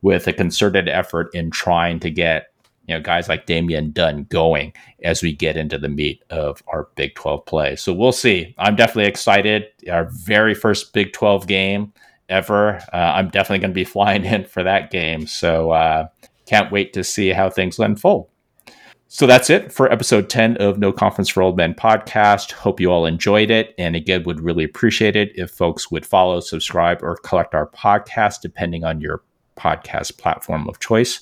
with 0.01 0.27
a 0.27 0.33
concerted 0.33 0.87
effort 0.87 1.29
in 1.33 1.51
trying 1.51 1.99
to 2.01 2.09
get 2.09 2.47
you 2.87 2.95
know 2.95 3.01
guys 3.01 3.29
like 3.29 3.45
Damian 3.45 3.91
Dunn 3.91 4.25
going 4.29 4.73
as 5.03 5.21
we 5.21 5.33
get 5.33 5.57
into 5.57 5.77
the 5.77 5.89
meat 5.89 6.23
of 6.29 6.61
our 6.67 6.89
Big 6.95 7.15
12 7.15 7.45
play. 7.45 7.75
So 7.75 7.93
we'll 7.93 8.11
see. 8.11 8.53
I'm 8.57 8.75
definitely 8.75 9.09
excited. 9.09 9.67
Our 9.89 10.05
very 10.05 10.53
first 10.53 10.93
Big 10.93 11.13
12 11.13 11.47
game 11.47 11.93
ever. 12.29 12.77
Uh, 12.91 13.13
I'm 13.15 13.29
definitely 13.29 13.59
going 13.59 13.71
to 13.71 13.75
be 13.75 13.83
flying 13.85 14.25
in 14.25 14.45
for 14.45 14.63
that 14.63 14.91
game. 14.91 15.27
So 15.27 15.71
uh, 15.71 16.07
can't 16.45 16.71
wait 16.71 16.93
to 16.93 17.03
see 17.03 17.29
how 17.29 17.49
things 17.49 17.79
unfold. 17.79 18.27
So 19.13 19.27
that's 19.27 19.51
it 19.51 19.71
for 19.71 19.91
episode 19.91 20.27
10 20.27 20.57
of 20.57 20.79
No 20.79 20.91
Conference 20.91 21.29
for 21.29 21.43
Old 21.43 21.55
Men 21.55 21.75
podcast. 21.75 22.51
Hope 22.51 22.79
you 22.79 22.91
all 22.91 23.05
enjoyed 23.05 23.51
it. 23.51 23.75
And 23.77 23.95
again, 23.95 24.23
would 24.23 24.39
really 24.39 24.63
appreciate 24.63 25.15
it 25.15 25.31
if 25.35 25.51
folks 25.51 25.91
would 25.91 26.03
follow, 26.03 26.39
subscribe, 26.39 27.03
or 27.03 27.17
collect 27.17 27.53
our 27.53 27.67
podcast, 27.67 28.41
depending 28.41 28.83
on 28.83 29.01
your 29.01 29.21
podcast 29.55 30.17
platform 30.17 30.67
of 30.67 30.79
choice. 30.79 31.21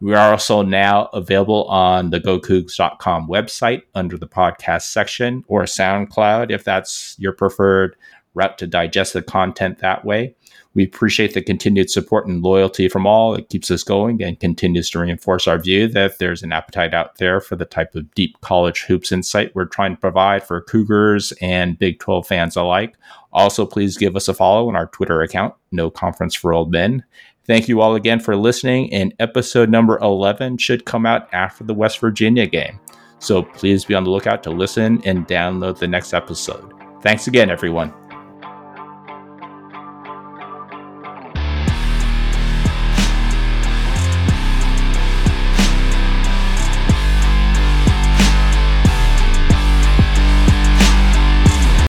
We 0.00 0.14
are 0.14 0.30
also 0.30 0.62
now 0.62 1.06
available 1.06 1.64
on 1.64 2.10
the 2.10 2.20
GoCoogs.com 2.20 3.26
website 3.26 3.82
under 3.96 4.16
the 4.16 4.28
podcast 4.28 4.82
section 4.82 5.42
or 5.48 5.64
SoundCloud 5.64 6.52
if 6.52 6.62
that's 6.62 7.16
your 7.18 7.32
preferred 7.32 7.96
route 8.34 8.56
to 8.58 8.68
digest 8.68 9.14
the 9.14 9.22
content 9.22 9.80
that 9.80 10.04
way. 10.04 10.36
We 10.74 10.84
appreciate 10.84 11.34
the 11.34 11.42
continued 11.42 11.90
support 11.90 12.26
and 12.26 12.42
loyalty 12.42 12.88
from 12.88 13.06
all. 13.06 13.34
It 13.34 13.48
keeps 13.48 13.70
us 13.70 13.82
going 13.82 14.22
and 14.22 14.40
continues 14.40 14.88
to 14.90 15.00
reinforce 15.00 15.46
our 15.46 15.58
view 15.58 15.86
that 15.88 16.18
there's 16.18 16.42
an 16.42 16.52
appetite 16.52 16.94
out 16.94 17.18
there 17.18 17.40
for 17.40 17.56
the 17.56 17.66
type 17.66 17.94
of 17.94 18.12
deep 18.14 18.40
college 18.40 18.82
hoops 18.84 19.12
insight 19.12 19.54
we're 19.54 19.66
trying 19.66 19.94
to 19.94 20.00
provide 20.00 20.42
for 20.42 20.60
Cougars 20.62 21.32
and 21.40 21.78
Big 21.78 21.98
12 21.98 22.26
fans 22.26 22.56
alike. 22.56 22.96
Also, 23.32 23.66
please 23.66 23.98
give 23.98 24.16
us 24.16 24.28
a 24.28 24.34
follow 24.34 24.68
on 24.68 24.76
our 24.76 24.86
Twitter 24.86 25.20
account, 25.22 25.54
No 25.72 25.90
Conference 25.90 26.34
for 26.34 26.52
Old 26.52 26.70
Men. 26.70 27.04
Thank 27.44 27.68
you 27.68 27.80
all 27.80 27.94
again 27.94 28.20
for 28.20 28.36
listening, 28.36 28.92
and 28.92 29.14
episode 29.18 29.68
number 29.68 29.98
11 29.98 30.58
should 30.58 30.84
come 30.84 31.04
out 31.04 31.32
after 31.34 31.64
the 31.64 31.74
West 31.74 31.98
Virginia 31.98 32.46
game. 32.46 32.78
So 33.18 33.42
please 33.42 33.84
be 33.84 33.94
on 33.94 34.04
the 34.04 34.10
lookout 34.10 34.42
to 34.44 34.50
listen 34.50 35.02
and 35.04 35.26
download 35.26 35.78
the 35.78 35.88
next 35.88 36.14
episode. 36.14 36.72
Thanks 37.02 37.26
again, 37.26 37.50
everyone. 37.50 38.01